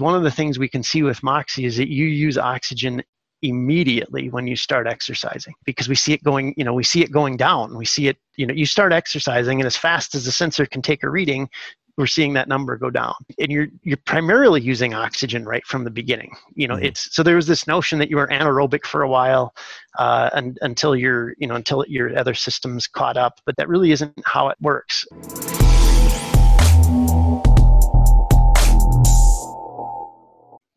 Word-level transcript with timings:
one 0.00 0.14
of 0.14 0.22
the 0.22 0.30
things 0.30 0.58
we 0.58 0.68
can 0.68 0.82
see 0.82 1.02
with 1.02 1.22
Moxy 1.22 1.64
is 1.64 1.76
that 1.76 1.88
you 1.88 2.06
use 2.06 2.38
oxygen 2.38 3.02
immediately 3.42 4.28
when 4.28 4.46
you 4.46 4.54
start 4.54 4.86
exercising 4.86 5.54
because 5.64 5.88
we 5.88 5.94
see 5.94 6.12
it 6.12 6.22
going 6.22 6.52
you 6.58 6.64
know 6.64 6.74
we 6.74 6.84
see 6.84 7.02
it 7.02 7.10
going 7.10 7.36
down. 7.36 7.76
We 7.76 7.84
see 7.84 8.08
it 8.08 8.18
you 8.36 8.46
know 8.46 8.54
you 8.54 8.66
start 8.66 8.92
exercising 8.92 9.60
and 9.60 9.66
as 9.66 9.76
fast 9.76 10.14
as 10.14 10.24
the 10.24 10.32
sensor 10.32 10.66
can 10.66 10.82
take 10.82 11.02
a 11.02 11.10
reading 11.10 11.48
we're 11.96 12.06
seeing 12.06 12.32
that 12.32 12.48
number 12.48 12.76
go 12.76 12.90
down. 12.90 13.14
And 13.38 13.50
you're 13.50 13.68
you're 13.82 13.98
primarily 13.98 14.60
using 14.60 14.94
oxygen 14.94 15.44
right 15.44 15.64
from 15.66 15.84
the 15.84 15.90
beginning. 15.90 16.34
You 16.54 16.68
know 16.68 16.76
mm-hmm. 16.76 16.86
it's 16.86 17.14
so 17.14 17.22
there 17.22 17.36
was 17.36 17.46
this 17.46 17.66
notion 17.66 17.98
that 17.98 18.10
you 18.10 18.16
were 18.16 18.28
anaerobic 18.28 18.84
for 18.86 19.02
a 19.02 19.08
while 19.08 19.54
uh, 19.98 20.30
and, 20.32 20.58
until 20.62 20.96
your 20.96 21.34
you 21.38 21.46
know 21.46 21.54
until 21.54 21.84
your 21.88 22.16
other 22.18 22.34
systems 22.34 22.86
caught 22.86 23.16
up 23.16 23.40
but 23.44 23.56
that 23.56 23.68
really 23.68 23.92
isn't 23.92 24.14
how 24.24 24.48
it 24.48 24.56
works 24.60 25.06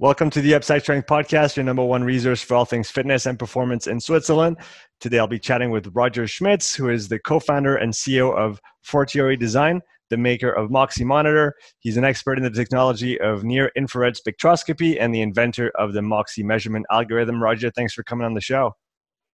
Welcome 0.03 0.29
to 0.31 0.41
the 0.41 0.53
Upside 0.53 0.81
Strength 0.81 1.07
Podcast, 1.07 1.55
your 1.55 1.63
number 1.63 1.81
one 1.81 2.03
resource 2.03 2.41
for 2.41 2.55
all 2.55 2.65
things 2.65 2.91
fitness 2.91 3.25
and 3.25 3.39
performance 3.39 3.87
in 3.87 4.01
Switzerland. 4.01 4.57
Today 4.99 5.17
I'll 5.17 5.27
be 5.27 5.39
chatting 5.39 5.69
with 5.71 5.87
Roger 5.93 6.27
Schmitz, 6.27 6.75
who 6.75 6.89
is 6.89 7.07
the 7.07 7.19
co 7.19 7.39
founder 7.39 7.77
and 7.77 7.93
CEO 7.93 8.35
of 8.35 8.59
Fortiori 8.81 9.37
Design, 9.37 9.79
the 10.09 10.17
maker 10.17 10.51
of 10.51 10.69
Moxy 10.69 11.05
Monitor. 11.05 11.55
He's 11.79 11.95
an 11.95 12.03
expert 12.03 12.37
in 12.37 12.43
the 12.43 12.49
technology 12.49 13.17
of 13.21 13.45
near 13.45 13.71
infrared 13.77 14.15
spectroscopy 14.15 14.97
and 14.99 15.15
the 15.15 15.21
inventor 15.21 15.71
of 15.75 15.93
the 15.93 16.01
Moxy 16.01 16.43
measurement 16.43 16.85
algorithm. 16.91 17.41
Roger, 17.41 17.71
thanks 17.71 17.93
for 17.93 18.03
coming 18.03 18.25
on 18.25 18.33
the 18.33 18.41
show. 18.41 18.75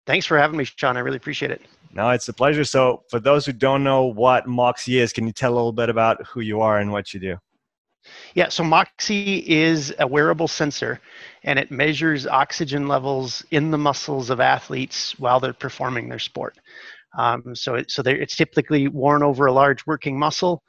Thanks 0.05 0.25
for 0.25 0.38
having 0.38 0.58
me, 0.58 0.66
Sean. 0.66 0.97
I 0.97 0.99
really 0.99 1.16
appreciate 1.16 1.52
it. 1.52 1.61
No, 1.94 2.09
it's 2.09 2.27
a 2.27 2.34
pleasure. 2.34 2.66
So, 2.66 3.03
for 3.09 3.22
those 3.22 3.45
who 3.45 3.53
don't 3.53 3.86
know 3.86 4.03
what 4.03 4.47
Moxy 4.47 4.99
is, 4.99 5.13
can 5.13 5.27
you 5.27 5.31
tell 5.31 5.53
a 5.53 5.55
little 5.55 5.72
bit 5.72 5.88
about 5.88 6.27
who 6.27 6.41
you 6.41 6.59
are 6.59 6.80
and 6.80 6.91
what 6.91 7.13
you 7.13 7.22
do? 7.22 7.38
Yeah, 8.35 8.49
so 8.49 8.63
Moxy 8.63 9.43
is 9.47 9.93
a 9.99 10.07
wearable 10.07 10.47
sensor 10.47 10.99
and 11.43 11.57
it 11.57 11.71
measures 11.71 12.27
oxygen 12.27 12.88
levels 12.88 13.43
in 13.52 13.71
the 13.71 13.77
muscles 13.77 14.30
of 14.30 14.39
athletes 14.39 15.17
while 15.19 15.39
they're 15.39 15.53
performing 15.53 16.09
their 16.09 16.19
sport. 16.19 16.58
Um, 17.17 17.55
so 17.55 17.75
it, 17.75 17.89
so 17.89 18.03
it's 18.05 18.36
typically 18.36 18.88
worn 18.88 19.23
over 19.23 19.47
a 19.47 19.52
large 19.52 19.86
working 19.88 20.19
muscle 20.19 20.64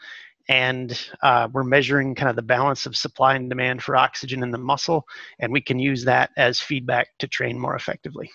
and 0.49 0.99
uh, 1.23 1.49
we're 1.53 1.65
measuring 1.65 2.15
kind 2.15 2.31
of 2.31 2.37
the 2.37 2.43
balance 2.43 2.87
of 2.87 2.97
supply 2.97 3.35
and 3.35 3.51
demand 3.51 3.83
for 3.83 3.97
oxygen 3.97 4.43
in 4.43 4.51
the 4.51 4.59
muscle 4.59 5.07
and 5.41 5.53
we 5.53 5.61
can 5.61 5.79
use 5.79 6.05
that 6.05 6.31
as 6.37 6.61
feedback 6.61 7.09
to 7.19 7.29
train 7.29 7.59
more 7.59 7.77
effectively 7.77 8.31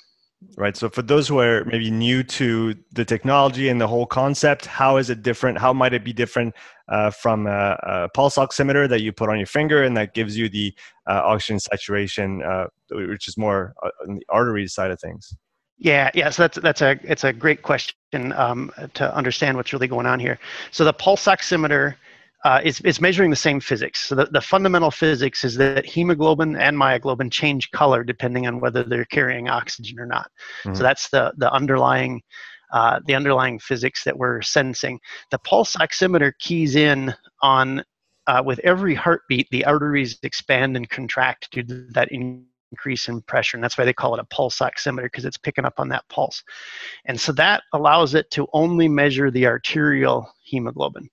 right 0.58 0.78
so 0.78 0.90
for 0.90 1.02
those 1.02 1.28
who 1.28 1.40
are 1.40 1.64
maybe 1.66 1.90
new 1.90 2.24
to 2.24 2.76
the 2.92 3.06
technology 3.06 3.70
and 3.70 3.80
the 3.80 3.88
whole 3.88 4.06
concept 4.06 4.66
how 4.66 4.98
is 4.98 5.10
it 5.10 5.24
different 5.24 5.58
how 5.58 5.74
might 5.74 5.94
it 5.94 6.04
be 6.04 6.14
different 6.14 6.54
uh, 6.90 7.10
from 7.10 7.48
a, 7.48 7.78
a, 7.84 8.10
pulse 8.14 8.36
oximeter 8.36 8.88
that 8.90 9.02
you 9.02 9.12
put 9.12 9.30
on 9.30 9.38
your 9.38 9.48
finger 9.48 9.84
and 9.84 9.96
that 9.96 10.14
gives 10.14 10.38
you 10.38 10.50
the 10.50 10.74
uh, 11.10 11.22
oxygen 11.24 11.60
saturation 11.60 12.44
uh, 12.44 12.66
which 12.92 13.28
is 13.28 13.38
more 13.38 13.74
uh, 13.84 13.90
on 14.08 14.16
the 14.16 14.26
arteries 14.30 14.74
side 14.74 14.92
of 14.92 15.00
things 15.00 15.36
yeah, 15.80 16.12
yeah. 16.14 16.30
So 16.30 16.44
that's 16.44 16.58
that's 16.60 16.82
a 16.82 16.98
it's 17.04 17.24
a 17.26 17.34
great 17.34 17.62
question 17.62 18.32
um, 18.34 18.72
to 18.94 19.14
understand 19.14 19.58
what's 19.58 19.74
really 19.74 19.88
going 19.88 20.06
on 20.06 20.18
here. 20.18 20.40
So 20.72 20.86
the 20.86 20.94
pulse 20.94 21.26
oximeter 21.26 21.96
uh, 22.44 22.60
is, 22.64 22.82
is 22.82 23.00
measuring 23.00 23.30
the 23.30 23.36
same 23.36 23.60
physics. 23.60 24.08
So 24.08 24.16
the, 24.16 24.26
the 24.26 24.42
fundamental 24.42 24.92
physics 24.92 25.44
is 25.44 25.56
that 25.56 25.86
hemoglobin 25.86 26.56
and 26.58 26.78
myoglobin 26.78 27.32
change 27.32 27.72
color 27.72 28.04
depending 28.04 28.48
on 28.48 28.60
whether 28.60 28.84
they're 28.84 29.06
carrying 29.06 29.50
oxygen 29.50 30.00
or 30.00 30.06
not. 30.06 30.30
Mm-hmm. 30.64 30.76
So 30.76 30.84
that's 30.84 31.10
the, 31.10 31.34
the 31.38 31.52
underlying 31.52 32.22
uh, 32.74 33.00
the 33.06 33.14
underlying 33.14 33.60
physics 33.60 34.04
that 34.04 34.18
we're 34.18 34.42
sensing. 34.42 35.00
The 35.30 35.38
pulse 35.38 35.76
oximeter 35.76 36.32
keys 36.40 36.76
in 36.76 37.14
on 37.44 37.84
uh, 38.26 38.42
with 38.44 38.60
every 38.64 38.96
heartbeat, 38.96 39.48
the 39.52 39.64
arteries 39.66 40.18
expand 40.24 40.76
and 40.76 40.90
contract 40.90 41.52
due 41.52 41.62
to 41.62 41.88
that 41.92 42.10
increase 42.12 43.08
in 43.08 43.22
pressure, 43.22 43.58
and 43.58 43.64
that's 43.64 43.78
why 43.78 43.86
they 43.86 43.94
call 43.94 44.16
it 44.16 44.20
a 44.20 44.26
pulse 44.26 44.58
oximeter 44.58 45.04
because 45.04 45.26
it's 45.26 45.38
picking 45.38 45.66
up 45.66 45.76
on 45.78 45.90
that 45.90 46.04
pulse. 46.10 46.44
And 47.06 47.20
so 47.20 47.32
that 47.34 47.62
allows 47.74 48.16
it 48.16 48.32
to 48.32 48.48
only 48.54 48.88
measure 48.88 49.30
the 49.30 49.46
arterial 49.46 50.34
hemoglobin. 50.42 51.10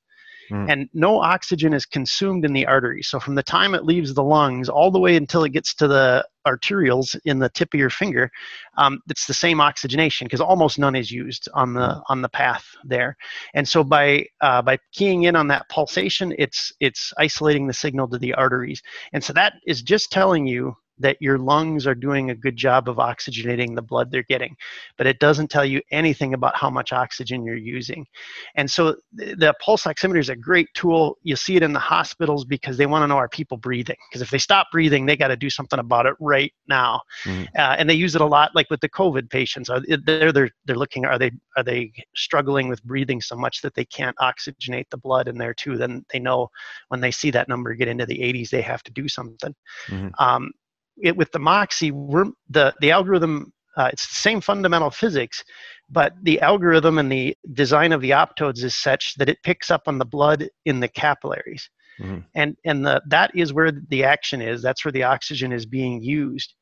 Mm. 0.51 0.71
And 0.71 0.89
no 0.93 1.21
oxygen 1.21 1.73
is 1.73 1.87
consumed 1.87 2.45
in 2.45 2.53
the 2.53 2.67
artery. 2.67 3.03
So 3.03 3.21
from 3.21 3.35
the 3.35 3.43
time 3.43 3.75
it 3.75 3.85
leaves 3.85 4.15
the 4.15 4.23
lungs 4.23 4.69
all 4.69 4.91
the 4.91 4.99
way 4.99 5.17
until 5.17 5.45
it 5.45 5.51
gets 5.51 5.75
to 5.77 5.89
the 5.89 6.27
arterioles 6.47 7.19
in 7.25 7.39
the 7.39 7.49
tip 7.51 7.73
of 7.75 7.81
your 7.81 7.91
finger, 7.91 8.31
um, 8.77 9.01
it's 9.09 9.27
the 9.27 9.35
same 9.35 9.61
oxygenation 9.61 10.27
because 10.27 10.41
almost 10.41 10.79
none 10.79 10.97
is 10.97 11.11
used 11.11 11.49
on 11.55 11.75
the 11.75 11.81
mm. 11.81 12.03
on 12.09 12.23
the 12.23 12.29
path 12.29 12.67
there. 12.85 13.17
And 13.55 13.69
so 13.69 13.85
by 13.85 14.27
uh, 14.41 14.63
by 14.63 14.79
keying 14.93 15.25
in 15.25 15.37
on 15.37 15.49
that 15.49 15.69
pulsation, 15.69 16.35
it's 16.39 16.73
it's 16.81 17.13
isolating 17.19 17.67
the 17.67 17.73
signal 17.73 18.09
to 18.09 18.19
the 18.19 18.35
arteries. 18.35 18.83
And 19.13 19.23
so 19.23 19.33
that 19.35 19.55
is 19.67 19.83
just 19.83 20.11
telling 20.11 20.47
you 20.47 20.77
that 21.01 21.17
your 21.21 21.39
lungs 21.39 21.87
are 21.87 21.95
doing 21.95 22.31
a 22.31 22.35
good 22.35 22.57
job 22.57 22.89
of 22.89 22.97
oxygenating 22.97 23.75
the 23.75 23.83
blood 23.83 24.11
they're 24.11 24.23
getting, 24.25 24.57
but 24.97 25.07
it 25.07 25.19
doesn't 25.19 25.49
tell 25.49 25.65
you 25.65 25.81
anything 25.91 26.35
about 26.35 26.57
how 26.57 26.71
much 26.71 26.93
oxygen 26.93 27.45
you're 27.45 27.57
using. 27.57 28.07
And 28.55 28.71
so 28.71 28.97
the 29.13 29.55
pulse 29.61 29.85
oximeter 29.85 30.19
is 30.19 30.29
a 30.29 30.37
great 30.37 30.69
tool. 30.75 31.19
You 31.23 31.37
see 31.37 31.57
it 31.57 31.63
in 31.63 31.73
the 31.73 31.81
hospitals 31.81 32.45
because 32.45 32.77
they 32.77 32.87
want 32.87 33.03
to 33.03 33.07
know 33.07 33.17
are 33.17 33.29
people 33.29 33.57
breathing? 33.57 33.97
Because 34.09 34.23
if 34.23 34.31
they 34.31 34.39
stop 34.39 34.69
breathing, 34.71 35.07
they 35.07 35.17
got 35.17 35.29
to 35.29 35.37
do 35.37 35.51
something 35.51 35.79
about 35.79 36.07
it 36.07 36.15
right 36.21 36.53
now. 36.69 37.01
Mm-hmm. 37.25 37.45
Uh, 37.57 37.77
and 37.79 37.89
they 37.89 37.95
use 37.95 38.15
it 38.15 38.21
a 38.21 38.27
lot, 38.27 38.55
like 38.55 38.71
with 38.71 38.81
the 38.81 38.89
COVID 38.89 39.31
patients. 39.31 39.69
Are 39.69 39.81
they're 40.05 40.33
they're 40.33 40.51
they're 40.65 40.77
looking 40.77 41.05
are 41.05 41.19
they 41.19 41.31
are 41.57 41.65
they 41.65 41.93
struggling 42.15 42.69
with 42.69 42.83
breathing 42.85 43.21
so 43.21 43.37
much 43.37 43.63
that 43.63 43.75
they 43.75 43.85
can't 43.85 44.17
oxygenate 44.19 44.91
the 44.91 44.99
blood 44.99 45.29
in 45.29 45.39
there 45.39 45.55
too? 45.55 45.77
Then 45.77 46.05
they 46.13 46.19
know 46.19 46.49
when 46.89 47.01
they 47.01 47.11
see 47.11 47.31
that 47.31 47.49
number 47.49 47.75
get 47.75 47.89
into 47.89 48.07
the 48.07 48.19
80s, 48.19 48.51
they 48.51 48.63
have 48.63 48.83
to 48.85 48.93
do 48.93 49.09
something. 49.09 49.55
Mm-hmm. 49.89 50.09
Um, 50.19 50.51
it, 50.97 51.17
with 51.17 51.31
the 51.33 51.39
Moxy, 51.39 51.91
we're, 51.91 52.27
the, 52.49 52.75
the 52.81 52.91
algorithm, 52.91 53.53
uh, 53.77 53.91
it's 53.93 54.09
the 54.09 54.15
same 54.15 54.41
fundamental 54.41 54.91
physics, 54.91 55.45
but 55.89 56.13
the 56.23 56.41
algorithm 56.41 56.99
and 56.99 57.11
the 57.11 57.37
design 57.53 57.93
of 57.93 58.01
the 58.01 58.11
optodes 58.11 58.63
is 58.63 58.75
such 58.75 59.15
that 59.17 59.29
it 59.29 59.43
picks 59.43 59.71
up 59.71 59.83
on 59.87 59.99
the 59.99 60.05
blood 60.05 60.49
in 60.65 60.81
the 60.81 60.89
capillaries. 60.89 61.69
Mm-hmm. 62.01 62.19
And, 62.35 62.57
and 62.65 62.87
the, 62.87 63.03
that 63.09 63.31
is 63.35 63.53
where 63.53 63.73
the 63.73 64.05
action 64.05 64.41
is. 64.41 64.63
That's 64.63 64.85
where 64.85 64.93
the 64.93 65.03
oxygen 65.03 65.53
is 65.53 65.67
being 65.67 66.03
used. 66.03 66.55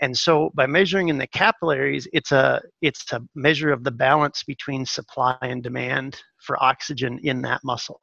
And 0.00 0.16
so 0.16 0.50
by 0.54 0.66
measuring 0.66 1.08
in 1.08 1.18
the 1.18 1.26
capillaries, 1.26 2.08
it's 2.12 2.32
a, 2.32 2.60
it's 2.82 3.12
a 3.12 3.22
measure 3.34 3.72
of 3.72 3.84
the 3.84 3.90
balance 3.90 4.42
between 4.42 4.84
supply 4.84 5.36
and 5.40 5.62
demand 5.62 6.20
for 6.44 6.62
oxygen 6.62 7.18
in 7.22 7.42
that 7.42 7.60
muscle. 7.64 8.00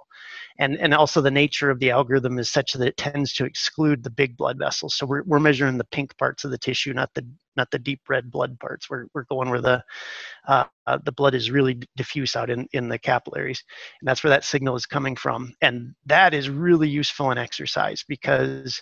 And 0.59 0.78
and 0.78 0.94
also 0.94 1.22
the 1.22 1.31
nature 1.31 1.69
of 1.69 1.80
the 1.80 1.91
algorithm 1.91 2.38
is 2.38 2.51
such 2.51 2.74
that 2.74 2.88
it 2.88 2.97
tends 2.97 3.34
to 3.34 3.46
exclude 3.46 4.03
the 4.03 4.09
big 4.09 4.38
blood 4.38 4.57
vessels. 4.57 4.96
So 4.96 5.06
we're, 5.06 5.24
we're 5.24 5.40
measuring 5.40 5.78
the 5.78 5.85
pink 5.85 6.18
parts 6.18 6.44
of 6.44 6.51
the 6.51 6.57
tissue 6.57 6.94
not 6.94 7.09
the 7.13 7.25
not 7.57 7.69
the 7.72 7.80
deep 7.80 8.01
red 8.07 8.31
blood 8.31 8.59
parts. 8.59 8.90
We're, 8.90 9.07
we're 9.13 9.25
going 9.25 9.50
where 9.50 9.62
the 9.62 9.84
uh, 10.47 10.66
uh, 10.88 11.00
the 11.03 11.12
blood 11.12 11.35
is 11.35 11.51
really 11.51 11.81
diffuse 11.96 12.35
out 12.35 12.50
in, 12.50 12.68
in 12.74 12.90
the 12.90 12.97
capillaries. 12.97 13.63
And 14.01 14.07
that's 14.07 14.24
where 14.24 14.31
that 14.31 14.44
signal 14.44 14.75
is 14.75 14.85
coming 14.85 15.16
from. 15.16 15.53
And 15.62 15.94
that 16.06 16.34
is 16.34 16.50
really 16.50 16.90
useful 16.90 17.31
in 17.31 17.38
exercise 17.38 18.03
because 18.07 18.81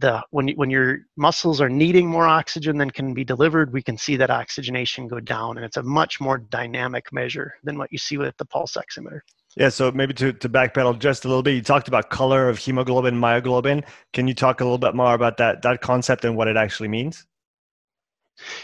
the 0.00 0.22
when, 0.30 0.48
when 0.50 0.70
your 0.70 0.98
muscles 1.16 1.60
are 1.60 1.68
needing 1.68 2.08
more 2.08 2.26
oxygen 2.26 2.76
than 2.78 2.90
can 2.90 3.14
be 3.14 3.24
delivered 3.24 3.72
we 3.72 3.82
can 3.82 3.96
see 3.96 4.16
that 4.16 4.30
oxygenation 4.30 5.08
go 5.08 5.20
down 5.20 5.56
and 5.56 5.64
it's 5.64 5.76
a 5.76 5.82
much 5.82 6.20
more 6.20 6.38
dynamic 6.38 7.12
measure 7.12 7.54
than 7.64 7.78
what 7.78 7.92
you 7.92 7.98
see 7.98 8.16
with 8.16 8.36
the 8.38 8.44
pulse 8.44 8.76
oximeter 8.76 9.20
yeah, 9.56 9.68
so 9.68 9.90
maybe 9.90 10.14
to, 10.14 10.32
to 10.32 10.48
backpedal 10.48 10.98
just 11.00 11.24
a 11.24 11.28
little 11.28 11.42
bit, 11.42 11.54
you 11.54 11.62
talked 11.62 11.88
about 11.88 12.08
color 12.08 12.48
of 12.48 12.56
hemoglobin, 12.58 13.16
myoglobin. 13.16 13.84
Can 14.12 14.28
you 14.28 14.34
talk 14.34 14.60
a 14.60 14.64
little 14.64 14.78
bit 14.78 14.94
more 14.94 15.12
about 15.14 15.38
that 15.38 15.62
that 15.62 15.80
concept 15.80 16.24
and 16.24 16.36
what 16.36 16.46
it 16.46 16.56
actually 16.56 16.88
means? 16.88 17.26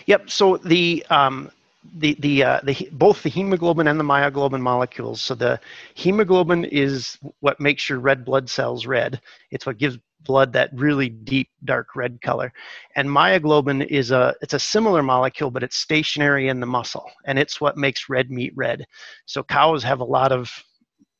Yep. 0.07 0.31
So 0.31 0.59
the 0.59 1.05
um, 1.11 1.51
the 1.99 2.15
the 2.21 2.45
uh, 2.45 2.61
the 2.63 2.89
both 2.93 3.23
the 3.23 3.29
hemoglobin 3.29 3.89
and 3.89 3.99
the 3.99 4.05
myoglobin 4.05 4.61
molecules. 4.61 5.21
So 5.21 5.35
the 5.35 5.61
hemoglobin 5.95 6.65
is 6.65 7.19
what 7.41 7.61
makes 7.61 7.89
your 7.89 7.99
red 7.99 8.25
blood 8.25 8.49
cells 8.49 8.87
red. 8.87 9.21
It's 9.51 9.67
what 9.67 9.79
gives 9.79 9.99
blood 10.27 10.53
that 10.53 10.71
really 10.75 11.09
deep 11.09 11.49
dark 11.65 11.97
red 11.97 12.21
color. 12.21 12.53
And 12.97 13.09
myoglobin 13.09 13.87
is 13.87 14.11
a 14.11 14.35
it's 14.43 14.55
a 14.55 14.59
similar 14.59 15.03
molecule, 15.03 15.51
but 15.51 15.63
it's 15.63 15.77
stationary 15.77 16.49
in 16.49 16.61
the 16.61 16.67
muscle, 16.67 17.11
and 17.25 17.39
it's 17.39 17.61
what 17.61 17.77
makes 17.77 18.09
red 18.09 18.31
meat 18.31 18.53
red. 18.57 18.85
So 19.27 19.43
cows 19.43 19.83
have 19.85 20.01
a 20.01 20.05
lot 20.05 20.33
of 20.33 20.51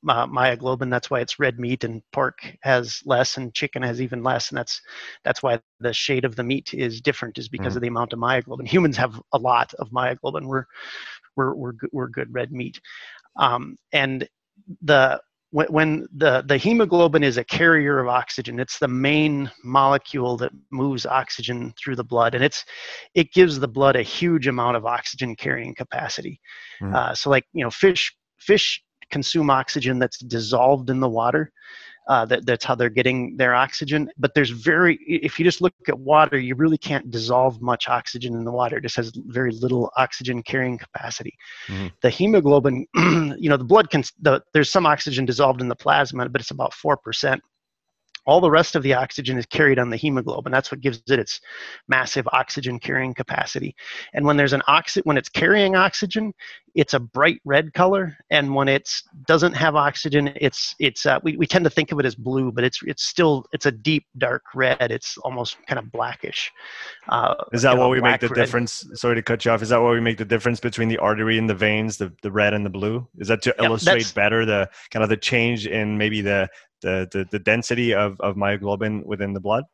uh, 0.09 0.27
myoglobin. 0.27 0.91
That's 0.91 1.11
why 1.11 1.21
it's 1.21 1.39
red 1.39 1.59
meat, 1.59 1.85
and 1.85 2.03
pork 2.13 2.39
has 2.63 3.03
less, 3.05 3.37
and 3.37 3.55
chicken 3.55 3.83
has 3.83 4.01
even 4.01 4.23
less, 4.23 4.51
and 4.51 4.59
that's 4.59 4.81
that's 5.25 5.43
why 5.43 5.61
the 5.81 5.93
shade 5.93 6.25
of 6.25 6.37
the 6.37 6.45
meat 6.45 6.75
is 6.75 7.01
different, 7.01 7.39
is 7.39 7.49
because 7.49 7.75
mm. 7.75 7.77
of 7.77 7.83
the 7.83 7.89
amount 7.89 8.13
of 8.13 8.19
myoglobin. 8.19 8.67
Humans 8.67 8.97
have 8.97 9.21
a 9.33 9.39
lot 9.39 9.73
of 9.75 9.91
myoglobin. 9.91 10.47
We're 10.47 10.67
we're 11.37 11.55
we're 11.55 11.73
good, 11.73 11.91
we're 11.93 12.09
good 12.09 12.33
red 12.33 12.53
meat, 12.53 12.81
um, 13.37 13.77
and 13.93 14.29
the 14.83 15.21
when, 15.57 15.67
when 15.69 16.07
the, 16.15 16.45
the 16.47 16.59
hemoglobin 16.59 17.23
is 17.23 17.39
a 17.39 17.45
carrier 17.45 17.99
of 17.99 18.09
oxygen 18.09 18.61
it's 18.61 18.79
the 18.79 18.89
main 18.89 19.51
molecule 19.65 20.37
that 20.37 20.53
moves 20.71 21.07
oxygen 21.07 21.73
through 21.79 21.97
the 21.97 22.05
blood 22.05 22.35
and 22.35 22.45
it's 22.45 22.65
it 23.15 23.33
gives 23.33 23.59
the 23.59 23.69
blood 23.69 23.97
a 23.97 24.03
huge 24.03 24.47
amount 24.47 24.77
of 24.77 24.85
oxygen 24.85 25.35
carrying 25.35 25.75
capacity 25.75 26.39
mm. 26.83 26.95
uh, 26.95 27.15
so 27.15 27.31
like 27.31 27.45
you 27.55 27.65
know 27.65 27.71
fish 27.71 28.15
fish 28.39 28.83
consume 29.11 29.51
oxygen 29.51 29.99
that's 29.99 30.19
dissolved 30.19 30.91
in 30.91 31.01
the 31.01 31.09
water. 31.09 31.53
Uh, 32.09 32.25
that, 32.25 32.47
that's 32.47 32.65
how 32.65 32.75
they're 32.75 32.89
getting 32.89 33.37
their 33.37 33.55
oxygen. 33.55 34.09
But 34.17 34.33
there's 34.35 34.51
very, 34.51 34.97
if 35.07 35.39
you 35.39 35.45
just 35.45 35.61
look 35.61 35.75
at 35.89 35.99
water, 35.99 36.39
you 36.39 36.55
really 36.55 36.79
can't 36.79 37.11
dissolve 37.11 37.61
much 37.61 37.89
oxygen 37.89 38.35
in 38.35 38.45
the 38.45 38.53
water. 38.53 38.77
It 38.77 38.83
just 38.83 38.97
has 38.97 39.13
very 39.27 39.51
little 39.51 39.91
oxygen 39.97 40.43
carrying 40.43 40.79
capacity. 40.79 41.37
Mm-hmm. 41.67 41.89
The 42.03 42.11
hemoglobin, 42.11 42.87
you 42.97 43.49
know, 43.49 43.57
the 43.57 43.65
blood 43.65 43.91
can, 43.91 44.05
the, 44.21 44.41
there's 44.53 44.71
some 44.71 44.87
oxygen 44.87 45.25
dissolved 45.25 45.61
in 45.61 45.69
the 45.69 45.75
plasma, 45.75 46.29
but 46.29 46.41
it's 46.41 46.53
about 46.53 46.73
4% 46.73 47.41
all 48.27 48.41
the 48.41 48.51
rest 48.51 48.75
of 48.75 48.83
the 48.83 48.93
oxygen 48.93 49.39
is 49.39 49.47
carried 49.47 49.79
on 49.79 49.89
the 49.89 49.97
hemoglobin. 49.97 50.53
That's 50.53 50.71
what 50.71 50.81
gives 50.81 51.01
it 51.09 51.19
its 51.19 51.41
massive 51.89 52.29
oxygen 52.33 52.79
carrying 52.79 53.15
capacity. 53.15 53.75
And 54.15 54.27
when 54.27 54.37
there's 54.37 54.53
an 54.53 54.63
oxy- 54.67 55.03
when 55.05 55.17
it's 55.17 55.29
carrying 55.29 55.77
oxygen, 55.77 56.35
it's 56.77 56.93
a 56.93 57.01
bright 57.01 57.41
red 57.45 57.73
color. 57.73 58.17
And 58.31 58.55
when 58.55 58.69
it 58.69 58.93
doesn't 59.27 59.55
have 59.55 59.75
oxygen, 59.75 60.33
it's 60.37 60.75
it's 60.79 61.07
uh, 61.07 61.19
we, 61.23 61.37
we 61.37 61.47
tend 61.47 61.65
to 61.65 61.71
think 61.71 61.91
of 61.91 61.99
it 61.99 62.05
as 62.05 62.15
blue, 62.15 62.53
but 62.53 62.63
it's 62.65 62.81
it's 62.85 63.05
still 63.05 63.47
it's 63.53 63.67
a 63.67 63.73
deep 63.73 64.05
dark 64.19 64.43
red. 64.55 64.93
It's 64.93 65.17
almost 65.19 65.57
kind 65.67 65.79
of 65.79 65.91
blackish. 65.91 66.53
Uh, 67.09 67.35
is 67.53 67.63
that 67.63 67.77
what 67.77 67.91
we 67.91 68.01
make 68.01 68.21
the 68.21 68.29
red. 68.29 68.37
difference? 68.37 68.87
Sorry 68.95 69.15
to 69.15 69.23
cut 69.23 69.45
you 69.45 69.51
off. 69.51 69.63
Is 69.63 69.71
that 69.71 69.81
what 69.81 69.93
we 69.93 70.01
make 70.01 70.19
the 70.19 70.25
difference 70.25 70.61
between 70.61 70.89
the 70.89 70.99
artery 70.99 71.39
and 71.39 71.49
the 71.49 71.55
veins, 71.55 71.97
the 71.97 72.13
the 72.23 72.31
red 72.31 72.53
and 72.53 72.65
the 72.65 72.71
blue? 72.71 73.09
Is 73.19 73.29
that 73.29 73.43
to 73.43 73.55
illustrate 73.63 74.13
better 74.15 74.45
the 74.45 74.69
kind 74.91 75.03
of 75.03 75.09
the 75.09 75.17
change 75.17 75.67
in 75.67 75.97
maybe 75.97 76.21
the 76.21 76.49
the, 76.83 77.09
the, 77.11 77.27
the 77.31 77.39
density 77.39 77.95
of, 77.95 78.21
of 78.21 78.37
myoglobin 78.37 79.05
within 79.07 79.33
the 79.33 79.41
blood? 79.41 79.65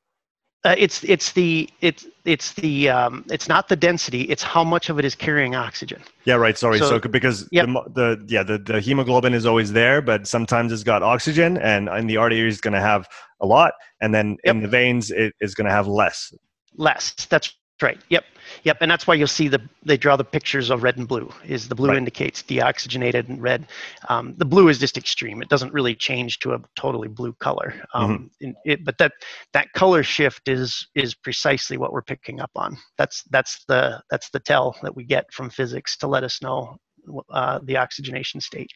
Uh, 0.65 0.77
it's 0.79 1.03
it's 1.03 1.33
the 1.33 1.69
it's 1.81 2.07
it's 2.25 2.53
the 2.53 2.89
um, 2.89 3.25
it's 3.29 3.49
not 3.49 3.69
the 3.69 3.75
density 3.75 4.23
it's 4.23 4.45
how 4.45 4.63
much 4.63 4.89
of 4.89 4.97
it 4.97 5.05
is 5.05 5.13
carrying 5.13 5.57
oxygen 5.57 6.01
yeah 6.25 6.35
right 6.35 6.57
sorry 6.57 6.79
so, 6.79 6.89
so 6.89 6.99
because 7.01 7.49
yep. 7.51 7.67
the, 7.67 7.83
the 7.95 8.25
yeah 8.29 8.45
the, 8.45 8.59
the 8.59 8.81
hemoglobin 8.81 9.35
is 9.35 9.45
always 9.45 9.73
there 9.73 10.01
but 10.01 10.25
sometimes 10.25 10.71
it's 10.71 10.85
got 10.85 11.03
oxygen 11.03 11.59
and 11.59 11.89
in 11.89 12.07
the 12.07 12.17
artery 12.17 12.47
is 12.47 12.61
going 12.61 12.75
to 12.75 12.81
have 12.81 13.09
a 13.41 13.47
lot 13.47 13.73
and 14.01 14.15
then 14.15 14.37
yep. 14.45 14.55
in 14.55 14.63
the 14.63 14.69
veins 14.69 15.11
it 15.11 15.35
is 15.41 15.53
going 15.57 15.67
to 15.67 15.73
have 15.73 15.89
less 15.89 16.33
less 16.77 17.13
that's 17.29 17.57
right 17.83 17.99
yep 18.09 18.25
Yep, 18.65 18.79
and 18.81 18.91
that's 18.91 19.07
why 19.07 19.15
you'll 19.15 19.27
see 19.27 19.49
the 19.49 19.61
they 19.83 19.97
draw 19.97 20.17
the 20.17 20.25
pictures 20.25 20.71
of 20.71 20.83
red 20.83 20.97
and 20.97 21.09
blue. 21.09 21.31
Is 21.45 21.69
the 21.69 21.75
blue 21.75 21.89
right. 21.89 21.97
indicates 21.97 22.43
deoxygenated 22.43 23.29
and 23.29 23.43
red. 23.43 23.67
Um, 24.09 24.35
the 24.37 24.45
blue 24.45 24.69
is 24.69 24.79
just 24.79 24.97
extreme. 24.97 25.43
It 25.43 25.49
doesn't 25.49 25.73
really 25.73 25.95
change 25.95 26.39
to 26.41 26.53
a 26.53 26.61
totally 26.77 27.09
blue 27.09 27.33
color. 27.35 27.75
Um, 27.95 28.31
mm-hmm. 28.43 28.53
it, 28.65 28.85
but 28.85 28.99
that 28.99 29.13
that 29.53 29.73
color 29.73 30.03
shift 30.03 30.49
is 30.49 30.87
is 30.95 31.15
precisely 31.15 31.77
what 31.77 31.93
we're 31.93 32.03
picking 32.03 32.41
up 32.41 32.51
on. 32.57 32.77
That's 32.99 33.23
that's 33.31 33.65
the 33.67 34.03
that's 34.11 34.31
the 34.31 34.41
tell 34.41 34.77
that 34.83 34.95
we 34.95 35.05
get 35.05 35.33
from 35.33 35.51
physics 35.51 35.97
to 35.99 36.07
let 36.07 36.25
us 36.25 36.43
know 36.43 36.77
uh, 37.31 37.61
the 37.63 37.77
oxygenation 37.77 38.41
state. 38.41 38.71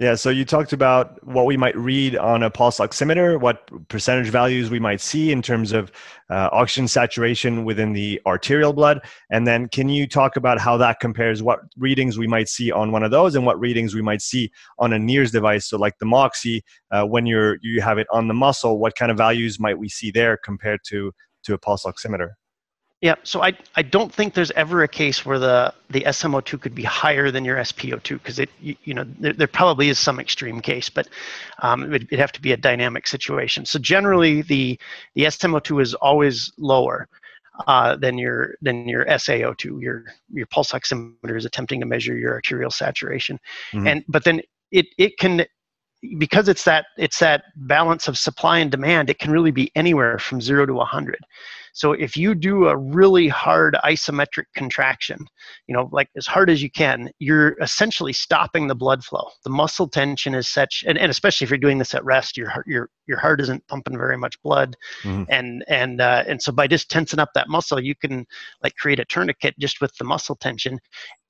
Yeah, 0.00 0.14
so 0.14 0.30
you 0.30 0.44
talked 0.44 0.72
about 0.72 1.26
what 1.26 1.44
we 1.44 1.56
might 1.56 1.76
read 1.76 2.16
on 2.16 2.44
a 2.44 2.50
pulse 2.50 2.78
oximeter, 2.78 3.40
what 3.40 3.68
percentage 3.88 4.28
values 4.28 4.70
we 4.70 4.78
might 4.78 5.00
see 5.00 5.32
in 5.32 5.42
terms 5.42 5.72
of 5.72 5.90
uh, 6.30 6.48
oxygen 6.52 6.86
saturation 6.86 7.64
within 7.64 7.94
the 7.94 8.20
arterial 8.24 8.72
blood. 8.72 9.00
And 9.28 9.44
then 9.44 9.66
can 9.68 9.88
you 9.88 10.06
talk 10.06 10.36
about 10.36 10.60
how 10.60 10.76
that 10.76 11.00
compares, 11.00 11.42
what 11.42 11.58
readings 11.76 12.16
we 12.16 12.28
might 12.28 12.48
see 12.48 12.70
on 12.70 12.92
one 12.92 13.02
of 13.02 13.10
those 13.10 13.34
and 13.34 13.44
what 13.44 13.58
readings 13.58 13.92
we 13.92 14.02
might 14.02 14.22
see 14.22 14.52
on 14.78 14.92
a 14.92 14.98
NIRS 14.98 15.32
device? 15.32 15.66
So 15.66 15.76
like 15.76 15.98
the 15.98 16.06
Moxy, 16.06 16.62
uh, 16.92 17.02
when 17.02 17.26
you're, 17.26 17.58
you 17.60 17.80
have 17.80 17.98
it 17.98 18.06
on 18.12 18.28
the 18.28 18.34
muscle, 18.34 18.78
what 18.78 18.94
kind 18.94 19.10
of 19.10 19.16
values 19.16 19.58
might 19.58 19.80
we 19.80 19.88
see 19.88 20.12
there 20.12 20.36
compared 20.36 20.78
to, 20.90 21.10
to 21.42 21.54
a 21.54 21.58
pulse 21.58 21.82
oximeter? 21.82 22.37
Yeah, 23.00 23.14
so 23.22 23.42
I, 23.42 23.52
I 23.76 23.82
don't 23.82 24.12
think 24.12 24.34
there's 24.34 24.50
ever 24.52 24.82
a 24.82 24.88
case 24.88 25.24
where 25.24 25.38
the, 25.38 25.72
the 25.88 26.00
SMO2 26.00 26.60
could 26.60 26.74
be 26.74 26.82
higher 26.82 27.30
than 27.30 27.44
your 27.44 27.56
SPO2 27.58 28.08
because 28.14 28.40
it 28.40 28.50
you, 28.60 28.74
you, 28.82 28.92
know 28.92 29.04
there, 29.20 29.32
there 29.32 29.46
probably 29.46 29.88
is 29.88 30.00
some 30.00 30.18
extreme 30.18 30.60
case, 30.60 30.90
but 30.90 31.08
um, 31.62 31.84
it 31.84 31.90
would 31.90 32.02
it'd 32.04 32.18
have 32.18 32.32
to 32.32 32.40
be 32.40 32.50
a 32.50 32.56
dynamic 32.56 33.06
situation. 33.06 33.64
So 33.64 33.78
generally 33.78 34.42
the 34.42 34.80
the 35.14 35.22
SMO2 35.22 35.80
is 35.80 35.94
always 35.94 36.52
lower 36.58 37.08
uh, 37.68 37.94
than 37.94 38.18
your 38.18 38.54
than 38.62 38.88
your 38.88 39.04
SaO2. 39.04 39.80
Your 39.80 40.04
your 40.32 40.46
pulse 40.46 40.72
oximeter 40.72 41.36
is 41.36 41.44
attempting 41.44 41.78
to 41.78 41.86
measure 41.86 42.16
your 42.16 42.32
arterial 42.32 42.70
saturation, 42.70 43.38
mm-hmm. 43.72 43.86
and 43.86 44.04
but 44.08 44.24
then 44.24 44.40
it 44.72 44.86
it 44.98 45.18
can 45.18 45.46
because 46.18 46.48
it's 46.48 46.64
that 46.64 46.86
it's 46.96 47.18
that 47.18 47.44
balance 47.56 48.08
of 48.08 48.18
supply 48.18 48.58
and 48.58 48.70
demand. 48.70 49.10
It 49.10 49.18
can 49.18 49.30
really 49.30 49.50
be 49.50 49.70
anywhere 49.74 50.18
from 50.18 50.40
zero 50.40 50.66
to 50.66 50.74
100. 50.74 51.18
So 51.78 51.92
if 51.92 52.16
you 52.16 52.34
do 52.34 52.66
a 52.66 52.76
really 52.76 53.28
hard 53.28 53.76
isometric 53.84 54.46
contraction, 54.56 55.24
you 55.68 55.76
know, 55.76 55.88
like 55.92 56.08
as 56.16 56.26
hard 56.26 56.50
as 56.50 56.60
you 56.60 56.72
can, 56.72 57.08
you're 57.20 57.56
essentially 57.62 58.12
stopping 58.12 58.66
the 58.66 58.74
blood 58.74 59.04
flow. 59.04 59.28
The 59.44 59.50
muscle 59.50 59.86
tension 59.86 60.34
is 60.34 60.50
such, 60.50 60.82
and, 60.88 60.98
and 60.98 61.08
especially 61.08 61.44
if 61.44 61.50
you're 61.50 61.58
doing 61.58 61.78
this 61.78 61.94
at 61.94 62.04
rest, 62.04 62.36
your 62.36 62.48
heart, 62.48 62.66
your 62.66 62.90
your 63.06 63.18
heart 63.18 63.40
isn't 63.42 63.64
pumping 63.68 63.96
very 63.96 64.18
much 64.18 64.42
blood, 64.42 64.74
mm-hmm. 65.04 65.22
and 65.28 65.64
and 65.68 66.00
uh, 66.00 66.24
and 66.26 66.42
so 66.42 66.50
by 66.50 66.66
just 66.66 66.90
tensing 66.90 67.20
up 67.20 67.30
that 67.36 67.48
muscle, 67.48 67.78
you 67.78 67.94
can 67.94 68.26
like 68.60 68.74
create 68.74 68.98
a 68.98 69.04
tourniquet 69.04 69.54
just 69.60 69.80
with 69.80 69.96
the 69.98 70.04
muscle 70.04 70.34
tension, 70.34 70.80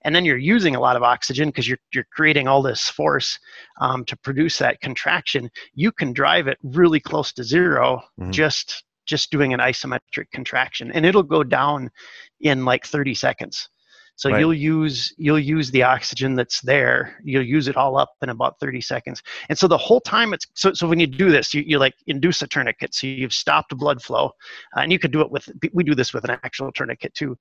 and 0.02 0.14
then 0.14 0.24
you're 0.24 0.38
using 0.38 0.74
a 0.74 0.80
lot 0.80 0.96
of 0.96 1.02
oxygen 1.02 1.50
because 1.50 1.68
you're 1.68 1.78
you're 1.92 2.08
creating 2.10 2.48
all 2.48 2.62
this 2.62 2.88
force 2.88 3.38
um, 3.82 4.02
to 4.06 4.16
produce 4.16 4.56
that 4.56 4.80
contraction. 4.80 5.50
You 5.74 5.92
can 5.92 6.14
drive 6.14 6.48
it 6.48 6.56
really 6.62 7.00
close 7.00 7.34
to 7.34 7.44
0 7.44 8.02
mm-hmm. 8.18 8.30
just 8.30 8.84
just 9.08 9.30
doing 9.30 9.52
an 9.52 9.60
isometric 9.60 10.30
contraction 10.32 10.92
and 10.92 11.04
it'll 11.04 11.22
go 11.22 11.42
down 11.42 11.90
in 12.40 12.64
like 12.64 12.86
30 12.86 13.14
seconds. 13.14 13.68
So 14.18 14.30
right. 14.30 14.40
you'll 14.40 14.54
use 14.54 15.14
you'll 15.16 15.38
use 15.38 15.70
the 15.70 15.84
oxygen 15.84 16.34
that's 16.34 16.60
there. 16.62 17.20
You'll 17.22 17.46
use 17.46 17.68
it 17.68 17.76
all 17.76 17.96
up 17.96 18.10
in 18.20 18.30
about 18.30 18.58
30 18.58 18.80
seconds. 18.80 19.22
And 19.48 19.56
so 19.56 19.68
the 19.68 19.78
whole 19.78 20.00
time 20.00 20.34
it's 20.34 20.44
so, 20.54 20.72
so 20.72 20.88
when 20.88 20.98
you 20.98 21.06
do 21.06 21.30
this 21.30 21.54
you, 21.54 21.62
you 21.64 21.78
like 21.78 21.94
induce 22.08 22.42
a 22.42 22.48
tourniquet. 22.48 22.94
So 22.94 23.06
you've 23.06 23.32
stopped 23.32 23.76
blood 23.78 24.02
flow 24.02 24.32
uh, 24.76 24.80
and 24.80 24.92
you 24.92 24.98
could 24.98 25.12
do 25.12 25.20
it 25.20 25.30
with 25.30 25.48
we 25.72 25.84
do 25.84 25.94
this 25.94 26.12
with 26.12 26.24
an 26.24 26.30
actual 26.42 26.72
tourniquet 26.72 27.14
too 27.14 27.38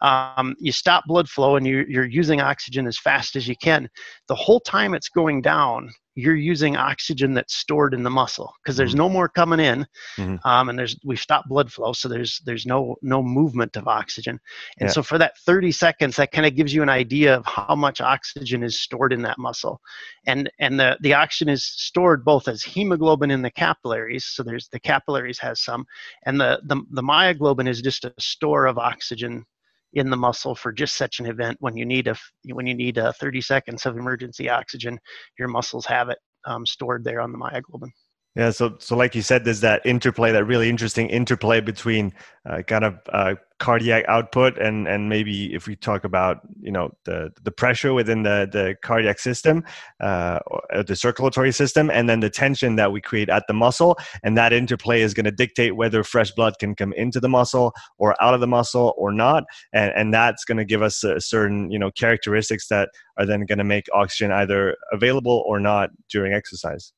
um, 0.00 0.54
you 0.58 0.72
stop 0.72 1.04
blood 1.06 1.28
flow 1.28 1.56
and 1.56 1.66
you, 1.66 1.84
you're 1.88 2.06
using 2.06 2.40
oxygen 2.40 2.86
as 2.86 2.98
fast 2.98 3.36
as 3.36 3.48
you 3.48 3.56
can 3.56 3.88
the 4.28 4.34
whole 4.34 4.60
time 4.60 4.94
it's 4.94 5.08
going 5.08 5.40
down 5.42 5.90
you're 6.18 6.34
using 6.34 6.76
oxygen 6.76 7.32
that's 7.32 7.54
stored 7.54 7.94
in 7.94 8.02
the 8.02 8.10
muscle 8.10 8.52
because 8.60 8.76
there's 8.76 8.90
mm-hmm. 8.90 8.98
no 8.98 9.08
more 9.08 9.28
coming 9.28 9.60
in 9.60 9.86
mm-hmm. 10.16 10.34
um, 10.48 10.68
and 10.68 10.76
there's 10.76 10.96
we've 11.04 11.20
stopped 11.20 11.48
blood 11.48 11.72
flow 11.72 11.92
so 11.92 12.08
there's 12.08 12.40
there's 12.44 12.66
no 12.66 12.96
no 13.02 13.22
movement 13.22 13.76
of 13.76 13.86
oxygen 13.86 14.38
and 14.80 14.88
yeah. 14.88 14.92
so 14.92 15.00
for 15.00 15.16
that 15.16 15.38
30 15.46 15.70
seconds 15.70 16.16
that 16.16 16.32
kind 16.32 16.44
of 16.44 16.56
gives 16.56 16.74
you 16.74 16.82
an 16.82 16.88
idea 16.88 17.36
of 17.36 17.46
how 17.46 17.76
much 17.76 18.00
oxygen 18.00 18.64
is 18.64 18.80
stored 18.80 19.12
in 19.12 19.22
that 19.22 19.38
muscle 19.38 19.80
and 20.26 20.50
and 20.58 20.78
the 20.80 20.98
the 21.02 21.14
oxygen 21.14 21.48
is 21.48 21.64
stored 21.64 22.24
both 22.24 22.48
as 22.48 22.64
hemoglobin 22.64 23.30
in 23.30 23.40
the 23.40 23.50
capillaries 23.50 24.24
so 24.24 24.42
there's 24.42 24.68
the 24.70 24.80
capillaries 24.80 25.38
has 25.38 25.62
some 25.62 25.84
and 26.26 26.40
the 26.40 26.60
the, 26.64 26.82
the 26.90 27.02
myoglobin 27.02 27.68
is 27.68 27.80
just 27.80 28.04
a 28.04 28.12
store 28.18 28.66
of 28.66 28.76
oxygen 28.76 29.46
in 29.94 30.10
the 30.10 30.16
muscle 30.16 30.54
for 30.54 30.72
just 30.72 30.96
such 30.96 31.20
an 31.20 31.26
event 31.26 31.56
when 31.60 31.76
you 31.76 31.86
need 31.86 32.08
a 32.08 32.16
when 32.52 32.66
you 32.66 32.74
need 32.74 32.98
a 32.98 33.12
30 33.14 33.40
seconds 33.40 33.86
of 33.86 33.96
emergency 33.96 34.48
oxygen 34.48 34.98
your 35.38 35.48
muscles 35.48 35.86
have 35.86 36.08
it 36.10 36.18
um, 36.46 36.66
stored 36.66 37.04
there 37.04 37.20
on 37.20 37.32
the 37.32 37.38
myoglobin 37.38 37.90
yeah, 38.38 38.50
so 38.50 38.76
so 38.78 38.96
like 38.96 39.16
you 39.16 39.22
said, 39.22 39.44
there's 39.44 39.62
that 39.62 39.84
interplay, 39.84 40.30
that 40.30 40.44
really 40.44 40.68
interesting 40.68 41.08
interplay 41.08 41.60
between 41.60 42.14
uh, 42.48 42.62
kind 42.62 42.84
of 42.84 43.00
uh, 43.12 43.34
cardiac 43.58 44.04
output 44.06 44.56
and 44.58 44.86
and 44.86 45.08
maybe 45.08 45.52
if 45.52 45.66
we 45.66 45.74
talk 45.74 46.04
about 46.04 46.42
you 46.60 46.70
know 46.70 46.94
the 47.04 47.32
the 47.42 47.50
pressure 47.50 47.92
within 47.92 48.22
the 48.22 48.48
the 48.52 48.76
cardiac 48.80 49.18
system, 49.18 49.64
uh, 49.98 50.38
the 50.86 50.94
circulatory 50.94 51.50
system, 51.50 51.90
and 51.90 52.08
then 52.08 52.20
the 52.20 52.30
tension 52.30 52.76
that 52.76 52.92
we 52.92 53.00
create 53.00 53.28
at 53.28 53.42
the 53.48 53.54
muscle, 53.54 53.98
and 54.22 54.38
that 54.38 54.52
interplay 54.52 55.02
is 55.02 55.14
going 55.14 55.24
to 55.24 55.32
dictate 55.32 55.74
whether 55.74 56.04
fresh 56.04 56.30
blood 56.30 56.54
can 56.60 56.76
come 56.76 56.92
into 56.92 57.18
the 57.18 57.28
muscle 57.28 57.72
or 57.98 58.14
out 58.22 58.34
of 58.34 58.40
the 58.40 58.46
muscle 58.46 58.94
or 58.96 59.12
not, 59.12 59.42
and 59.72 59.92
and 59.96 60.14
that's 60.14 60.44
going 60.44 60.58
to 60.58 60.64
give 60.64 60.80
us 60.80 61.04
certain 61.18 61.72
you 61.72 61.78
know 61.78 61.90
characteristics 61.90 62.68
that 62.68 62.90
are 63.16 63.26
then 63.26 63.40
going 63.46 63.58
to 63.58 63.64
make 63.64 63.86
oxygen 63.92 64.30
either 64.30 64.76
available 64.92 65.42
or 65.44 65.58
not 65.58 65.90
during 66.08 66.32
exercise. 66.32 66.92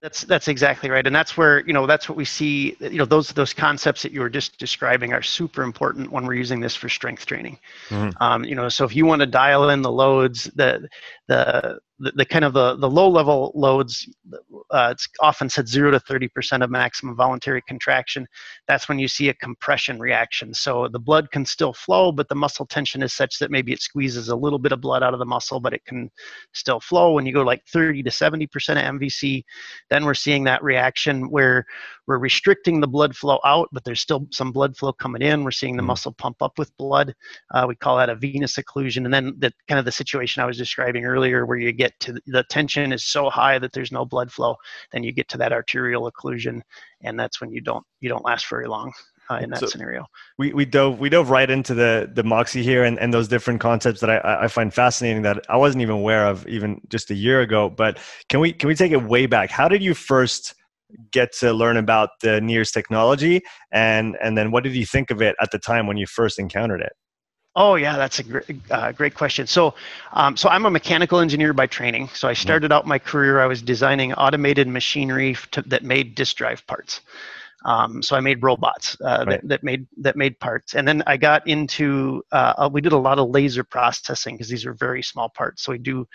That's 0.00 0.22
that's 0.22 0.46
exactly 0.46 0.90
right, 0.90 1.04
and 1.04 1.14
that's 1.14 1.36
where 1.36 1.66
you 1.66 1.72
know 1.72 1.86
that's 1.86 2.08
what 2.08 2.16
we 2.16 2.24
see. 2.24 2.76
You 2.80 2.98
know 2.98 3.04
those 3.04 3.30
those 3.30 3.52
concepts 3.52 4.02
that 4.02 4.12
you 4.12 4.20
were 4.20 4.30
just 4.30 4.56
describing 4.56 5.12
are 5.12 5.22
super 5.22 5.62
important 5.62 6.12
when 6.12 6.24
we're 6.24 6.34
using 6.34 6.60
this 6.60 6.76
for 6.76 6.88
strength 6.88 7.26
training. 7.26 7.58
Mm-hmm. 7.88 8.22
Um, 8.22 8.44
you 8.44 8.54
know, 8.54 8.68
so 8.68 8.84
if 8.84 8.94
you 8.94 9.06
want 9.06 9.20
to 9.20 9.26
dial 9.26 9.70
in 9.70 9.82
the 9.82 9.90
loads, 9.90 10.44
the 10.54 10.88
the 11.26 11.80
the, 11.98 12.12
the 12.14 12.24
kind 12.24 12.44
of 12.44 12.52
the, 12.52 12.76
the 12.76 12.88
low 12.88 13.08
level 13.08 13.52
loads, 13.54 14.08
uh, 14.70 14.88
it's 14.92 15.08
often 15.20 15.48
said 15.48 15.68
zero 15.68 15.90
to 15.90 15.98
30% 15.98 16.62
of 16.62 16.70
maximum 16.70 17.16
voluntary 17.16 17.62
contraction. 17.62 18.26
That's 18.66 18.88
when 18.88 18.98
you 18.98 19.08
see 19.08 19.28
a 19.28 19.34
compression 19.34 19.98
reaction. 19.98 20.54
So 20.54 20.88
the 20.88 20.98
blood 20.98 21.30
can 21.30 21.44
still 21.44 21.72
flow, 21.72 22.12
but 22.12 22.28
the 22.28 22.34
muscle 22.34 22.66
tension 22.66 23.02
is 23.02 23.12
such 23.12 23.38
that 23.38 23.50
maybe 23.50 23.72
it 23.72 23.82
squeezes 23.82 24.28
a 24.28 24.36
little 24.36 24.58
bit 24.58 24.72
of 24.72 24.80
blood 24.80 25.02
out 25.02 25.12
of 25.12 25.18
the 25.18 25.26
muscle, 25.26 25.60
but 25.60 25.72
it 25.72 25.84
can 25.84 26.10
still 26.52 26.80
flow. 26.80 27.12
When 27.12 27.26
you 27.26 27.32
go 27.32 27.42
like 27.42 27.64
30 27.66 28.02
to 28.04 28.10
70% 28.10 28.44
of 28.44 29.00
MVC, 29.00 29.42
then 29.90 30.04
we're 30.04 30.14
seeing 30.14 30.44
that 30.44 30.62
reaction 30.62 31.30
where 31.30 31.66
we're 32.08 32.18
restricting 32.18 32.80
the 32.80 32.88
blood 32.88 33.14
flow 33.14 33.38
out, 33.44 33.68
but 33.70 33.84
there's 33.84 34.00
still 34.00 34.26
some 34.30 34.50
blood 34.50 34.76
flow 34.76 34.94
coming 34.94 35.20
in. 35.20 35.44
We're 35.44 35.50
seeing 35.50 35.76
the 35.76 35.82
mm-hmm. 35.82 35.88
muscle 35.88 36.12
pump 36.12 36.42
up 36.42 36.58
with 36.58 36.74
blood. 36.78 37.14
Uh, 37.52 37.66
we 37.68 37.76
call 37.76 37.98
that 37.98 38.08
a 38.08 38.16
venous 38.16 38.56
occlusion. 38.56 39.04
And 39.04 39.12
then 39.12 39.34
the 39.38 39.52
kind 39.68 39.78
of 39.78 39.84
the 39.84 39.92
situation 39.92 40.42
I 40.42 40.46
was 40.46 40.56
describing 40.56 41.04
earlier 41.04 41.44
where 41.44 41.58
you 41.58 41.70
get 41.70 41.87
get 41.88 42.00
to 42.00 42.20
the 42.26 42.44
tension 42.44 42.92
is 42.92 43.04
so 43.04 43.30
high 43.30 43.58
that 43.58 43.72
there's 43.72 43.92
no 43.92 44.04
blood 44.04 44.30
flow, 44.30 44.56
then 44.92 45.02
you 45.02 45.12
get 45.12 45.28
to 45.28 45.38
that 45.38 45.52
arterial 45.52 46.10
occlusion, 46.10 46.60
and 47.02 47.18
that's 47.18 47.40
when 47.40 47.50
you 47.50 47.60
don't 47.60 47.84
you 48.00 48.08
don't 48.08 48.24
last 48.24 48.48
very 48.48 48.68
long. 48.68 48.92
Uh, 49.30 49.40
in 49.42 49.50
that 49.50 49.60
so 49.60 49.66
scenario. 49.66 50.06
We, 50.38 50.54
we 50.54 50.64
dove 50.64 51.00
we 51.00 51.10
dove 51.10 51.28
right 51.28 51.50
into 51.50 51.74
the 51.74 52.10
the 52.10 52.22
moxy 52.22 52.62
here 52.62 52.82
and, 52.82 52.98
and 52.98 53.12
those 53.12 53.28
different 53.28 53.60
concepts 53.60 54.00
that 54.00 54.08
I, 54.08 54.44
I 54.44 54.48
find 54.48 54.72
fascinating 54.72 55.20
that 55.20 55.44
I 55.50 55.58
wasn't 55.58 55.82
even 55.82 55.96
aware 55.96 56.26
of 56.26 56.48
even 56.48 56.80
just 56.88 57.10
a 57.10 57.14
year 57.14 57.42
ago. 57.42 57.68
But 57.68 57.98
can 58.30 58.40
we 58.40 58.54
can 58.54 58.68
we 58.68 58.74
take 58.74 58.90
it 58.90 59.02
way 59.02 59.26
back? 59.26 59.50
How 59.50 59.68
did 59.68 59.82
you 59.82 59.92
first 59.92 60.54
get 61.12 61.34
to 61.40 61.52
learn 61.52 61.76
about 61.76 62.08
the 62.22 62.40
NIRS 62.40 62.72
technology 62.72 63.42
and 63.70 64.16
and 64.22 64.38
then 64.38 64.50
what 64.50 64.64
did 64.64 64.74
you 64.74 64.86
think 64.86 65.10
of 65.10 65.20
it 65.20 65.36
at 65.42 65.50
the 65.50 65.58
time 65.58 65.86
when 65.86 65.98
you 65.98 66.06
first 66.06 66.38
encountered 66.38 66.80
it? 66.80 66.92
Oh 67.60 67.74
yeah, 67.74 67.96
that's 67.96 68.20
a 68.20 68.22
great, 68.22 68.44
uh, 68.70 68.92
great 68.92 69.14
question. 69.16 69.48
So, 69.48 69.74
um, 70.12 70.36
so 70.36 70.48
I'm 70.48 70.64
a 70.64 70.70
mechanical 70.70 71.18
engineer 71.18 71.52
by 71.52 71.66
training. 71.66 72.08
So 72.14 72.28
I 72.28 72.30
mm-hmm. 72.30 72.40
started 72.40 72.70
out 72.70 72.86
my 72.86 73.00
career. 73.00 73.40
I 73.40 73.46
was 73.46 73.62
designing 73.62 74.12
automated 74.14 74.68
machinery 74.68 75.36
to, 75.50 75.62
that 75.62 75.82
made 75.82 76.14
disk 76.14 76.36
drive 76.36 76.64
parts. 76.68 77.00
Um, 77.64 78.02
so 78.02 78.14
I 78.14 78.20
made 78.20 78.42
robots 78.42 78.96
uh, 79.00 79.24
right. 79.26 79.28
that, 79.28 79.48
that, 79.48 79.64
made 79.64 79.86
that 79.98 80.16
made 80.16 80.38
parts, 80.38 80.74
and 80.74 80.86
then 80.86 81.02
I 81.06 81.16
got 81.16 81.46
into 81.48 82.22
uh, 82.30 82.54
uh 82.56 82.70
we 82.72 82.80
did 82.80 82.92
a 82.92 82.98
lot 82.98 83.18
of 83.18 83.30
laser 83.30 83.64
processing 83.64 84.36
because 84.36 84.48
these 84.48 84.64
are 84.64 84.74
very 84.74 85.02
small 85.02 85.28
parts. 85.28 85.64
So 85.64 85.72
we 85.72 85.78
do 85.78 86.06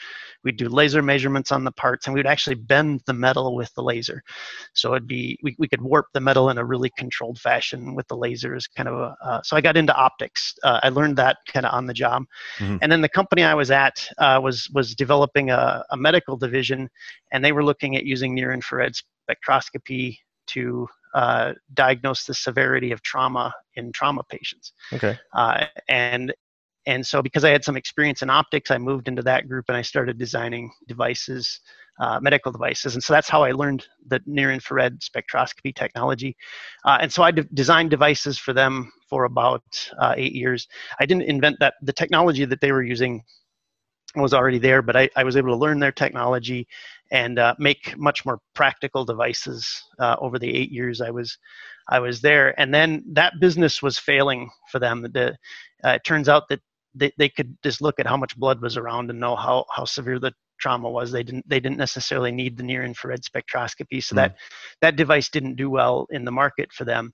we 0.45 0.53
do 0.53 0.69
laser 0.69 1.01
measurements 1.01 1.51
on 1.51 1.65
the 1.65 1.71
parts, 1.71 2.07
and 2.07 2.13
we 2.13 2.19
would 2.19 2.27
actually 2.27 2.55
bend 2.55 3.01
the 3.07 3.13
metal 3.13 3.55
with 3.55 3.73
the 3.75 3.83
laser. 3.83 4.23
So 4.73 4.93
it'd 4.93 5.07
be 5.07 5.37
we, 5.43 5.55
we 5.59 5.67
could 5.67 5.81
warp 5.81 6.07
the 6.13 6.21
metal 6.21 6.49
in 6.49 6.57
a 6.57 6.65
really 6.65 6.91
controlled 6.97 7.39
fashion 7.39 7.93
with 7.93 8.07
the 8.07 8.15
lasers. 8.15 8.63
Kind 8.75 8.87
of 8.87 8.95
a, 8.95 9.15
uh, 9.21 9.41
so 9.43 9.57
I 9.57 9.61
got 9.61 9.75
into 9.75 9.93
optics. 9.95 10.55
Uh, 10.63 10.79
I 10.81 10.89
learned 10.89 11.17
that 11.17 11.37
kind 11.47 11.65
of 11.65 11.73
on 11.73 11.87
the 11.87 11.93
job, 11.93 12.23
mm-hmm. 12.57 12.77
and 12.81 12.89
then 12.89 13.01
the 13.01 13.09
company 13.09 13.43
I 13.43 13.53
was 13.53 13.69
at 13.69 14.07
uh, 14.17 14.39
was 14.41 14.69
was 14.73 14.95
developing 14.95 15.49
a, 15.49 15.83
a 15.91 15.97
medical 15.97 16.37
division, 16.37 16.89
and 17.33 17.43
they 17.43 17.51
were 17.51 17.65
looking 17.65 17.97
at 17.97 18.05
using 18.05 18.33
near 18.33 18.53
infrared 18.53 18.93
spectroscopy 19.29 20.17
to 20.47 20.87
uh, 21.13 21.53
diagnose 21.73 22.25
the 22.25 22.33
severity 22.33 22.91
of 22.91 23.01
trauma 23.01 23.53
in 23.75 23.91
trauma 23.91 24.23
patients. 24.29 24.73
Okay. 24.91 25.17
Uh, 25.33 25.65
and 25.87 26.33
and 26.85 27.05
so 27.05 27.21
because 27.21 27.45
I 27.45 27.49
had 27.49 27.63
some 27.63 27.77
experience 27.77 28.21
in 28.21 28.29
optics, 28.29 28.69
I 28.69 28.77
moved 28.77 29.07
into 29.07 29.21
that 29.21 29.47
group 29.47 29.65
and 29.69 29.77
I 29.77 29.81
started 29.81 30.17
designing 30.17 30.69
devices, 30.87 31.61
uh, 32.01 32.19
medical 32.19 32.51
devices, 32.51 32.95
and 32.95 33.03
so 33.03 33.13
that's 33.13 33.29
how 33.29 33.41
I 33.41 33.51
learned 33.51 33.85
the 34.07 34.19
near 34.25 34.51
infrared 34.51 34.99
spectroscopy 34.99 35.73
technology. 35.73 36.35
Uh, 36.83 36.97
and 37.01 37.13
so 37.13 37.23
I 37.23 37.31
de- 37.31 37.43
designed 37.53 37.89
devices 37.89 38.37
for 38.37 38.51
them 38.51 38.91
for 39.09 39.23
about 39.23 39.63
uh, 39.99 40.13
eight 40.17 40.33
years. 40.33 40.67
I 40.99 41.05
didn't 41.05 41.23
invent 41.23 41.57
that 41.61 41.75
the 41.81 41.93
technology 41.93 42.43
that 42.43 42.59
they 42.59 42.73
were 42.73 42.83
using 42.83 43.23
was 44.15 44.33
already 44.33 44.59
there, 44.59 44.81
but 44.81 44.95
I, 44.95 45.09
I 45.15 45.23
was 45.23 45.37
able 45.37 45.49
to 45.49 45.55
learn 45.55 45.79
their 45.79 45.91
technology 45.91 46.67
and 47.13 47.37
uh, 47.37 47.53
make 47.59 47.95
much 47.97 48.25
more 48.25 48.39
practical 48.55 49.05
devices 49.05 49.81
uh, 49.99 50.17
over 50.19 50.37
the 50.37 50.53
eight 50.53 50.71
years 50.71 50.99
I 50.99 51.11
was 51.11 51.37
I 51.89 51.99
was 51.99 52.21
there. 52.21 52.59
And 52.59 52.73
then 52.73 53.03
that 53.11 53.33
business 53.39 53.81
was 53.81 53.99
failing 53.99 54.49
for 54.71 54.79
them. 54.79 55.05
The, 55.13 55.35
uh, 55.83 55.89
it 55.91 56.03
turns 56.05 56.29
out 56.29 56.47
that 56.49 56.61
they, 56.95 57.11
they 57.17 57.27
could 57.27 57.57
just 57.61 57.81
look 57.81 57.99
at 57.99 58.07
how 58.07 58.15
much 58.15 58.37
blood 58.37 58.61
was 58.61 58.77
around 58.77 59.09
and 59.09 59.19
know 59.19 59.35
how, 59.35 59.65
how 59.69 59.83
severe 59.83 60.17
the 60.17 60.33
trauma 60.61 60.89
was. 60.89 61.11
They 61.11 61.23
didn't 61.23 61.47
they 61.47 61.59
didn't 61.59 61.77
necessarily 61.77 62.31
need 62.31 62.57
the 62.57 62.63
near 62.63 62.83
infrared 62.83 63.21
spectroscopy, 63.21 64.03
so 64.03 64.13
mm. 64.13 64.17
that 64.17 64.35
that 64.81 64.95
device 64.95 65.29
didn't 65.29 65.55
do 65.55 65.69
well 65.69 66.07
in 66.09 66.25
the 66.25 66.31
market 66.31 66.71
for 66.73 66.85
them. 66.85 67.13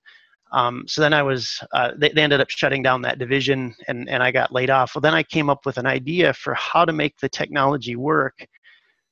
Um, 0.52 0.84
so 0.88 1.00
then 1.00 1.12
I 1.12 1.22
was, 1.22 1.62
uh, 1.72 1.92
they, 1.96 2.08
they, 2.08 2.22
ended 2.22 2.40
up 2.40 2.50
shutting 2.50 2.82
down 2.82 3.02
that 3.02 3.20
division 3.20 3.72
and, 3.86 4.08
and 4.08 4.20
I 4.20 4.32
got 4.32 4.50
laid 4.50 4.68
off. 4.68 4.96
Well, 4.96 5.00
then 5.00 5.14
I 5.14 5.22
came 5.22 5.48
up 5.48 5.64
with 5.64 5.78
an 5.78 5.86
idea 5.86 6.32
for 6.32 6.54
how 6.54 6.84
to 6.84 6.92
make 6.92 7.16
the 7.18 7.28
technology 7.28 7.94
work 7.94 8.44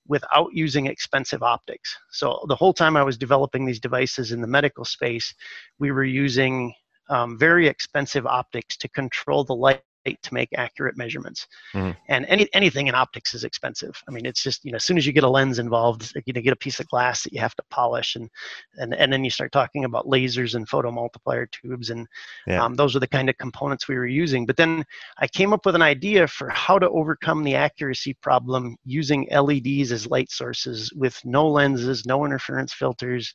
without 0.08 0.48
using 0.52 0.86
expensive 0.86 1.42
optics. 1.42 1.96
So 2.10 2.44
the 2.48 2.56
whole 2.56 2.72
time 2.72 2.96
I 2.96 3.02
was 3.02 3.16
developing 3.16 3.64
these 3.64 3.80
devices 3.80 4.32
in 4.32 4.40
the 4.40 4.46
medical 4.46 4.84
space, 4.84 5.32
we 5.78 5.92
were 5.92 6.04
using 6.04 6.72
um, 7.10 7.38
very 7.38 7.66
expensive 7.68 8.26
optics 8.26 8.76
to 8.78 8.88
control 8.88 9.44
the 9.44 9.54
light 9.54 9.82
to 10.14 10.34
make 10.34 10.48
accurate 10.56 10.96
measurements. 10.96 11.46
Mm-hmm. 11.74 11.90
And 12.08 12.26
any 12.26 12.48
anything 12.52 12.86
in 12.86 12.94
optics 12.94 13.34
is 13.34 13.44
expensive. 13.44 14.00
I 14.08 14.10
mean, 14.10 14.26
it's 14.26 14.42
just 14.42 14.64
you 14.64 14.72
know, 14.72 14.76
as 14.76 14.84
soon 14.84 14.98
as 14.98 15.06
you 15.06 15.12
get 15.12 15.24
a 15.24 15.28
lens 15.28 15.58
involved, 15.58 16.12
you 16.26 16.32
know, 16.32 16.40
get 16.40 16.52
a 16.52 16.56
piece 16.56 16.80
of 16.80 16.88
glass 16.88 17.22
that 17.22 17.32
you 17.32 17.40
have 17.40 17.54
to 17.56 17.62
polish, 17.70 18.16
and 18.16 18.28
and 18.76 18.94
and 18.94 19.12
then 19.12 19.24
you 19.24 19.30
start 19.30 19.52
talking 19.52 19.84
about 19.84 20.06
lasers 20.06 20.54
and 20.54 20.68
photomultiplier 20.68 21.46
tubes, 21.50 21.90
and 21.90 22.06
yeah. 22.46 22.62
um, 22.62 22.74
those 22.74 22.94
are 22.96 23.00
the 23.00 23.06
kind 23.06 23.28
of 23.28 23.36
components 23.38 23.88
we 23.88 23.96
were 23.96 24.06
using. 24.06 24.46
But 24.46 24.56
then 24.56 24.84
I 25.18 25.26
came 25.26 25.52
up 25.52 25.66
with 25.66 25.74
an 25.74 25.82
idea 25.82 26.26
for 26.26 26.48
how 26.48 26.78
to 26.78 26.88
overcome 26.88 27.44
the 27.44 27.54
accuracy 27.54 28.14
problem 28.14 28.76
using 28.84 29.28
LEDs 29.30 29.92
as 29.92 30.06
light 30.06 30.30
sources 30.30 30.92
with 30.94 31.20
no 31.24 31.48
lenses, 31.48 32.06
no 32.06 32.24
interference 32.24 32.72
filters, 32.72 33.34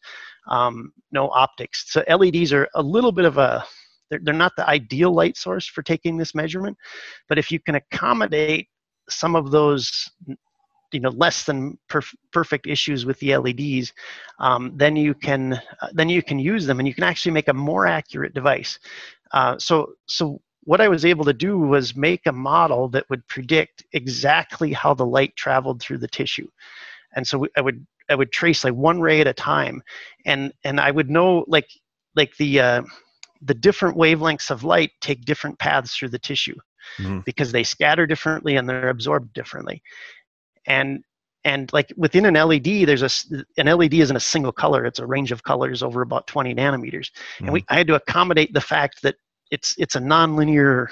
um, 0.50 0.92
no 1.12 1.30
optics. 1.30 1.86
So 1.88 2.04
LEDs 2.10 2.54
are 2.54 2.68
a 2.76 2.82
little 2.82 3.12
bit 3.12 3.26
of 3.26 3.38
a 3.38 3.64
they're, 4.10 4.20
they're 4.24 4.34
not 4.34 4.54
the 4.56 4.68
ideal 4.68 5.14
light 5.14 5.38
source 5.38 5.68
for 5.68 5.82
taking 5.82 6.18
this 6.18 6.36
measurement, 6.36 6.78
but 7.30 7.38
if 7.38 7.52
you 7.52 7.60
can 7.60 7.76
accommodate 7.76 8.68
some 9.10 9.36
of 9.36 9.52
those 9.52 10.10
you 10.94 11.00
know 11.00 11.10
less 11.10 11.44
than 11.44 11.78
perf- 11.90 12.16
perfect 12.32 12.68
issues 12.68 13.06
with 13.06 13.20
the 13.20 13.36
LEDs, 13.36 13.92
um, 14.40 14.72
then 14.76 14.96
you 14.96 15.14
can 15.14 15.54
uh, 15.54 15.90
then 15.94 16.08
you 16.08 16.22
can 16.22 16.40
use 16.40 16.66
them 16.66 16.80
and 16.80 16.88
you 16.88 16.94
can 16.94 17.04
actually 17.04 17.32
make 17.32 17.48
a 17.48 17.54
more 17.54 17.88
accurate 17.88 18.34
device. 18.34 18.80
Uh, 19.32 19.58
so 19.58 19.94
so 20.06 20.40
what 20.66 20.80
I 20.80 20.88
was 20.88 21.04
able 21.04 21.26
to 21.26 21.34
do 21.34 21.58
was 21.58 21.96
make 21.96 22.26
a 22.26 22.32
model 22.32 22.88
that 22.90 23.10
would 23.10 23.28
predict 23.28 23.84
exactly 23.92 24.72
how 24.72 24.94
the 24.94 25.06
light 25.06 25.36
traveled 25.36 25.82
through 25.82 25.98
the 25.98 26.08
tissue, 26.08 26.48
and 27.16 27.28
so 27.28 27.48
I 27.58 27.62
would 27.62 27.86
I 28.10 28.16
would 28.16 28.32
trace 28.32 28.64
like 28.64 28.76
one 28.76 29.02
ray 29.02 29.20
at 29.20 29.28
a 29.28 29.34
time, 29.34 29.82
and 30.26 30.54
and 30.64 30.80
I 30.80 30.92
would 30.92 31.10
know 31.10 31.44
like 31.48 31.68
like 32.16 32.36
the 32.38 32.60
uh, 32.60 32.82
the 33.46 33.54
different 33.54 33.98
wavelengths 33.98 34.50
of 34.50 34.64
light 34.64 34.92
take 35.02 35.26
different 35.26 35.58
paths 35.60 35.96
through 35.96 36.10
the 36.10 36.20
tissue 36.20 36.56
mm-hmm. 37.00 37.20
because 37.20 37.52
they 37.52 37.64
scatter 37.64 38.06
differently 38.06 38.56
and 38.56 38.68
they're 38.68 38.90
absorbed 38.90 39.34
differently 39.34 39.82
and 40.68 41.04
and 41.46 41.72
like 41.74 41.92
within 41.98 42.26
an 42.26 42.36
led 42.36 42.64
there's 42.64 43.04
a 43.04 43.46
an 43.58 43.68
led 43.78 43.94
isn't 43.94 44.16
a 44.16 44.20
single 44.20 44.52
color 44.52 44.86
it's 44.86 45.00
a 45.00 45.06
range 45.06 45.32
of 45.32 45.44
colors 45.44 45.84
over 45.84 46.02
about 46.02 46.28
20 46.28 46.54
nanometers 46.56 47.10
mm-hmm. 47.10 47.46
and 47.46 47.54
we 47.54 47.66
i 47.70 47.76
had 47.76 47.88
to 47.88 47.96
accommodate 47.96 48.54
the 48.54 48.62
fact 48.62 49.02
that 49.02 49.16
it's 49.52 49.76
it's 49.78 49.96
a 49.96 50.00
nonlinear 50.00 50.88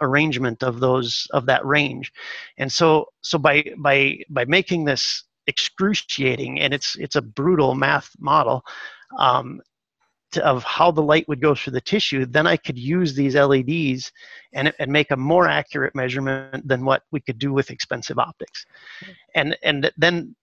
arrangement 0.00 0.62
of 0.62 0.80
those 0.80 1.26
of 1.32 1.46
that 1.46 1.64
range 1.64 2.12
and 2.58 2.72
so 2.72 3.06
so 3.20 3.38
by 3.38 3.64
by 3.78 4.18
by 4.30 4.44
making 4.46 4.84
this 4.84 5.24
excruciating 5.46 6.60
and 6.60 6.72
it's 6.72 6.96
it's 6.96 7.16
a 7.16 7.22
brutal 7.22 7.74
math 7.74 8.10
model 8.18 8.64
um, 9.18 9.60
of 10.38 10.62
how 10.64 10.90
the 10.90 11.02
light 11.02 11.28
would 11.28 11.40
go 11.40 11.54
through 11.54 11.72
the 11.72 11.80
tissue, 11.80 12.26
then 12.26 12.46
I 12.46 12.56
could 12.56 12.78
use 12.78 13.14
these 13.14 13.34
LEDs 13.34 14.10
and, 14.52 14.72
and 14.78 14.90
make 14.90 15.10
a 15.10 15.16
more 15.16 15.48
accurate 15.48 15.94
measurement 15.94 16.66
than 16.66 16.84
what 16.84 17.02
we 17.10 17.20
could 17.20 17.38
do 17.38 17.52
with 17.52 17.70
expensive 17.70 18.18
optics. 18.18 18.64
And 19.34 19.56
and 19.62 19.90
then 19.96 20.34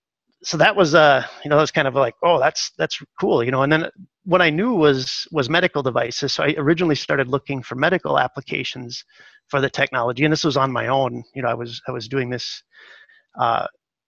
so 0.42 0.56
that 0.58 0.76
was 0.76 0.96
uh 0.96 1.26
you 1.44 1.50
know 1.50 1.58
that 1.58 1.64
was 1.64 1.72
kind 1.72 1.88
of 1.88 1.96
like 1.96 2.16
oh 2.24 2.40
that's 2.40 2.72
that's 2.78 3.02
cool 3.20 3.44
you 3.44 3.52
know 3.52 3.64
and 3.64 3.74
then 3.74 3.90
what 4.24 4.42
I 4.42 4.50
knew 4.50 4.74
was 4.74 5.28
was 5.32 5.50
medical 5.50 5.82
devices. 5.82 6.34
So 6.34 6.44
I 6.44 6.54
originally 6.58 6.96
started 6.96 7.28
looking 7.28 7.64
for 7.64 7.76
medical 7.76 8.20
applications 8.20 9.04
for 9.48 9.60
the 9.60 9.70
technology, 9.70 10.24
and 10.24 10.32
this 10.32 10.44
was 10.44 10.56
on 10.56 10.72
my 10.72 10.88
own. 10.88 11.24
You 11.34 11.42
know 11.42 11.50
I 11.50 11.56
was 11.56 11.82
I 11.88 11.92
was 11.92 12.08
doing 12.08 12.30
this. 12.30 12.64
Uh, 13.40 13.66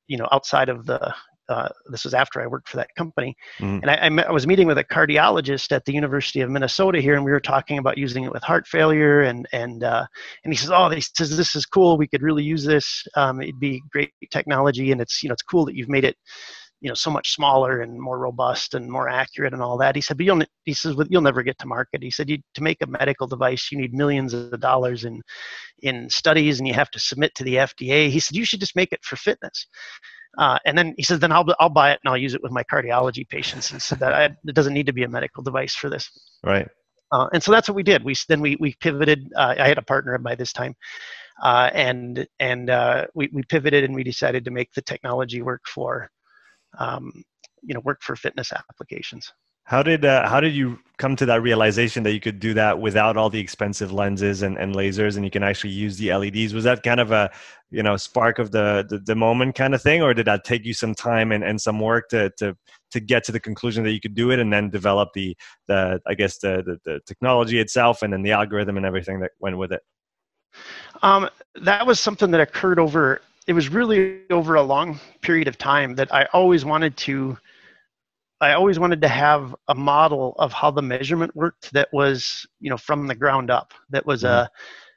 you 0.07 0.17
know 0.17 0.27
outside 0.31 0.67
of 0.67 0.85
the 0.85 1.13
uh, 1.51 1.69
this 1.87 2.03
was 2.05 2.13
after 2.13 2.41
I 2.41 2.47
worked 2.47 2.69
for 2.69 2.77
that 2.77 2.95
company, 2.95 3.35
mm. 3.59 3.81
and 3.81 3.91
I, 3.91 3.95
I, 3.95 4.09
met, 4.09 4.27
I, 4.27 4.31
was 4.31 4.47
meeting 4.47 4.67
with 4.67 4.77
a 4.77 4.83
cardiologist 4.83 5.71
at 5.71 5.83
the 5.85 5.93
University 5.93 6.39
of 6.41 6.49
Minnesota 6.49 7.01
here, 7.01 7.15
and 7.15 7.25
we 7.25 7.31
were 7.31 7.41
talking 7.41 7.77
about 7.77 7.97
using 7.97 8.23
it 8.23 8.31
with 8.31 8.43
heart 8.43 8.65
failure, 8.67 9.21
and 9.21 9.47
and 9.51 9.83
uh, 9.83 10.05
and 10.43 10.53
he 10.53 10.57
says, 10.57 10.71
oh, 10.71 10.89
he 10.89 11.01
says 11.01 11.35
this 11.35 11.55
is 11.55 11.65
cool. 11.65 11.97
We 11.97 12.07
could 12.07 12.21
really 12.21 12.43
use 12.43 12.63
this. 12.63 13.05
Um, 13.15 13.41
it'd 13.41 13.59
be 13.59 13.81
great 13.91 14.11
technology, 14.31 14.91
and 14.91 15.01
it's 15.01 15.21
you 15.21 15.29
know 15.29 15.33
it's 15.33 15.43
cool 15.43 15.65
that 15.65 15.75
you've 15.75 15.89
made 15.89 16.05
it 16.05 16.15
you 16.81 16.89
know 16.89 16.95
so 16.95 17.11
much 17.11 17.33
smaller 17.33 17.81
and 17.81 17.99
more 17.99 18.17
robust 18.17 18.73
and 18.73 18.91
more 18.91 19.07
accurate 19.07 19.53
and 19.53 19.61
all 19.61 19.77
that 19.77 19.95
he 19.95 20.01
said 20.01 20.17
but 20.17 20.25
you'll 20.25 20.41
he 20.65 20.73
says 20.73 20.95
you'll 21.09 21.21
never 21.21 21.43
get 21.43 21.57
to 21.59 21.67
market 21.67 22.01
he 22.01 22.09
said 22.09 22.29
you, 22.29 22.39
to 22.55 22.63
make 22.63 22.81
a 22.81 22.87
medical 22.87 23.27
device 23.27 23.71
you 23.71 23.77
need 23.77 23.93
millions 23.93 24.33
of 24.33 24.59
dollars 24.59 25.05
in 25.05 25.21
in 25.83 26.09
studies 26.09 26.59
and 26.59 26.67
you 26.67 26.73
have 26.73 26.89
to 26.89 26.99
submit 26.99 27.33
to 27.35 27.43
the 27.43 27.55
fda 27.55 28.09
he 28.09 28.19
said 28.19 28.35
you 28.35 28.45
should 28.45 28.59
just 28.59 28.75
make 28.75 28.91
it 28.91 29.03
for 29.03 29.15
fitness 29.15 29.67
uh, 30.37 30.57
and 30.65 30.77
then 30.77 30.93
he 30.97 31.03
says, 31.03 31.19
then 31.19 31.31
I'll, 31.31 31.45
I'll 31.59 31.69
buy 31.69 31.91
it 31.91 31.99
and 32.03 32.11
I'll 32.11 32.17
use 32.17 32.33
it 32.33 32.43
with 32.43 32.51
my 32.51 32.63
cardiology 32.63 33.27
patients. 33.27 33.71
And 33.71 33.81
said 33.81 33.99
that 33.99 34.13
I, 34.13 34.25
it 34.25 34.55
doesn't 34.55 34.73
need 34.73 34.85
to 34.85 34.93
be 34.93 35.03
a 35.03 35.09
medical 35.09 35.43
device 35.43 35.75
for 35.75 35.89
this. 35.89 36.09
Right. 36.43 36.67
Uh, 37.11 37.27
and 37.33 37.43
so 37.43 37.51
that's 37.51 37.67
what 37.67 37.75
we 37.75 37.83
did. 37.83 38.03
We 38.03 38.15
then 38.29 38.39
we 38.39 38.55
we 38.59 38.73
pivoted. 38.79 39.33
Uh, 39.35 39.55
I 39.59 39.67
had 39.67 39.77
a 39.77 39.81
partner 39.81 40.17
by 40.17 40.35
this 40.35 40.53
time, 40.53 40.75
uh, 41.43 41.69
and 41.73 42.25
and 42.39 42.69
uh, 42.69 43.07
we 43.13 43.29
we 43.33 43.43
pivoted 43.43 43.83
and 43.83 43.93
we 43.93 44.03
decided 44.03 44.45
to 44.45 44.51
make 44.51 44.71
the 44.73 44.81
technology 44.81 45.41
work 45.41 45.61
for, 45.67 46.09
um, 46.79 47.11
you 47.61 47.73
know, 47.73 47.81
work 47.81 48.01
for 48.01 48.15
fitness 48.15 48.53
applications. 48.53 49.29
How 49.71 49.81
did 49.81 50.03
uh, 50.03 50.27
how 50.27 50.41
did 50.41 50.53
you 50.53 50.79
come 50.97 51.15
to 51.15 51.25
that 51.27 51.41
realization 51.41 52.03
that 52.03 52.11
you 52.11 52.19
could 52.19 52.41
do 52.41 52.53
that 52.55 52.81
without 52.81 53.15
all 53.15 53.29
the 53.29 53.39
expensive 53.39 53.93
lenses 53.93 54.41
and, 54.41 54.57
and 54.57 54.75
lasers, 54.75 55.15
and 55.15 55.23
you 55.23 55.31
can 55.31 55.43
actually 55.43 55.69
use 55.69 55.95
the 55.95 56.13
LEDs? 56.13 56.53
Was 56.53 56.65
that 56.65 56.83
kind 56.83 56.99
of 56.99 57.13
a 57.13 57.31
you 57.69 57.81
know 57.81 57.95
spark 57.95 58.37
of 58.37 58.51
the, 58.51 58.85
the, 58.89 58.97
the 58.97 59.15
moment 59.15 59.55
kind 59.55 59.73
of 59.73 59.81
thing, 59.81 60.01
or 60.01 60.13
did 60.13 60.27
that 60.27 60.43
take 60.43 60.65
you 60.65 60.73
some 60.73 60.93
time 60.93 61.31
and, 61.31 61.41
and 61.41 61.61
some 61.61 61.79
work 61.79 62.09
to 62.09 62.29
to 62.39 62.53
to 62.91 62.99
get 62.99 63.23
to 63.23 63.31
the 63.31 63.39
conclusion 63.39 63.85
that 63.85 63.91
you 63.91 64.01
could 64.01 64.13
do 64.13 64.29
it, 64.31 64.39
and 64.39 64.51
then 64.51 64.69
develop 64.69 65.13
the 65.13 65.37
the 65.69 66.01
I 66.05 66.15
guess 66.15 66.39
the, 66.39 66.61
the, 66.65 66.77
the 66.83 66.99
technology 67.07 67.57
itself, 67.61 68.01
and 68.01 68.11
then 68.11 68.23
the 68.23 68.33
algorithm 68.33 68.75
and 68.75 68.85
everything 68.85 69.21
that 69.21 69.31
went 69.39 69.57
with 69.57 69.71
it? 69.71 69.83
Um, 71.01 71.29
that 71.61 71.87
was 71.87 71.97
something 71.97 72.29
that 72.31 72.41
occurred 72.41 72.77
over. 72.77 73.21
It 73.47 73.53
was 73.53 73.69
really 73.69 74.19
over 74.31 74.55
a 74.55 74.63
long 74.63 74.99
period 75.21 75.47
of 75.47 75.57
time 75.57 75.95
that 75.95 76.13
I 76.13 76.27
always 76.33 76.65
wanted 76.65 76.97
to 76.97 77.37
I 78.41 78.53
always 78.53 78.79
wanted 78.79 79.01
to 79.01 79.07
have 79.07 79.55
a 79.67 79.75
model 79.75 80.35
of 80.39 80.51
how 80.51 80.71
the 80.71 80.81
measurement 80.81 81.35
worked 81.35 81.71
that 81.73 81.89
was, 81.93 82.45
you 82.59 82.69
know, 82.69 82.77
from 82.77 83.07
the 83.07 83.15
ground 83.15 83.51
up. 83.51 83.73
That 83.91 84.05
was 84.05 84.23
mm-hmm. 84.23 84.33
a 84.33 84.49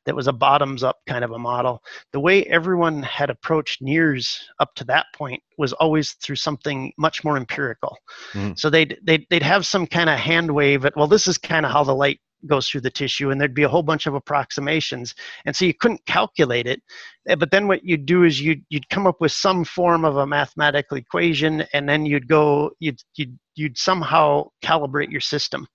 that 0.07 0.15
was 0.15 0.27
a 0.27 0.33
bottoms 0.33 0.83
up 0.83 0.99
kind 1.07 1.25
of 1.25 1.31
a 1.31 1.39
model. 1.39 1.83
The 2.13 2.21
way 2.21 2.45
everyone 2.45 3.03
had 3.03 3.31
approached 3.31 3.81
NIRS 3.83 4.39
up 4.61 4.75
to 4.77 4.85
that 4.85 5.07
point 5.15 5.43
was 5.57 5.73
always 5.75 6.13
through 6.23 6.37
something 6.37 6.93
much 6.99 7.25
more 7.25 7.37
empirical. 7.37 7.97
Mm-hmm. 8.33 8.53
So 8.57 8.69
they'd, 8.69 8.99
they'd 9.03 9.27
they'd 9.31 9.43
have 9.43 9.67
some 9.67 9.87
kind 9.87 10.11
of 10.11 10.19
hand 10.19 10.51
wave 10.51 10.85
at 10.85 10.97
well, 10.97 11.07
this 11.07 11.27
is 11.27 11.39
kind 11.39 11.65
of 11.65 11.73
how 11.73 11.85
the 11.85 11.95
light 11.95 12.21
goes 12.47 12.69
through 12.69 12.83
the 12.83 12.91
tissue 12.91 13.31
and 13.31 13.41
there'd 13.41 13.55
be 13.55 13.63
a 13.63 13.69
whole 13.69 13.83
bunch 13.83 14.07
of 14.07 14.15
approximations. 14.15 15.15
And 15.47 15.55
so 15.55 15.65
you 15.65 15.75
couldn't 15.75 16.05
calculate 16.07 16.67
it. 16.67 16.83
Eh, 17.29 17.35
but 17.35 17.51
then 17.51 17.69
what 17.69 17.85
you'd 17.85 18.07
do 18.07 18.25
is 18.25 18.41
you'd, 18.41 18.65
you'd 18.69 18.89
come 18.89 19.07
up 19.07 19.21
with 19.21 19.33
some 19.33 19.65
form 19.65 20.05
of 20.05 20.17
a 20.17 20.27
mathematical 20.27 20.97
equation 20.97 21.65
and 21.73 21.89
then 21.89 22.07
you'd 22.07 22.29
go 22.29 22.71
you'd, 22.81 23.01
you'd, 23.17 23.39
you'd 23.57 23.79
somehow 23.79 24.49
calibrate 24.63 25.11
your 25.11 25.21
system 25.21 25.67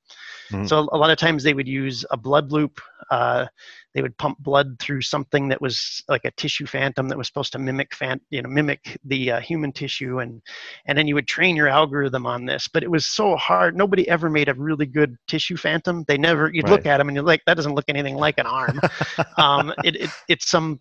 mm-hmm. 0.51 0.65
so 0.65 0.87
a 0.91 0.97
lot 0.97 1.09
of 1.11 1.17
times 1.17 1.43
they 1.43 1.53
would 1.53 1.67
use 1.67 2.05
a 2.11 2.17
blood 2.17 2.51
loop 2.51 2.81
uh, 3.11 3.45
they 3.93 4.01
would 4.01 4.17
pump 4.17 4.37
blood 4.39 4.77
through 4.79 5.01
something 5.01 5.49
that 5.49 5.61
was 5.61 6.03
like 6.07 6.23
a 6.25 6.31
tissue 6.31 6.65
phantom 6.65 7.09
that 7.09 7.17
was 7.17 7.27
supposed 7.27 7.51
to 7.51 7.59
mimic 7.59 7.95
fan, 7.95 8.21
you 8.29 8.41
know 8.41 8.49
mimic 8.49 8.97
the 9.03 9.31
uh, 9.31 9.39
human 9.39 9.71
tissue 9.71 10.19
and 10.19 10.41
and 10.85 10.97
then 10.97 11.07
you 11.07 11.15
would 11.15 11.27
train 11.27 11.55
your 11.55 11.67
algorithm 11.67 12.25
on 12.25 12.45
this 12.45 12.67
but 12.67 12.83
it 12.83 12.91
was 12.91 13.05
so 13.05 13.35
hard 13.35 13.75
nobody 13.75 14.07
ever 14.09 14.29
made 14.29 14.49
a 14.49 14.53
really 14.53 14.85
good 14.85 15.15
tissue 15.27 15.57
phantom 15.57 16.03
they 16.07 16.17
never 16.17 16.51
you'd 16.53 16.65
right. 16.65 16.71
look 16.71 16.85
at 16.85 16.97
them 16.97 17.09
and 17.09 17.15
you're 17.15 17.23
like 17.23 17.41
that 17.45 17.55
doesn't 17.55 17.75
look 17.75 17.85
anything 17.87 18.15
like 18.15 18.37
an 18.37 18.45
arm 18.45 18.79
um, 19.37 19.73
it, 19.83 19.95
it, 19.95 20.09
it's 20.27 20.49
some 20.49 20.79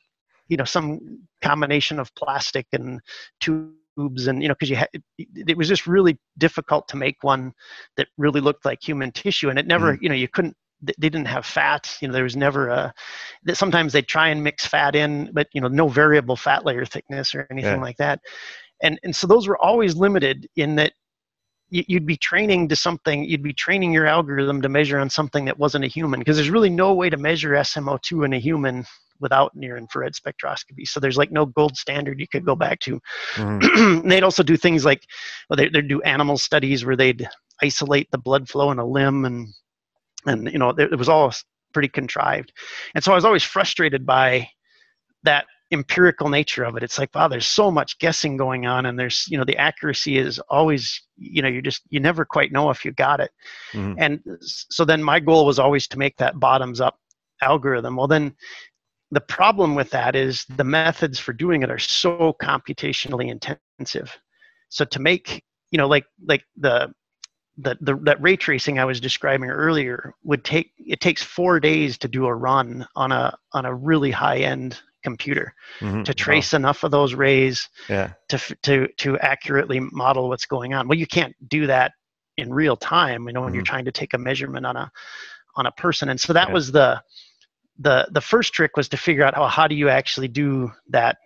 you 0.48 0.56
know 0.56 0.64
some 0.64 1.20
combination 1.42 1.98
of 1.98 2.14
plastic 2.14 2.66
and 2.72 3.00
and 3.98 4.42
you 4.42 4.48
know 4.48 4.54
because 4.54 4.70
you 4.70 4.76
had 4.76 4.88
it, 4.92 5.02
it, 5.18 5.56
was 5.56 5.68
just 5.68 5.86
really 5.86 6.18
difficult 6.38 6.88
to 6.88 6.96
make 6.96 7.16
one 7.22 7.52
that 7.96 8.08
really 8.16 8.40
looked 8.40 8.64
like 8.64 8.78
human 8.82 9.10
tissue 9.12 9.50
and 9.50 9.58
it 9.58 9.66
never 9.66 9.94
mm. 9.94 9.98
you 10.00 10.08
know 10.08 10.14
you 10.14 10.28
couldn't 10.28 10.56
they 10.82 11.08
didn't 11.08 11.26
have 11.26 11.44
fat 11.44 11.96
you 12.00 12.06
know 12.06 12.14
there 12.14 12.22
was 12.22 12.36
never 12.36 12.68
a 12.68 12.92
that 13.44 13.56
sometimes 13.56 13.92
they 13.92 14.02
try 14.02 14.28
and 14.28 14.42
mix 14.42 14.64
fat 14.64 14.94
in 14.94 15.30
but 15.32 15.48
you 15.52 15.60
know 15.60 15.68
no 15.68 15.88
variable 15.88 16.36
fat 16.36 16.64
layer 16.64 16.84
thickness 16.84 17.34
or 17.34 17.46
anything 17.50 17.76
yeah. 17.76 17.82
like 17.82 17.96
that 17.96 18.20
and 18.82 18.98
and 19.02 19.14
so 19.14 19.26
those 19.26 19.48
were 19.48 19.58
always 19.58 19.96
limited 19.96 20.46
in 20.56 20.76
that 20.76 20.92
you'd 21.70 22.06
be 22.06 22.16
training 22.16 22.68
to 22.68 22.76
something 22.76 23.24
you'd 23.24 23.42
be 23.42 23.52
training 23.52 23.92
your 23.92 24.06
algorithm 24.06 24.62
to 24.62 24.68
measure 24.68 24.98
on 24.98 25.10
something 25.10 25.44
that 25.44 25.58
wasn't 25.58 25.84
a 25.84 25.88
human 25.88 26.20
because 26.20 26.36
there's 26.36 26.50
really 26.50 26.70
no 26.70 26.94
way 26.94 27.10
to 27.10 27.16
measure 27.16 27.50
smo2 27.50 28.24
in 28.24 28.32
a 28.32 28.38
human 28.38 28.84
without 29.20 29.54
near 29.54 29.76
infrared 29.76 30.14
spectroscopy. 30.14 30.86
So 30.86 31.00
there's 31.00 31.16
like 31.16 31.32
no 31.32 31.46
gold 31.46 31.76
standard 31.76 32.20
you 32.20 32.28
could 32.28 32.44
go 32.44 32.54
back 32.54 32.80
to. 32.80 33.00
Mm-hmm. 33.34 34.08
they'd 34.08 34.22
also 34.22 34.42
do 34.42 34.56
things 34.56 34.84
like 34.84 35.02
well 35.48 35.56
they, 35.56 35.68
they'd 35.68 35.88
do 35.88 36.02
animal 36.02 36.38
studies 36.38 36.84
where 36.84 36.96
they'd 36.96 37.28
isolate 37.62 38.10
the 38.10 38.18
blood 38.18 38.48
flow 38.48 38.70
in 38.70 38.78
a 38.78 38.86
limb 38.86 39.24
and 39.24 39.48
and 40.26 40.50
you 40.52 40.58
know 40.58 40.70
it 40.70 40.98
was 40.98 41.08
all 41.08 41.32
pretty 41.72 41.88
contrived. 41.88 42.52
And 42.94 43.02
so 43.02 43.12
i 43.12 43.14
was 43.14 43.24
always 43.24 43.44
frustrated 43.44 44.06
by 44.06 44.48
that 45.24 45.46
empirical 45.70 46.28
nature 46.30 46.64
of 46.64 46.76
it. 46.76 46.82
It's 46.82 46.98
like 46.98 47.14
wow 47.14 47.28
there's 47.28 47.46
so 47.46 47.70
much 47.70 47.98
guessing 47.98 48.36
going 48.36 48.66
on 48.66 48.86
and 48.86 48.98
there's 48.98 49.26
you 49.28 49.36
know 49.36 49.44
the 49.44 49.56
accuracy 49.58 50.16
is 50.18 50.38
always 50.48 51.02
you 51.16 51.42
know 51.42 51.48
you 51.48 51.60
just 51.60 51.82
you 51.90 52.00
never 52.00 52.24
quite 52.24 52.52
know 52.52 52.70
if 52.70 52.84
you 52.84 52.92
got 52.92 53.20
it. 53.20 53.30
Mm-hmm. 53.72 53.94
and 53.98 54.20
so 54.40 54.84
then 54.84 55.02
my 55.02 55.20
goal 55.20 55.44
was 55.44 55.58
always 55.58 55.86
to 55.88 55.98
make 55.98 56.16
that 56.16 56.40
bottoms 56.40 56.80
up 56.80 56.98
algorithm. 57.42 57.96
Well 57.96 58.08
then 58.08 58.34
the 59.10 59.20
problem 59.20 59.74
with 59.74 59.90
that 59.90 60.14
is 60.14 60.44
the 60.56 60.64
methods 60.64 61.18
for 61.18 61.32
doing 61.32 61.62
it 61.62 61.70
are 61.70 61.78
so 61.78 62.34
computationally 62.42 63.30
intensive 63.30 64.18
so 64.68 64.84
to 64.84 65.00
make 65.00 65.42
you 65.70 65.78
know 65.78 65.86
like 65.86 66.04
like 66.26 66.44
the 66.56 66.92
that 67.60 67.76
the, 67.80 67.96
that 68.04 68.22
ray 68.22 68.36
tracing 68.36 68.78
I 68.78 68.84
was 68.84 69.00
describing 69.00 69.50
earlier 69.50 70.14
would 70.22 70.44
take 70.44 70.72
it 70.78 71.00
takes 71.00 71.22
four 71.22 71.58
days 71.58 71.98
to 71.98 72.08
do 72.08 72.26
a 72.26 72.34
run 72.34 72.86
on 72.94 73.12
a 73.12 73.36
on 73.52 73.64
a 73.64 73.74
really 73.74 74.10
high 74.10 74.38
end 74.38 74.80
computer 75.02 75.54
mm-hmm. 75.80 76.02
to 76.02 76.14
trace 76.14 76.52
wow. 76.52 76.58
enough 76.58 76.84
of 76.84 76.90
those 76.90 77.14
rays 77.14 77.68
yeah. 77.88 78.12
to 78.28 78.38
to 78.62 78.88
to 78.98 79.18
accurately 79.18 79.80
model 79.80 80.28
what's 80.28 80.46
going 80.46 80.74
on. 80.74 80.88
Well, 80.88 80.98
you 80.98 81.06
can't 81.06 81.34
do 81.48 81.66
that 81.66 81.92
in 82.36 82.52
real 82.52 82.76
time. 82.76 83.26
You 83.26 83.32
know 83.32 83.40
when 83.40 83.48
mm-hmm. 83.48 83.56
you're 83.56 83.64
trying 83.64 83.84
to 83.86 83.92
take 83.92 84.14
a 84.14 84.18
measurement 84.18 84.66
on 84.66 84.76
a 84.76 84.90
on 85.56 85.66
a 85.66 85.72
person, 85.72 86.08
and 86.08 86.20
so 86.20 86.32
that 86.32 86.48
yeah. 86.48 86.54
was 86.54 86.72
the 86.72 87.02
the 87.78 88.08
the 88.10 88.20
first 88.20 88.52
trick 88.52 88.76
was 88.76 88.88
to 88.88 88.96
figure 88.96 89.24
out 89.24 89.34
how 89.34 89.46
how 89.46 89.66
do 89.68 89.74
you 89.74 89.88
actually 89.88 90.28
do 90.28 90.70
that 90.88 91.18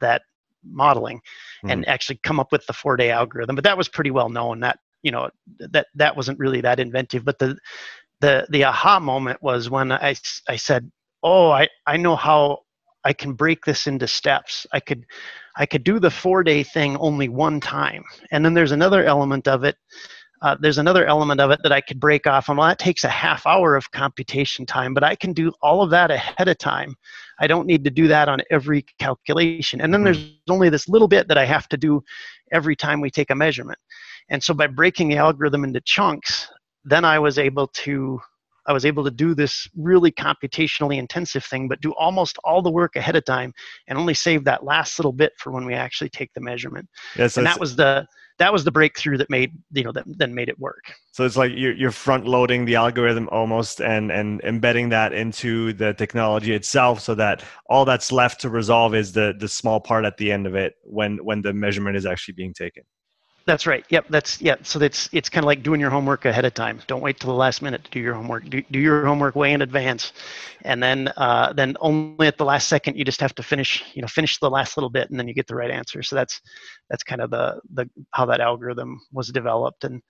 that 0.00 0.22
modeling 0.64 1.18
mm-hmm. 1.18 1.70
and 1.70 1.88
actually 1.88 2.20
come 2.22 2.40
up 2.40 2.52
with 2.52 2.66
the 2.66 2.72
four 2.72 2.96
day 2.96 3.10
algorithm. 3.10 3.54
But 3.56 3.64
that 3.64 3.78
was 3.78 3.88
pretty 3.88 4.10
well 4.10 4.28
known. 4.28 4.60
That 4.60 4.78
you 5.02 5.10
know 5.10 5.30
that 5.58 5.86
that 5.94 6.16
wasn't 6.16 6.38
really 6.38 6.60
that 6.60 6.80
inventive. 6.80 7.24
But 7.24 7.38
the 7.38 7.58
the 8.20 8.46
the 8.50 8.64
aha 8.64 9.00
moment 9.00 9.42
was 9.42 9.70
when 9.70 9.92
i 9.92 10.14
i 10.48 10.56
said 10.56 10.90
oh 11.22 11.50
i 11.50 11.68
i 11.86 11.96
know 11.96 12.16
how 12.16 12.58
i 13.04 13.12
can 13.12 13.32
break 13.32 13.64
this 13.64 13.86
into 13.86 14.06
steps. 14.06 14.66
I 14.72 14.80
could 14.80 15.04
i 15.56 15.66
could 15.66 15.84
do 15.84 15.98
the 15.98 16.10
four 16.10 16.42
day 16.42 16.62
thing 16.62 16.96
only 16.98 17.28
one 17.28 17.60
time. 17.60 18.04
And 18.30 18.44
then 18.44 18.54
there's 18.54 18.72
another 18.72 19.04
element 19.04 19.48
of 19.48 19.64
it 19.64 19.76
uh, 20.42 20.56
there's 20.60 20.78
another 20.78 21.04
element 21.04 21.40
of 21.40 21.50
it 21.50 21.60
that 21.62 21.72
I 21.72 21.80
could 21.80 22.00
break 22.00 22.26
off 22.26 22.48
and 22.48 22.58
well 22.58 22.68
that 22.68 22.78
takes 22.78 23.04
a 23.04 23.08
half 23.08 23.46
hour 23.46 23.76
of 23.76 23.90
computation 23.90 24.66
time 24.66 24.94
but 24.94 25.04
I 25.04 25.14
can 25.14 25.32
do 25.32 25.52
all 25.62 25.82
of 25.82 25.90
that 25.90 26.10
ahead 26.10 26.48
of 26.48 26.58
time. 26.58 26.96
I 27.40 27.46
don't 27.46 27.66
need 27.66 27.84
to 27.84 27.90
do 27.90 28.06
that 28.08 28.28
on 28.28 28.40
every 28.50 28.84
calculation. 28.98 29.80
And 29.80 29.92
then 29.92 30.04
there's 30.04 30.30
only 30.48 30.68
this 30.68 30.88
little 30.88 31.08
bit 31.08 31.26
that 31.28 31.38
I 31.38 31.46
have 31.46 31.68
to 31.68 31.76
do 31.76 32.02
every 32.52 32.76
time 32.76 33.00
we 33.00 33.10
take 33.10 33.30
a 33.30 33.34
measurement. 33.34 33.78
And 34.28 34.42
so 34.42 34.52
by 34.52 34.66
breaking 34.66 35.08
the 35.08 35.16
algorithm 35.16 35.64
into 35.64 35.80
chunks, 35.80 36.48
then 36.84 37.04
I 37.04 37.18
was 37.18 37.38
able 37.38 37.66
to 37.68 38.20
I 38.66 38.72
was 38.72 38.84
able 38.84 39.04
to 39.04 39.10
do 39.10 39.34
this 39.34 39.68
really 39.76 40.12
computationally 40.12 40.98
intensive 40.98 41.44
thing, 41.44 41.68
but 41.68 41.80
do 41.80 41.92
almost 41.92 42.38
all 42.44 42.62
the 42.62 42.70
work 42.70 42.96
ahead 42.96 43.16
of 43.16 43.24
time 43.24 43.52
and 43.88 43.98
only 43.98 44.14
save 44.14 44.44
that 44.44 44.64
last 44.64 44.98
little 44.98 45.12
bit 45.12 45.32
for 45.38 45.50
when 45.50 45.64
we 45.64 45.74
actually 45.74 46.10
take 46.10 46.32
the 46.34 46.40
measurement. 46.40 46.88
Yes, 47.16 47.36
and 47.36 47.46
that 47.46 47.58
was 47.58 47.76
the 47.76 48.06
that 48.38 48.52
was 48.52 48.64
the 48.64 48.72
breakthrough 48.72 49.18
that 49.18 49.28
made 49.28 49.52
you 49.72 49.84
know 49.84 49.92
that 49.92 50.04
then 50.06 50.34
made 50.34 50.48
it 50.48 50.58
work. 50.58 50.92
So 51.12 51.24
it's 51.24 51.36
like 51.36 51.52
you're 51.54 51.74
you're 51.74 51.90
front 51.90 52.26
loading 52.26 52.64
the 52.64 52.76
algorithm 52.76 53.28
almost 53.30 53.80
and 53.80 54.10
and 54.10 54.40
embedding 54.40 54.88
that 54.88 55.12
into 55.12 55.72
the 55.74 55.92
technology 55.94 56.54
itself, 56.54 57.00
so 57.00 57.14
that 57.16 57.44
all 57.68 57.84
that's 57.84 58.10
left 58.10 58.40
to 58.40 58.48
resolve 58.48 58.94
is 58.94 59.12
the 59.12 59.34
the 59.38 59.48
small 59.48 59.80
part 59.80 60.04
at 60.04 60.16
the 60.16 60.32
end 60.32 60.46
of 60.46 60.54
it 60.54 60.74
when 60.84 61.18
when 61.18 61.42
the 61.42 61.52
measurement 61.52 61.96
is 61.96 62.06
actually 62.06 62.34
being 62.34 62.54
taken. 62.54 62.82
That's 63.46 63.66
right. 63.66 63.84
Yep. 63.88 64.06
That's 64.10 64.40
yeah. 64.40 64.56
So 64.62 64.78
that's 64.78 65.08
it's 65.12 65.28
kind 65.28 65.44
of 65.44 65.46
like 65.46 65.62
doing 65.62 65.80
your 65.80 65.90
homework 65.90 66.24
ahead 66.24 66.44
of 66.44 66.54
time. 66.54 66.80
Don't 66.86 67.00
wait 67.00 67.18
till 67.18 67.30
the 67.30 67.36
last 67.36 67.62
minute 67.62 67.82
to 67.84 67.90
do 67.90 67.98
your 67.98 68.14
homework. 68.14 68.48
Do, 68.48 68.62
do 68.70 68.78
your 68.78 69.04
homework 69.06 69.34
way 69.34 69.52
in 69.52 69.62
advance, 69.62 70.12
and 70.62 70.82
then 70.82 71.08
uh, 71.16 71.52
then 71.54 71.76
only 71.80 72.26
at 72.26 72.36
the 72.36 72.44
last 72.44 72.68
second 72.68 72.96
you 72.96 73.04
just 73.04 73.20
have 73.20 73.34
to 73.36 73.42
finish 73.42 73.82
you 73.94 74.02
know 74.02 74.08
finish 74.08 74.38
the 74.38 74.50
last 74.50 74.76
little 74.76 74.90
bit, 74.90 75.10
and 75.10 75.18
then 75.18 75.26
you 75.26 75.34
get 75.34 75.46
the 75.46 75.54
right 75.56 75.70
answer. 75.70 76.02
So 76.02 76.16
that's 76.16 76.40
that's 76.90 77.02
kind 77.02 77.20
of 77.22 77.30
the 77.30 77.60
the 77.74 77.88
how 78.12 78.26
that 78.26 78.40
algorithm 78.40 79.00
was 79.10 79.28
developed, 79.28 79.84
and 79.84 80.02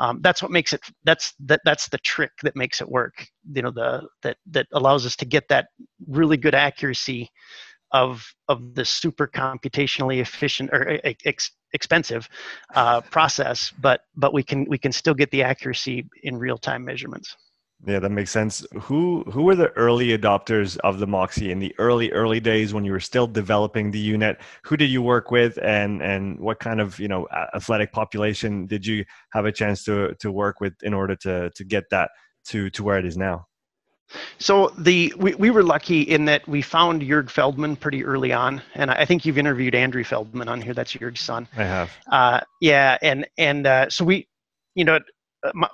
um, 0.00 0.20
that's 0.22 0.42
what 0.42 0.50
makes 0.50 0.72
it. 0.72 0.80
That's 1.04 1.34
that 1.40 1.60
that's 1.64 1.88
the 1.88 1.98
trick 1.98 2.32
that 2.42 2.56
makes 2.56 2.80
it 2.80 2.88
work. 2.88 3.26
You 3.52 3.62
know 3.62 3.70
the 3.70 4.08
that 4.22 4.38
that 4.50 4.66
allows 4.72 5.04
us 5.04 5.14
to 5.16 5.26
get 5.26 5.46
that 5.48 5.68
really 6.08 6.38
good 6.38 6.54
accuracy 6.54 7.30
of 7.92 8.34
of 8.48 8.74
the 8.74 8.84
super 8.84 9.26
computationally 9.26 10.20
efficient 10.20 10.70
or 10.72 11.00
ex, 11.04 11.50
expensive 11.72 12.28
uh, 12.74 13.00
process, 13.00 13.72
but 13.80 14.02
but 14.16 14.32
we 14.32 14.42
can 14.42 14.66
we 14.68 14.78
can 14.78 14.92
still 14.92 15.14
get 15.14 15.30
the 15.30 15.42
accuracy 15.42 16.08
in 16.22 16.36
real 16.36 16.58
time 16.58 16.84
measurements. 16.84 17.36
Yeah, 17.86 18.00
that 18.00 18.10
makes 18.10 18.32
sense. 18.32 18.66
Who 18.80 19.22
who 19.30 19.44
were 19.44 19.54
the 19.54 19.68
early 19.70 20.08
adopters 20.08 20.78
of 20.78 20.98
the 20.98 21.06
Moxy 21.06 21.52
in 21.52 21.60
the 21.60 21.72
early 21.78 22.10
early 22.10 22.40
days 22.40 22.74
when 22.74 22.84
you 22.84 22.90
were 22.90 22.98
still 22.98 23.28
developing 23.28 23.92
the 23.92 24.00
unit? 24.00 24.40
Who 24.64 24.76
did 24.76 24.90
you 24.90 25.00
work 25.00 25.30
with, 25.30 25.58
and 25.62 26.02
and 26.02 26.40
what 26.40 26.58
kind 26.58 26.80
of 26.80 26.98
you 26.98 27.06
know 27.06 27.28
athletic 27.54 27.92
population 27.92 28.66
did 28.66 28.84
you 28.84 29.04
have 29.30 29.44
a 29.46 29.52
chance 29.52 29.84
to 29.84 30.14
to 30.18 30.32
work 30.32 30.60
with 30.60 30.74
in 30.82 30.92
order 30.92 31.14
to 31.16 31.50
to 31.50 31.64
get 31.64 31.84
that 31.90 32.10
to 32.48 32.68
to 32.70 32.82
where 32.82 32.98
it 32.98 33.06
is 33.06 33.16
now? 33.16 33.47
So 34.38 34.72
the 34.78 35.12
we, 35.18 35.34
we 35.34 35.50
were 35.50 35.62
lucky 35.62 36.02
in 36.02 36.24
that 36.26 36.46
we 36.48 36.62
found 36.62 37.02
Juerg 37.02 37.26
Feldmann 37.26 37.78
pretty 37.78 38.04
early 38.04 38.32
on, 38.32 38.62
and 38.74 38.90
I 38.90 39.04
think 39.04 39.24
you've 39.24 39.38
interviewed 39.38 39.74
Andri 39.74 40.04
Feldmann 40.04 40.48
on 40.48 40.60
here. 40.60 40.74
That's 40.74 40.92
Juerg's 40.92 41.20
son. 41.20 41.48
I 41.56 41.64
have. 41.64 41.90
Uh, 42.10 42.40
yeah, 42.60 42.98
and 43.02 43.26
and 43.36 43.66
uh, 43.66 43.90
so 43.90 44.04
we, 44.04 44.28
you 44.74 44.84
know, 44.84 44.98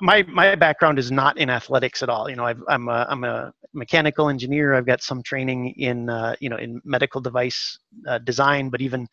my 0.01 0.23
my 0.25 0.55
background 0.55 0.99
is 0.99 1.11
not 1.11 1.39
in 1.39 1.49
athletics 1.49 2.03
at 2.03 2.09
all. 2.09 2.29
You 2.29 2.37
know, 2.37 2.45
i 2.45 2.55
am 2.69 2.89
a 2.89 3.07
I'm 3.09 3.25
a 3.25 3.53
mechanical 3.73 4.29
engineer. 4.29 4.75
I've 4.75 4.87
got 4.87 5.03
some 5.03 5.23
training 5.23 5.71
in 5.77 6.11
uh, 6.11 6.37
you 6.41 6.51
know 6.51 6.57
in 6.57 6.81
medical 6.85 7.21
device 7.21 7.79
uh, 8.07 8.19
design, 8.19 8.69
but 8.69 8.81
even 8.83 9.01
you 9.03 9.07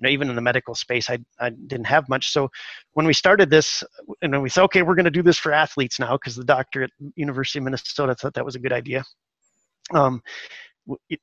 know 0.00 0.08
even 0.08 0.30
in 0.30 0.36
the 0.36 0.42
medical 0.42 0.74
space, 0.74 1.10
I 1.10 1.18
I 1.38 1.50
didn't 1.50 1.86
have 1.86 2.08
much. 2.08 2.30
So 2.30 2.48
when 2.94 3.06
we 3.06 3.12
started 3.12 3.50
this, 3.50 3.84
and 4.22 4.32
when 4.32 4.42
we 4.42 4.48
said, 4.48 4.62
okay, 4.64 4.82
we're 4.82 4.94
going 4.94 5.04
to 5.04 5.10
do 5.10 5.22
this 5.22 5.38
for 5.38 5.52
athletes 5.52 5.98
now, 5.98 6.12
because 6.12 6.34
the 6.34 6.44
doctor 6.44 6.84
at 6.84 6.90
University 7.16 7.58
of 7.58 7.64
Minnesota 7.64 8.14
thought 8.14 8.34
that 8.34 8.44
was 8.44 8.56
a 8.56 8.60
good 8.60 8.72
idea. 8.72 9.04
Um, 9.92 10.22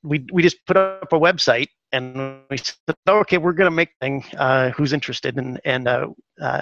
we 0.03 0.25
we 0.31 0.43
just 0.43 0.65
put 0.67 0.77
up 0.77 1.11
a 1.11 1.19
website 1.19 1.67
and 1.91 2.41
we 2.49 2.57
said, 2.57 2.75
okay, 3.07 3.37
we're 3.37 3.53
going 3.53 3.69
to 3.69 3.75
make 3.75 3.89
thing. 4.01 4.23
Uh, 4.37 4.69
who's 4.71 4.93
interested? 4.93 5.37
And 5.37 5.59
and 5.65 5.87
uh, 5.87 6.07
uh, 6.41 6.61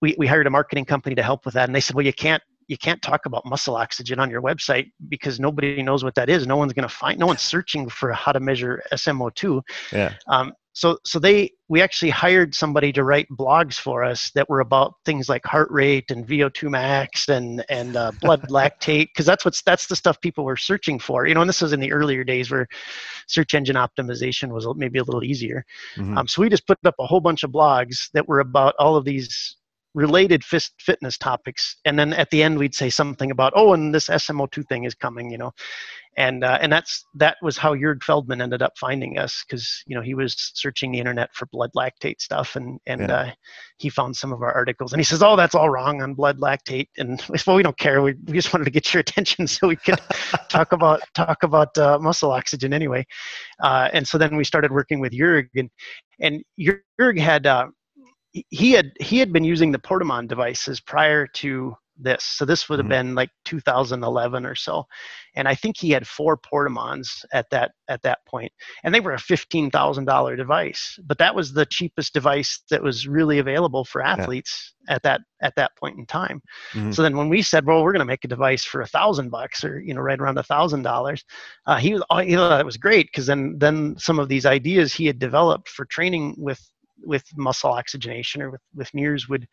we, 0.00 0.14
we 0.18 0.26
hired 0.26 0.46
a 0.46 0.50
marketing 0.50 0.84
company 0.84 1.14
to 1.14 1.22
help 1.22 1.44
with 1.44 1.54
that 1.54 1.68
and 1.68 1.74
they 1.74 1.80
said 1.80 1.94
well 1.94 2.04
you 2.04 2.12
can't 2.12 2.42
you 2.70 2.78
can't 2.78 3.02
talk 3.02 3.26
about 3.26 3.44
muscle 3.44 3.74
oxygen 3.74 4.20
on 4.20 4.30
your 4.30 4.40
website 4.40 4.92
because 5.08 5.40
nobody 5.40 5.82
knows 5.82 6.04
what 6.04 6.14
that 6.14 6.30
is. 6.30 6.46
No 6.46 6.56
one's 6.56 6.72
going 6.72 6.88
to 6.88 6.94
find 6.94 7.18
no 7.18 7.26
one's 7.26 7.42
searching 7.42 7.88
for 7.88 8.12
how 8.12 8.30
to 8.30 8.38
measure 8.38 8.80
smo2 8.92 9.60
yeah. 9.92 10.14
Um, 10.28 10.52
so 10.72 10.98
so 11.04 11.18
they 11.18 11.50
we 11.68 11.82
actually 11.82 12.10
hired 12.10 12.54
somebody 12.54 12.92
to 12.92 13.02
write 13.02 13.26
blogs 13.36 13.74
for 13.74 14.04
us 14.04 14.30
that 14.36 14.48
were 14.48 14.60
about 14.60 14.94
things 15.04 15.28
like 15.28 15.44
heart 15.44 15.68
rate 15.72 16.12
and 16.12 16.26
vo2 16.26 16.70
max 16.70 17.28
and 17.28 17.64
and 17.68 17.96
uh, 17.96 18.12
blood 18.20 18.42
lactate 18.48 19.08
because 19.08 19.26
that's 19.26 19.44
what's 19.44 19.62
that's 19.62 19.86
the 19.88 19.96
stuff 19.96 20.20
people 20.20 20.44
were 20.44 20.56
searching 20.56 21.00
for 21.00 21.26
you 21.26 21.34
know 21.34 21.40
and 21.40 21.48
this 21.48 21.60
was 21.60 21.72
in 21.72 21.80
the 21.80 21.90
earlier 21.90 22.22
days 22.22 22.52
where 22.52 22.68
search 23.26 23.54
engine 23.54 23.76
optimization 23.76 24.52
was 24.52 24.66
maybe 24.76 25.00
a 25.00 25.04
little 25.04 25.24
easier. 25.24 25.64
Mm-hmm. 25.96 26.16
um, 26.16 26.28
so 26.28 26.40
we 26.40 26.48
just 26.48 26.68
put 26.68 26.78
up 26.84 26.94
a 27.00 27.06
whole 27.06 27.20
bunch 27.20 27.42
of 27.42 27.50
blogs 27.50 28.10
that 28.12 28.28
were 28.28 28.40
about 28.40 28.74
all 28.78 28.94
of 28.94 29.04
these 29.04 29.56
related 29.94 30.44
fist 30.44 30.72
fitness 30.78 31.18
topics 31.18 31.76
and 31.84 31.98
then 31.98 32.12
at 32.12 32.30
the 32.30 32.42
end 32.42 32.56
we'd 32.58 32.74
say 32.74 32.88
something 32.88 33.30
about 33.30 33.52
oh 33.56 33.72
and 33.72 33.94
this 33.94 34.08
smo2 34.08 34.66
thing 34.68 34.84
is 34.84 34.94
coming 34.94 35.30
you 35.30 35.38
know 35.38 35.52
and 36.16 36.42
uh, 36.42 36.58
and 36.60 36.72
that's 36.72 37.04
that 37.14 37.36
was 37.40 37.56
how 37.56 37.74
Juerg 37.74 38.00
Feldmann 38.00 38.42
ended 38.42 38.62
up 38.62 38.72
finding 38.78 39.18
us 39.18 39.44
because 39.46 39.82
you 39.86 39.94
know 39.94 40.02
he 40.02 40.14
was 40.14 40.34
searching 40.54 40.90
the 40.90 40.98
internet 40.98 41.30
for 41.34 41.46
blood 41.46 41.70
lactate 41.76 42.20
stuff 42.20 42.56
and 42.56 42.80
and 42.86 43.02
yeah. 43.02 43.14
uh, 43.14 43.30
he 43.78 43.88
found 43.88 44.16
some 44.16 44.32
of 44.32 44.42
our 44.42 44.52
articles 44.52 44.92
and 44.92 45.00
he 45.00 45.04
says 45.04 45.22
oh 45.22 45.36
that's 45.36 45.54
all 45.54 45.70
wrong 45.70 46.02
on 46.02 46.14
blood 46.14 46.38
lactate 46.38 46.88
and 46.98 47.22
well 47.46 47.56
we 47.56 47.62
don't 47.62 47.78
care 47.78 48.02
we, 48.02 48.14
we 48.26 48.34
just 48.34 48.52
wanted 48.52 48.64
to 48.64 48.70
get 48.70 48.92
your 48.92 49.00
attention 49.06 49.46
so 49.46 49.68
we 49.68 49.76
could 49.76 50.00
talk 50.48 50.72
about 50.72 51.00
talk 51.14 51.42
about 51.42 51.76
uh, 51.78 51.98
muscle 51.98 52.32
oxygen 52.32 52.72
anyway 52.72 53.04
uh, 53.62 53.88
and 53.92 54.06
so 54.06 54.18
then 54.18 54.36
we 54.36 54.44
started 54.44 54.72
working 54.72 55.00
with 55.00 55.12
Juerg 55.12 55.46
and 55.56 55.70
and 56.20 56.42
Juerg 56.58 57.18
had 57.18 57.46
uh, 57.46 57.68
he 58.32 58.72
had 58.72 58.92
he 59.00 59.18
had 59.18 59.32
been 59.32 59.44
using 59.44 59.72
the 59.72 59.78
Portamon 59.78 60.26
devices 60.26 60.80
prior 60.80 61.26
to 61.26 61.74
this. 62.02 62.24
So 62.24 62.44
this 62.44 62.68
would 62.68 62.78
have 62.78 62.84
mm-hmm. 62.84 63.08
been 63.08 63.14
like 63.14 63.30
2011 63.44 64.46
or 64.46 64.54
so, 64.54 64.86
and 65.34 65.46
I 65.46 65.54
think 65.54 65.76
he 65.76 65.90
had 65.90 66.06
four 66.06 66.36
Portamons 66.36 67.24
at 67.32 67.48
that 67.50 67.72
at 67.88 68.02
that 68.02 68.24
point, 68.26 68.52
and 68.84 68.94
they 68.94 69.00
were 69.00 69.14
a 69.14 69.18
fifteen 69.18 69.70
thousand 69.70 70.06
dollar 70.06 70.36
device. 70.36 70.98
But 71.04 71.18
that 71.18 71.34
was 71.34 71.52
the 71.52 71.66
cheapest 71.66 72.14
device 72.14 72.62
that 72.70 72.82
was 72.82 73.06
really 73.06 73.38
available 73.38 73.84
for 73.84 74.02
athletes 74.02 74.74
yeah. 74.88 74.94
at 74.94 75.02
that 75.02 75.20
at 75.42 75.54
that 75.56 75.76
point 75.76 75.98
in 75.98 76.06
time. 76.06 76.42
Mm-hmm. 76.72 76.92
So 76.92 77.02
then 77.02 77.16
when 77.16 77.28
we 77.28 77.42
said, 77.42 77.66
well, 77.66 77.82
we're 77.82 77.92
going 77.92 78.00
to 78.00 78.04
make 78.06 78.24
a 78.24 78.28
device 78.28 78.64
for 78.64 78.80
a 78.80 78.86
thousand 78.86 79.30
bucks 79.30 79.64
or 79.64 79.80
you 79.80 79.94
know 79.94 80.00
right 80.00 80.20
around 80.20 80.38
a 80.38 80.42
thousand 80.42 80.82
dollars, 80.82 81.24
uh, 81.66 81.76
he 81.76 81.94
was 81.94 82.02
you 82.26 82.36
know 82.36 82.48
that 82.48 82.64
was 82.64 82.76
great 82.76 83.06
because 83.06 83.26
then 83.26 83.56
then 83.58 83.96
some 83.98 84.18
of 84.18 84.28
these 84.28 84.46
ideas 84.46 84.92
he 84.92 85.06
had 85.06 85.18
developed 85.18 85.68
for 85.68 85.84
training 85.84 86.34
with 86.38 86.69
with 87.04 87.24
muscle 87.36 87.70
oxygenation 87.70 88.42
or 88.42 88.50
with, 88.50 88.60
with 88.74 88.90
would 89.28 89.46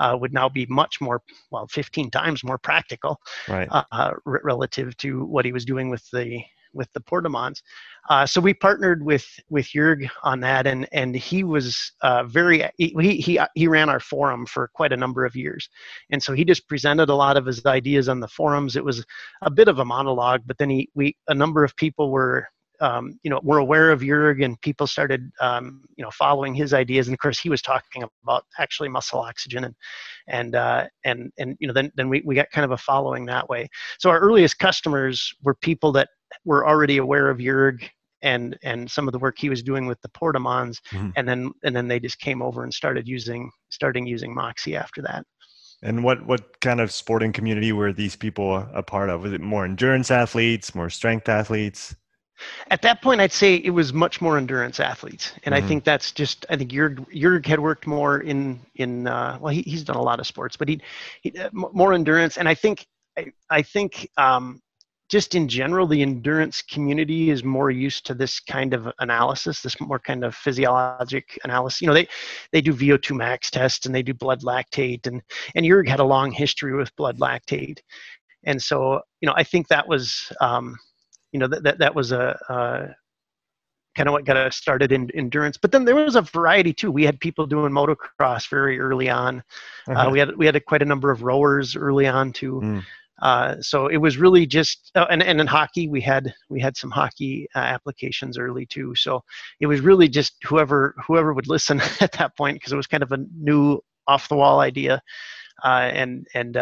uh, 0.00 0.16
would 0.20 0.32
now 0.32 0.48
be 0.48 0.66
much 0.66 1.00
more 1.00 1.22
well 1.50 1.66
15 1.68 2.10
times 2.10 2.44
more 2.44 2.58
practical 2.58 3.20
right. 3.48 3.68
uh, 3.70 3.84
r- 3.92 4.40
relative 4.44 4.96
to 4.98 5.24
what 5.24 5.44
he 5.44 5.52
was 5.52 5.64
doing 5.64 5.90
with 5.90 6.08
the 6.12 6.42
with 6.72 6.92
the 6.92 7.00
Portamons. 7.00 7.62
Uh, 8.08 8.26
so 8.26 8.40
we 8.40 8.54
partnered 8.54 9.02
with 9.04 9.26
with 9.50 9.66
Juerg 9.66 10.08
on 10.22 10.40
that, 10.40 10.66
and 10.66 10.88
and 10.92 11.14
he 11.14 11.44
was 11.44 11.92
uh, 12.02 12.24
very 12.24 12.68
he, 12.76 12.94
he 13.20 13.40
he 13.54 13.68
ran 13.68 13.88
our 13.88 14.00
forum 14.00 14.46
for 14.46 14.68
quite 14.74 14.92
a 14.92 14.96
number 14.96 15.24
of 15.24 15.36
years, 15.36 15.68
and 16.10 16.22
so 16.22 16.32
he 16.32 16.44
just 16.44 16.68
presented 16.68 17.08
a 17.08 17.14
lot 17.14 17.36
of 17.36 17.46
his 17.46 17.64
ideas 17.66 18.08
on 18.08 18.20
the 18.20 18.28
forums. 18.28 18.76
It 18.76 18.84
was 18.84 19.04
a 19.42 19.50
bit 19.50 19.68
of 19.68 19.78
a 19.78 19.84
monologue, 19.84 20.42
but 20.46 20.58
then 20.58 20.70
he 20.70 20.88
we 20.94 21.16
a 21.28 21.34
number 21.34 21.64
of 21.64 21.76
people 21.76 22.10
were 22.10 22.48
um, 22.80 23.18
you 23.22 23.30
know, 23.30 23.40
were 23.42 23.58
aware 23.58 23.90
of 23.90 24.00
Juerg 24.00 24.44
and 24.44 24.60
people 24.60 24.86
started, 24.86 25.30
um, 25.40 25.82
you 25.96 26.04
know, 26.04 26.10
following 26.10 26.54
his 26.54 26.72
ideas. 26.72 27.08
And 27.08 27.14
of 27.14 27.18
course, 27.18 27.38
he 27.38 27.50
was 27.50 27.62
talking 27.62 28.04
about 28.22 28.44
actually 28.58 28.88
muscle 28.88 29.20
oxygen 29.20 29.64
and, 29.64 29.74
and, 30.28 30.54
uh, 30.54 30.86
and, 31.04 31.32
and, 31.38 31.56
you 31.60 31.66
know, 31.66 31.74
then, 31.74 31.90
then 31.96 32.08
we, 32.08 32.22
we 32.24 32.34
got 32.34 32.50
kind 32.50 32.64
of 32.64 32.70
a 32.70 32.76
following 32.76 33.26
that 33.26 33.48
way. 33.48 33.68
So 33.98 34.10
our 34.10 34.20
earliest 34.20 34.58
customers 34.58 35.32
were 35.42 35.54
people 35.54 35.92
that 35.92 36.08
were 36.44 36.68
already 36.68 36.98
aware 36.98 37.30
of 37.30 37.38
Juerg 37.38 37.88
and, 38.22 38.58
and 38.62 38.90
some 38.90 39.08
of 39.08 39.12
the 39.12 39.18
work 39.18 39.38
he 39.38 39.48
was 39.48 39.62
doing 39.62 39.86
with 39.86 40.00
the 40.02 40.08
Portamons. 40.10 40.80
Mm-hmm. 40.92 41.10
And 41.16 41.28
then, 41.28 41.50
and 41.64 41.74
then 41.74 41.88
they 41.88 42.00
just 42.00 42.18
came 42.20 42.42
over 42.42 42.64
and 42.64 42.72
started 42.72 43.06
using, 43.08 43.50
starting 43.70 44.06
using 44.06 44.34
Moxy 44.34 44.76
after 44.76 45.02
that. 45.02 45.24
And 45.80 46.02
what, 46.02 46.26
what 46.26 46.60
kind 46.60 46.80
of 46.80 46.90
sporting 46.90 47.32
community 47.32 47.70
were 47.70 47.92
these 47.92 48.16
people 48.16 48.66
a 48.72 48.82
part 48.82 49.10
of? 49.10 49.22
Was 49.22 49.32
it 49.32 49.40
more 49.40 49.64
endurance 49.64 50.10
athletes, 50.10 50.74
more 50.74 50.90
strength 50.90 51.28
athletes? 51.28 51.94
At 52.70 52.82
that 52.82 53.02
point, 53.02 53.20
I'd 53.20 53.32
say 53.32 53.56
it 53.56 53.70
was 53.70 53.92
much 53.92 54.20
more 54.20 54.38
endurance 54.38 54.80
athletes, 54.80 55.32
and 55.44 55.54
mm-hmm. 55.54 55.64
I 55.64 55.68
think 55.68 55.84
that's 55.84 56.12
just. 56.12 56.46
I 56.50 56.56
think 56.56 56.70
Juerg, 56.70 57.06
Juerg 57.14 57.46
had 57.46 57.60
worked 57.60 57.86
more 57.86 58.20
in 58.20 58.60
in 58.76 59.06
uh, 59.06 59.38
well, 59.40 59.52
he, 59.52 59.62
he's 59.62 59.84
done 59.84 59.96
a 59.96 60.02
lot 60.02 60.20
of 60.20 60.26
sports, 60.26 60.56
but 60.56 60.68
he, 60.68 60.80
he 61.22 61.36
uh, 61.38 61.50
more 61.52 61.92
endurance, 61.92 62.36
and 62.36 62.48
I 62.48 62.54
think 62.54 62.86
I, 63.16 63.26
I 63.50 63.62
think 63.62 64.08
um, 64.16 64.60
just 65.08 65.34
in 65.34 65.48
general, 65.48 65.86
the 65.86 66.02
endurance 66.02 66.60
community 66.62 67.30
is 67.30 67.42
more 67.42 67.70
used 67.70 68.04
to 68.06 68.14
this 68.14 68.40
kind 68.40 68.74
of 68.74 68.92
analysis, 68.98 69.62
this 69.62 69.80
more 69.80 69.98
kind 69.98 70.22
of 70.22 70.34
physiologic 70.34 71.38
analysis. 71.44 71.80
You 71.80 71.86
know, 71.86 71.94
they 71.94 72.08
they 72.52 72.60
do 72.60 72.74
VO2 72.74 73.16
max 73.16 73.50
tests 73.50 73.86
and 73.86 73.94
they 73.94 74.02
do 74.02 74.14
blood 74.14 74.42
lactate, 74.42 75.06
and 75.06 75.22
and 75.54 75.64
Juerg 75.64 75.88
had 75.88 76.00
a 76.00 76.04
long 76.04 76.30
history 76.30 76.76
with 76.76 76.94
blood 76.96 77.18
lactate, 77.18 77.78
and 78.44 78.62
so 78.62 79.00
you 79.20 79.26
know, 79.26 79.34
I 79.36 79.44
think 79.44 79.68
that 79.68 79.88
was. 79.88 80.30
Um, 80.40 80.76
you 81.32 81.38
know 81.38 81.48
that 81.48 81.62
that, 81.62 81.78
that 81.78 81.94
was 81.94 82.12
a 82.12 82.38
uh, 82.48 82.86
kind 83.98 84.08
of 84.08 84.12
what 84.12 84.24
got 84.24 84.36
us 84.36 84.56
started 84.56 84.92
in 84.92 85.10
endurance. 85.14 85.56
But 85.56 85.72
then 85.72 85.84
there 85.84 85.96
was 85.96 86.14
a 86.14 86.22
variety 86.22 86.72
too. 86.72 86.92
We 86.92 87.04
had 87.04 87.18
people 87.18 87.46
doing 87.46 87.72
motocross 87.72 88.48
very 88.48 88.78
early 88.78 89.10
on. 89.10 89.42
Uh, 89.88 89.92
uh-huh. 89.92 90.08
Uh, 90.08 90.10
we 90.10 90.18
had 90.20 90.36
we 90.36 90.46
had 90.46 90.56
a, 90.56 90.60
quite 90.60 90.82
a 90.82 90.86
number 90.86 91.10
of 91.10 91.22
rowers 91.22 91.74
early 91.76 92.06
on 92.06 92.32
too. 92.32 92.60
Mm. 92.62 92.84
Uh, 93.20 93.60
so 93.60 93.88
it 93.88 93.96
was 93.96 94.16
really 94.16 94.46
just 94.46 94.92
uh, 94.94 95.06
and 95.10 95.22
and 95.22 95.40
in 95.40 95.46
hockey 95.48 95.88
we 95.88 96.00
had 96.00 96.32
we 96.48 96.60
had 96.60 96.76
some 96.76 96.90
hockey 96.90 97.48
uh, 97.56 97.58
applications 97.58 98.38
early 98.38 98.64
too. 98.64 98.94
So 98.94 99.24
it 99.58 99.66
was 99.66 99.80
really 99.80 100.08
just 100.08 100.36
whoever 100.44 100.94
whoever 101.04 101.34
would 101.34 101.48
listen 101.48 101.80
at 102.00 102.12
that 102.12 102.36
point 102.36 102.54
because 102.56 102.72
it 102.72 102.76
was 102.76 102.86
kind 102.86 103.02
of 103.02 103.10
a 103.10 103.18
new 103.36 103.80
off 104.06 104.28
the 104.28 104.36
wall 104.36 104.60
idea, 104.60 105.02
uh, 105.64 105.90
and 105.92 106.26
and 106.34 106.56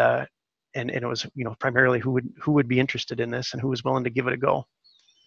and, 0.77 0.91
and 0.91 1.03
it 1.03 1.07
was 1.07 1.25
you 1.35 1.43
know 1.43 1.55
primarily 1.59 1.99
who 1.99 2.11
would 2.11 2.31
who 2.39 2.51
would 2.53 2.67
be 2.67 2.79
interested 2.79 3.19
in 3.19 3.31
this 3.31 3.53
and 3.53 3.61
who 3.61 3.67
was 3.67 3.83
willing 3.83 4.03
to 4.03 4.09
give 4.09 4.27
it 4.27 4.33
a 4.33 4.37
go. 4.37 4.65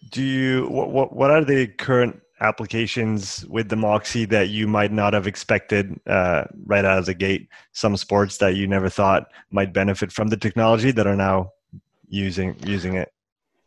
Do 0.09 0.23
you 0.23 0.67
what 0.67 1.13
what, 1.13 1.29
are 1.29 1.43
the 1.43 1.67
current 1.67 2.19
applications 2.39 3.45
with 3.45 3.69
the 3.69 3.75
Moxy 3.75 4.25
that 4.25 4.49
you 4.49 4.67
might 4.67 4.91
not 4.91 5.13
have 5.13 5.27
expected 5.27 5.99
uh, 6.07 6.45
right 6.65 6.83
out 6.83 6.97
of 6.97 7.05
the 7.05 7.13
gate? 7.13 7.49
Some 7.73 7.97
sports 7.97 8.37
that 8.37 8.55
you 8.55 8.67
never 8.67 8.89
thought 8.89 9.31
might 9.51 9.73
benefit 9.73 10.11
from 10.11 10.29
the 10.29 10.37
technology 10.37 10.91
that 10.91 11.05
are 11.05 11.15
now 11.15 11.51
using 12.07 12.55
using 12.63 12.95
it 12.95 13.11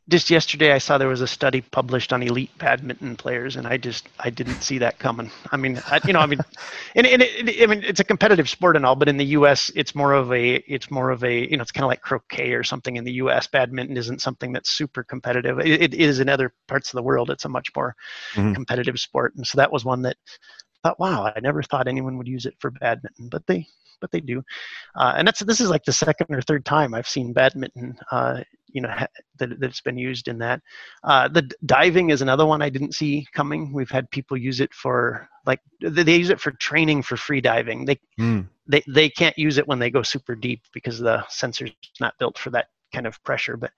just 0.09 0.29
yesterday 0.29 0.73
I 0.73 0.79
saw 0.79 0.99
there 0.99 1.09
was 1.09 1.23
a 1.23 1.27
study 1.27 1.63
published 1.63 2.13
on 2.13 2.23
elite 2.23 2.51
badminton 2.59 3.17
players, 3.17 3.57
and 3.57 3.67
I 3.67 3.79
just 3.79 4.07
I 4.19 4.29
didn't 4.31 4.61
see 4.61 4.79
that 4.79 4.99
coming. 4.99 5.31
I 5.51 5.57
mean, 5.57 5.81
I, 5.87 5.99
you 6.07 6.13
know, 6.13 6.21
I 6.21 6.27
mean, 6.27 6.41
and, 6.95 7.07
and 7.07 7.23
it, 7.23 7.63
I 7.63 7.67
mean 7.67 7.83
it's 7.83 8.01
a 8.01 8.05
competitive 8.05 8.49
sport 8.49 8.77
and 8.77 8.85
all, 8.85 8.97
but 8.97 9.09
in 9.09 9.17
the 9.17 9.25
U.S. 9.27 9.71
it's 9.75 9.95
more 9.95 10.13
of 10.13 10.31
a 10.33 10.57
it's 10.71 10.91
more 10.91 11.11
of 11.11 11.25
a 11.25 11.51
you 11.51 11.57
know 11.57 11.63
it's 11.63 11.73
kind 11.73 11.85
of 11.85 11.89
like 11.89 12.03
croquet 12.03 12.53
or 12.53 12.63
something 12.63 12.97
in 12.97 13.05
the 13.05 13.13
U.S. 13.13 13.47
Badminton 13.47 13.97
isn't 13.97 14.21
something 14.21 14.53
that's 14.53 14.71
super 14.71 15.03
competitive. 15.03 15.59
it, 15.61 15.83
it 15.83 15.95
is 15.95 16.21
in 16.21 16.29
other 16.29 16.53
parts 16.69 16.93
of 16.93 16.97
the 16.97 17.03
world. 17.03 17.31
It's 17.31 17.47
a 17.47 17.49
much 17.49 17.71
more 17.75 17.95
mm-hmm. 18.35 18.53
competitive 18.53 18.99
sport, 18.99 19.35
and 19.37 19.47
so 19.47 19.57
that 19.57 19.73
was 19.73 19.85
one 19.85 20.03
that 20.03 20.17
thought, 20.85 21.01
wow, 21.01 21.33
I 21.35 21.41
never 21.41 21.63
thought 21.63 21.89
anyone 21.89 22.19
would 22.19 22.29
use 22.29 22.47
it 22.47 22.55
for 22.59 22.71
badminton, 22.71 23.29
but 23.29 23.47
they 23.47 23.67
but 24.01 24.11
they 24.11 24.21
do. 24.21 24.43
Uh, 24.95 25.15
and 25.17 25.27
that's 25.27 25.41
this 25.41 25.61
is 25.61 25.71
like 25.71 25.85
the 25.85 25.93
second 25.93 26.27
or 26.35 26.43
third 26.43 26.65
time 26.65 26.95
I've 26.95 27.09
seen 27.09 27.33
badminton 27.33 27.97
uh, 28.11 28.43
you 28.75 28.83
know 28.83 28.91
ha- 28.91 29.07
that, 29.39 29.59
that's 29.61 29.81
been 29.81 29.97
used 29.97 30.29
in 30.29 30.39
that. 30.39 30.61
Uh, 31.03 31.29
the 31.29 31.51
diving 31.65 32.11
is 32.11 32.21
another 32.21 32.45
one 32.45 32.61
I 32.61 32.69
didn't 32.69 32.95
see 32.95 33.27
coming. 33.33 33.73
We've 33.73 33.91
had 33.91 34.11
people 34.11 34.37
use 34.37 34.61
it 34.61 34.75
for 34.75 35.29
like 35.47 35.61
they 35.81 36.17
use 36.17 36.31
it 36.31 36.41
for 36.41 36.51
training 36.51 37.03
for 37.03 37.17
free 37.17 37.41
diving. 37.41 37.87
They 37.87 37.99
mm. 38.21 38.47
they 38.67 38.83
they 38.87 39.09
can't 39.09 39.39
use 39.39 39.57
it 39.57 39.67
when 39.67 39.79
they 39.79 39.91
go 39.91 40.03
super 40.03 40.35
deep 40.35 40.63
because 40.75 40.99
the 40.99 41.25
sensor's 41.29 41.71
not 42.01 42.19
built 42.19 42.37
for 42.37 42.51
that 42.51 42.67
kind 42.93 43.07
of 43.07 43.23
pressure. 43.25 43.57
But 43.57 43.71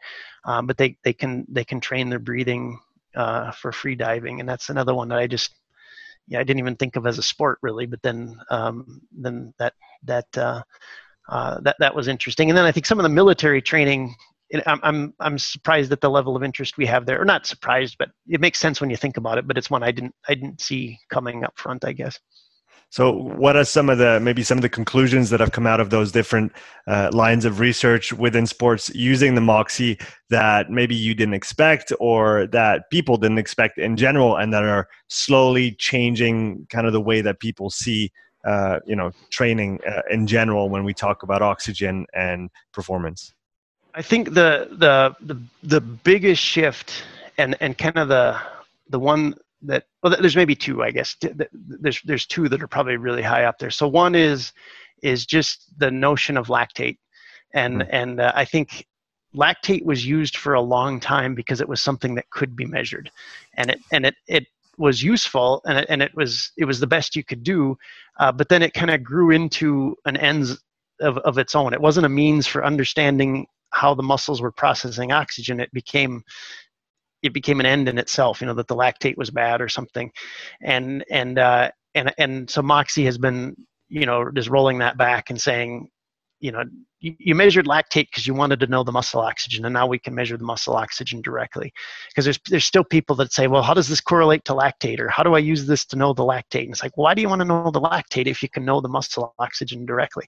um, 0.44 0.66
but 0.66 0.78
they 0.78 0.96
they 1.04 1.12
can 1.12 1.46
they 1.48 1.64
can 1.64 1.80
train 1.80 2.08
their 2.08 2.18
breathing 2.18 2.80
uh, 3.14 3.52
for 3.52 3.72
free 3.72 3.94
diving, 3.94 4.40
and 4.40 4.48
that's 4.48 4.70
another 4.70 4.94
one 4.94 5.08
that 5.08 5.18
I 5.18 5.26
just 5.26 5.52
yeah 6.28 6.40
I 6.40 6.44
didn't 6.44 6.60
even 6.60 6.76
think 6.76 6.96
of 6.96 7.06
as 7.06 7.18
a 7.18 7.22
sport 7.22 7.58
really. 7.62 7.86
But 7.86 8.02
then 8.02 8.38
um, 8.50 9.02
then 9.12 9.54
that 9.58 9.74
that 10.04 10.26
uh, 10.36 10.62
uh, 11.28 11.60
that 11.60 11.76
that 11.78 11.94
was 11.94 12.08
interesting. 12.08 12.50
And 12.50 12.56
then 12.56 12.64
I 12.64 12.72
think 12.72 12.86
some 12.86 12.98
of 12.98 13.04
the 13.04 13.08
military 13.08 13.62
training. 13.62 14.14
I'm, 14.64 14.78
I'm 14.84 15.14
I'm 15.18 15.38
surprised 15.38 15.90
at 15.90 16.00
the 16.00 16.08
level 16.08 16.36
of 16.36 16.44
interest 16.44 16.78
we 16.78 16.86
have 16.86 17.04
there, 17.04 17.20
or 17.20 17.24
not 17.24 17.46
surprised, 17.46 17.96
but 17.98 18.10
it 18.28 18.40
makes 18.40 18.60
sense 18.60 18.80
when 18.80 18.90
you 18.90 18.96
think 18.96 19.16
about 19.16 19.38
it. 19.38 19.46
But 19.48 19.58
it's 19.58 19.70
one 19.70 19.82
I 19.82 19.90
didn't 19.90 20.14
I 20.28 20.34
didn't 20.34 20.60
see 20.60 21.00
coming 21.10 21.42
up 21.42 21.58
front, 21.58 21.84
I 21.84 21.92
guess. 21.92 22.20
So, 22.90 23.10
what 23.10 23.56
are 23.56 23.64
some 23.64 23.90
of 23.90 23.98
the 23.98 24.20
maybe 24.20 24.42
some 24.42 24.58
of 24.58 24.62
the 24.62 24.68
conclusions 24.68 25.30
that 25.30 25.40
have 25.40 25.52
come 25.52 25.66
out 25.66 25.80
of 25.80 25.90
those 25.90 26.12
different 26.12 26.52
uh, 26.86 27.10
lines 27.12 27.44
of 27.44 27.58
research 27.58 28.12
within 28.12 28.46
sports 28.46 28.90
using 28.94 29.34
the 29.34 29.40
Moxy 29.40 29.98
that 30.30 30.70
maybe 30.70 30.94
you 30.94 31.14
didn't 31.14 31.34
expect 31.34 31.92
or 31.98 32.46
that 32.48 32.88
people 32.90 33.16
didn't 33.16 33.38
expect 33.38 33.78
in 33.78 33.96
general, 33.96 34.36
and 34.36 34.52
that 34.52 34.62
are 34.62 34.88
slowly 35.08 35.72
changing 35.72 36.66
kind 36.70 36.86
of 36.86 36.92
the 36.92 37.00
way 37.00 37.20
that 37.20 37.40
people 37.40 37.70
see, 37.70 38.12
uh, 38.46 38.78
you 38.86 38.94
know, 38.94 39.10
training 39.30 39.80
uh, 39.86 40.02
in 40.10 40.26
general 40.26 40.68
when 40.68 40.84
we 40.84 40.94
talk 40.94 41.24
about 41.24 41.42
oxygen 41.42 42.06
and 42.14 42.50
performance? 42.72 43.34
I 43.94 44.02
think 44.02 44.34
the 44.34 44.68
the 44.70 45.16
the 45.20 45.40
the 45.62 45.80
biggest 45.80 46.42
shift 46.42 47.02
and 47.36 47.56
and 47.60 47.76
kind 47.76 47.96
of 47.96 48.08
the 48.08 48.38
the 48.88 49.00
one 49.00 49.34
that 49.66 49.84
well 50.02 50.14
there's 50.20 50.36
maybe 50.36 50.54
two 50.54 50.82
i 50.82 50.90
guess. 50.90 51.16
There's 51.52 52.00
there's 52.02 52.26
two 52.26 52.48
that 52.48 52.62
are 52.62 52.68
probably 52.68 52.96
really 52.96 53.22
high 53.22 53.44
up 53.44 53.58
there. 53.58 53.70
So 53.70 53.88
one 53.88 54.14
is 54.14 54.52
is 55.02 55.26
just 55.26 55.78
the 55.78 55.90
notion 55.90 56.36
of 56.36 56.48
lactate. 56.48 56.98
And 57.54 57.82
mm-hmm. 57.82 57.90
and 57.92 58.20
uh, 58.20 58.32
i 58.34 58.44
think 58.44 58.86
lactate 59.34 59.84
was 59.84 60.06
used 60.06 60.36
for 60.36 60.54
a 60.54 60.60
long 60.60 60.98
time 60.98 61.34
because 61.34 61.60
it 61.60 61.68
was 61.68 61.82
something 61.82 62.14
that 62.14 62.30
could 62.30 62.56
be 62.56 62.66
measured. 62.66 63.10
And 63.54 63.70
it 63.70 63.80
and 63.92 64.06
it 64.06 64.14
it 64.26 64.46
was 64.78 65.02
useful 65.02 65.62
and 65.64 65.78
it, 65.78 65.86
and 65.88 66.02
it 66.02 66.14
was 66.14 66.52
it 66.56 66.64
was 66.64 66.80
the 66.80 66.86
best 66.86 67.16
you 67.16 67.24
could 67.24 67.42
do 67.42 67.76
uh, 68.18 68.32
but 68.32 68.48
then 68.48 68.62
it 68.62 68.74
kind 68.74 68.90
of 68.90 69.02
grew 69.02 69.30
into 69.30 69.96
an 70.04 70.16
ends 70.16 70.58
of, 71.00 71.18
of 71.18 71.38
its 71.38 71.54
own. 71.54 71.74
It 71.74 71.80
wasn't 71.80 72.06
a 72.06 72.10
means 72.10 72.46
for 72.46 72.64
understanding 72.64 73.46
how 73.70 73.94
the 73.94 74.02
muscles 74.02 74.40
were 74.40 74.52
processing 74.52 75.12
oxygen. 75.12 75.60
It 75.60 75.72
became 75.72 76.22
it 77.22 77.32
became 77.32 77.60
an 77.60 77.66
end 77.66 77.88
in 77.88 77.98
itself 77.98 78.40
you 78.40 78.46
know 78.46 78.54
that 78.54 78.68
the 78.68 78.76
lactate 78.76 79.16
was 79.16 79.30
bad 79.30 79.60
or 79.60 79.68
something. 79.68 80.10
And 80.62 81.04
and 81.10 81.38
uh, 81.38 81.70
and 81.94 82.12
and 82.18 82.50
so 82.50 82.62
moxy 82.62 83.04
has 83.04 83.18
been 83.18 83.56
you 83.88 84.06
know 84.06 84.30
just 84.34 84.48
rolling 84.48 84.78
that 84.78 84.96
back 84.98 85.30
and 85.30 85.40
saying 85.40 85.88
you 86.46 86.52
know 86.52 86.62
you, 87.00 87.14
you 87.18 87.34
measured 87.34 87.66
lactate 87.66 88.06
because 88.08 88.26
you 88.26 88.32
wanted 88.34 88.60
to 88.60 88.68
know 88.68 88.84
the 88.84 88.92
muscle 88.92 89.20
oxygen 89.20 89.64
and 89.64 89.74
now 89.74 89.86
we 89.86 89.98
can 89.98 90.14
measure 90.14 90.36
the 90.36 90.44
muscle 90.44 90.76
oxygen 90.76 91.20
directly. 91.20 91.72
Because 92.08 92.24
there's 92.24 92.38
there's 92.48 92.64
still 92.64 92.84
people 92.84 93.16
that 93.16 93.32
say 93.32 93.48
well 93.48 93.62
how 93.62 93.74
does 93.74 93.88
this 93.88 94.00
correlate 94.00 94.44
to 94.44 94.52
lactate 94.52 95.00
or 95.00 95.08
how 95.08 95.24
do 95.24 95.34
i 95.34 95.38
use 95.38 95.66
this 95.66 95.84
to 95.86 95.96
know 95.96 96.12
the 96.12 96.22
lactate? 96.22 96.62
And 96.62 96.70
it's 96.70 96.82
like 96.82 96.96
why 96.96 97.14
do 97.14 97.20
you 97.20 97.28
want 97.28 97.40
to 97.40 97.44
know 97.44 97.70
the 97.70 97.80
lactate 97.80 98.26
if 98.26 98.42
you 98.42 98.48
can 98.48 98.64
know 98.64 98.80
the 98.80 98.88
muscle 98.88 99.34
oxygen 99.40 99.84
directly? 99.84 100.26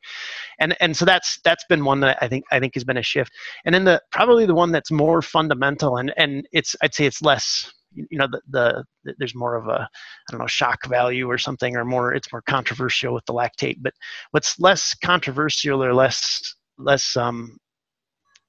And 0.59 0.76
and 0.81 0.96
so 0.96 1.04
that's 1.04 1.38
that's 1.44 1.64
been 1.68 1.85
one 1.85 2.00
that 2.00 2.18
i 2.20 2.28
think 2.28 2.44
i 2.50 2.59
think 2.59 2.74
has 2.74 2.85
been 2.85 2.98
a 2.98 3.02
shift. 3.02 3.33
And 3.64 3.74
then 3.74 3.85
the 3.85 4.02
probably 4.11 4.44
the 4.44 4.54
one 4.54 4.72
that's 4.72 4.90
more 4.90 5.22
fundamental 5.22 5.96
and 5.96 6.12
and 6.16 6.46
it's 6.52 6.74
i'd 6.83 6.94
say 6.94 7.07
it's 7.07 7.22
less 7.22 7.72
you 7.94 8.18
know 8.18 8.27
the, 8.31 8.40
the, 8.51 8.85
the, 9.05 9.14
there's 9.18 9.35
more 9.35 9.57
of 9.57 9.68
a 9.68 9.81
i 9.81 10.31
don't 10.31 10.40
know 10.40 10.46
shock 10.46 10.87
value 10.87 11.29
or 11.29 11.38
something 11.38 11.77
or 11.77 11.85
more 11.85 12.14
it's 12.14 12.33
more 12.33 12.42
controversial 12.42 13.14
with 13.14 13.24
the 13.27 13.33
lactate 13.33 13.79
but 13.81 13.94
what's 14.31 14.59
less 14.61 14.94
controversial 14.94 15.83
or 15.83 15.94
less 15.94 16.55
less 16.79 17.16
um 17.16 17.57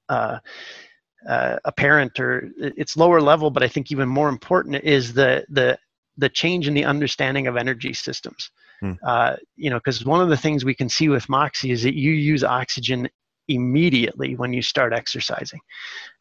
uh, 0.08 0.38
uh, 1.28 1.56
apparent 1.64 2.18
or 2.18 2.50
it's 2.58 2.96
lower 2.96 3.20
level 3.20 3.50
but 3.50 3.62
i 3.62 3.68
think 3.68 3.90
even 3.90 4.08
more 4.08 4.28
important 4.28 4.82
is 4.84 5.12
the 5.12 5.44
the 5.50 5.78
the 6.16 6.28
change 6.28 6.66
in 6.66 6.74
the 6.74 6.84
understanding 6.84 7.46
of 7.46 7.56
energy 7.56 7.92
systems 7.92 8.50
hmm. 8.80 8.92
uh, 9.06 9.36
you 9.56 9.70
know 9.70 9.78
because 9.78 10.04
one 10.04 10.20
of 10.20 10.28
the 10.28 10.36
things 10.36 10.64
we 10.64 10.74
can 10.74 10.88
see 10.88 11.08
with 11.08 11.28
moxy 11.28 11.70
is 11.70 11.82
that 11.82 11.94
you 11.94 12.12
use 12.12 12.42
oxygen 12.42 13.08
immediately 13.48 14.36
when 14.36 14.52
you 14.52 14.62
start 14.62 14.92
exercising. 14.92 15.60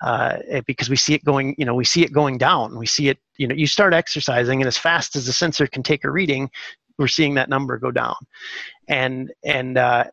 Uh, 0.02 0.38
because 0.66 0.90
we 0.90 0.96
see 0.96 1.14
it 1.14 1.24
going 1.24 1.56
you 1.58 1.66
know 1.66 1.76
we 1.76 1.86
see 1.86 2.04
it 2.04 2.12
going 2.12 2.38
down. 2.38 2.78
We 2.78 2.86
see 2.86 3.10
it 3.10 3.20
you 3.38 3.48
know 3.48 3.56
you 3.56 3.68
start 3.68 3.94
exercising 3.94 4.62
and 4.62 4.68
as 4.68 4.78
fast 4.78 5.16
as 5.16 5.26
the 5.26 5.34
sensor 5.34 5.68
can 5.68 5.84
take 5.84 6.04
a 6.04 6.12
reading 6.12 6.50
we're 7.00 7.08
seeing 7.08 7.34
that 7.36 7.50
number 7.50 7.78
go 7.80 7.90
down. 7.90 8.16
And 8.88 9.32
and 9.44 9.78
uh, 9.78 10.04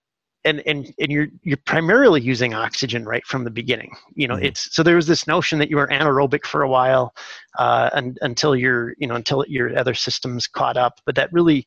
and 0.45 0.62
and 0.64 0.95
and 0.99 1.12
you're 1.12 1.27
you're 1.42 1.59
primarily 1.66 2.23
using 2.23 2.55
oxygen 2.55 3.05
right 3.05 3.27
from 3.27 3.45
the 3.45 3.51
beginning. 3.51 3.95
You 4.14 4.29
know 4.29 4.37
mm-hmm. 4.37 4.45
it's 4.45 4.75
so 4.75 4.83
there 4.83 4.97
was 4.97 5.09
this 5.09 5.27
notion 5.27 5.59
that 5.59 5.69
you 5.69 5.77
were 5.77 5.88
anaerobic 5.88 6.47
for 6.47 6.62
a 6.62 6.69
while 6.69 7.12
uh, 7.59 7.90
and, 7.92 8.16
until 8.23 8.57
your 8.57 8.95
you 8.99 9.09
know 9.09 9.16
until 9.16 9.45
your 9.49 9.77
other 9.77 9.95
systems 9.95 10.47
caught 10.47 10.77
up 10.77 11.01
but 11.05 11.16
that 11.16 11.31
really 11.33 11.66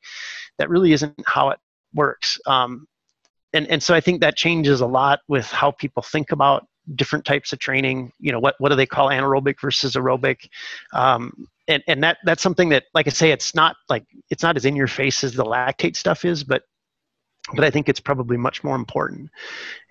that 0.58 0.70
really 0.70 0.94
isn't 0.94 1.14
how 1.28 1.50
it 1.50 1.60
works. 1.94 2.40
Um, 2.48 2.88
and 3.54 3.68
and 3.68 3.82
so 3.82 3.94
I 3.94 4.02
think 4.02 4.22
that 4.22 4.36
changes 4.36 4.82
a 4.82 4.88
lot 4.88 5.20
with 5.28 5.46
how 5.48 5.72
people 5.72 6.04
think 6.04 6.32
about 6.32 6.68
different 6.96 7.26
types 7.26 7.54
of 7.54 7.60
training. 7.60 8.12
You 8.20 8.32
know, 8.32 8.40
what 8.40 8.56
what 8.60 8.70
do 8.70 8.76
they 8.76 8.86
call 8.86 9.10
anaerobic 9.10 9.60
versus 9.62 9.94
aerobic? 9.94 10.50
Um, 10.94 11.48
and 11.68 11.84
and 11.88 12.04
that 12.04 12.18
that's 12.26 12.42
something 12.42 12.70
that, 12.70 12.86
like 12.94 13.08
I 13.08 13.12
say, 13.12 13.32
it's 13.32 13.56
not 13.56 13.76
like 13.90 14.06
it's 14.30 14.44
not 14.44 14.58
as 14.58 14.66
in 14.66 14.76
your 14.76 14.88
face 14.88 15.24
as 15.24 15.34
the 15.34 15.44
lactate 15.44 15.96
stuff 15.96 16.26
is, 16.26 16.44
but 16.44 16.64
but 17.56 17.66
I 17.66 17.72
think 17.72 17.90
it's 17.90 18.00
probably 18.00 18.38
much 18.38 18.64
more 18.64 18.76
important. 18.76 19.30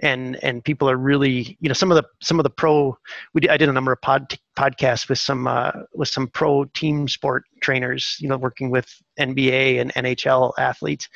And 0.01 0.42
and 0.44 0.64
people 0.64 0.88
are 0.88 0.97
really, 0.97 1.57
you 1.61 1.68
know, 1.68 1.73
some 1.73 1.90
of 1.90 1.97
the 1.97 2.05
some 2.21 2.38
of 2.38 2.44
the 2.44 2.51
pro. 2.51 2.97
We 3.35 3.42
did, 3.42 3.51
I 3.51 3.57
did 3.57 3.68
a 3.68 3.73
number 3.73 3.92
of 3.92 4.01
pod 4.01 4.38
podcasts 4.57 5.09
with 5.09 5.18
some 5.18 5.47
uh, 5.47 5.73
with 5.94 6.09
some 6.09 6.29
pro 6.29 6.64
team 6.66 7.09
sport 7.09 7.44
trainers, 7.61 8.16
you 8.21 8.29
know, 8.29 8.37
working 8.37 8.71
with 8.71 8.88
NBA 9.18 9.81
and 9.81 9.92
NHL 9.94 10.53
athletes, 10.59 11.09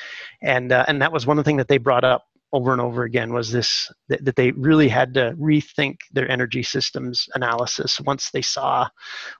and 0.42 0.72
uh, 0.72 0.84
and 0.88 1.00
that 1.02 1.12
was 1.12 1.26
one 1.26 1.38
of 1.38 1.44
the 1.44 1.48
things 1.48 1.58
that 1.58 1.68
they 1.68 1.78
brought 1.78 2.04
up 2.04 2.24
over 2.52 2.72
and 2.72 2.80
over 2.80 3.04
again 3.04 3.32
was 3.32 3.50
this 3.50 3.90
that, 4.08 4.24
that, 4.24 4.36
they 4.36 4.50
really 4.52 4.88
had 4.88 5.14
to 5.14 5.34
rethink 5.38 5.96
their 6.12 6.30
energy 6.30 6.62
systems 6.62 7.28
analysis. 7.34 8.00
Once 8.00 8.30
they 8.30 8.42
saw 8.42 8.88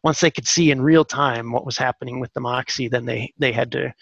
once 0.03 0.21
they 0.21 0.31
could 0.31 0.47
see 0.47 0.71
in 0.71 0.81
real 0.81 1.05
time 1.05 1.53
what 1.53 1.67
was 1.67 1.77
happening 1.77 2.21
with 2.21 2.33
the 2.33 2.41
moxy 2.41 2.89
then 2.89 3.05
they 3.05 3.33
they 3.39 3.53
had 3.53 3.71
to 3.73 3.93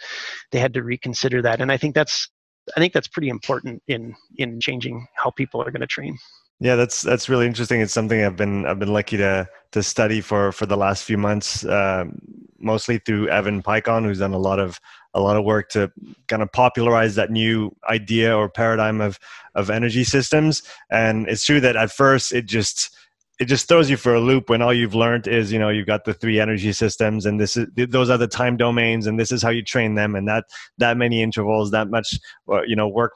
they 0.52 0.60
had 0.60 0.74
to 0.74 0.82
reconsider 0.82 1.42
that. 1.42 1.60
And 1.60 1.72
i 1.72 1.76
think 1.76 1.94
that's 1.94 2.28
i 2.76 2.80
think 2.80 2.92
that's 2.92 3.08
pretty 3.08 3.28
important 3.28 3.82
in 3.88 4.14
in 4.36 4.60
changing 4.60 5.06
how 5.14 5.30
people 5.30 5.60
are 5.62 5.70
going 5.70 5.80
to 5.80 5.86
train 5.86 6.16
yeah, 6.60 6.76
that's 6.76 7.00
that's 7.00 7.30
really 7.30 7.46
interesting. 7.46 7.80
It's 7.80 7.92
something 7.92 8.22
I've 8.22 8.36
been 8.36 8.66
I've 8.66 8.78
been 8.78 8.92
lucky 8.92 9.16
to 9.16 9.48
to 9.72 9.82
study 9.82 10.20
for 10.20 10.52
for 10.52 10.66
the 10.66 10.76
last 10.76 11.04
few 11.04 11.16
months, 11.16 11.64
um, 11.64 12.20
mostly 12.58 12.98
through 12.98 13.28
Evan 13.28 13.62
Peikon, 13.62 14.04
who's 14.04 14.18
done 14.18 14.34
a 14.34 14.38
lot 14.38 14.60
of 14.60 14.78
a 15.14 15.20
lot 15.20 15.38
of 15.38 15.44
work 15.44 15.70
to 15.70 15.90
kind 16.28 16.42
of 16.42 16.52
popularize 16.52 17.14
that 17.14 17.30
new 17.30 17.74
idea 17.88 18.36
or 18.36 18.50
paradigm 18.50 19.00
of 19.00 19.18
of 19.54 19.70
energy 19.70 20.04
systems. 20.04 20.62
And 20.90 21.26
it's 21.28 21.44
true 21.44 21.60
that 21.60 21.76
at 21.76 21.92
first 21.92 22.30
it 22.30 22.44
just 22.44 22.94
it 23.40 23.48
just 23.48 23.66
throws 23.68 23.88
you 23.88 23.96
for 23.96 24.14
a 24.14 24.20
loop 24.20 24.50
when 24.50 24.60
all 24.60 24.72
you've 24.72 24.94
learned 24.94 25.26
is 25.26 25.50
you 25.50 25.58
know 25.58 25.70
you've 25.70 25.86
got 25.86 26.04
the 26.04 26.12
three 26.12 26.38
energy 26.38 26.72
systems 26.72 27.24
and 27.24 27.40
this 27.40 27.56
is 27.56 27.66
those 27.88 28.10
are 28.10 28.18
the 28.18 28.28
time 28.28 28.54
domains 28.58 29.06
and 29.06 29.18
this 29.18 29.32
is 29.32 29.42
how 29.42 29.48
you 29.48 29.62
train 29.62 29.94
them 29.94 30.14
and 30.14 30.28
that 30.28 30.44
that 30.76 30.98
many 30.98 31.22
intervals 31.22 31.70
that 31.70 31.88
much 31.88 32.18
uh, 32.50 32.60
you 32.62 32.76
know 32.76 32.86
work 32.86 33.14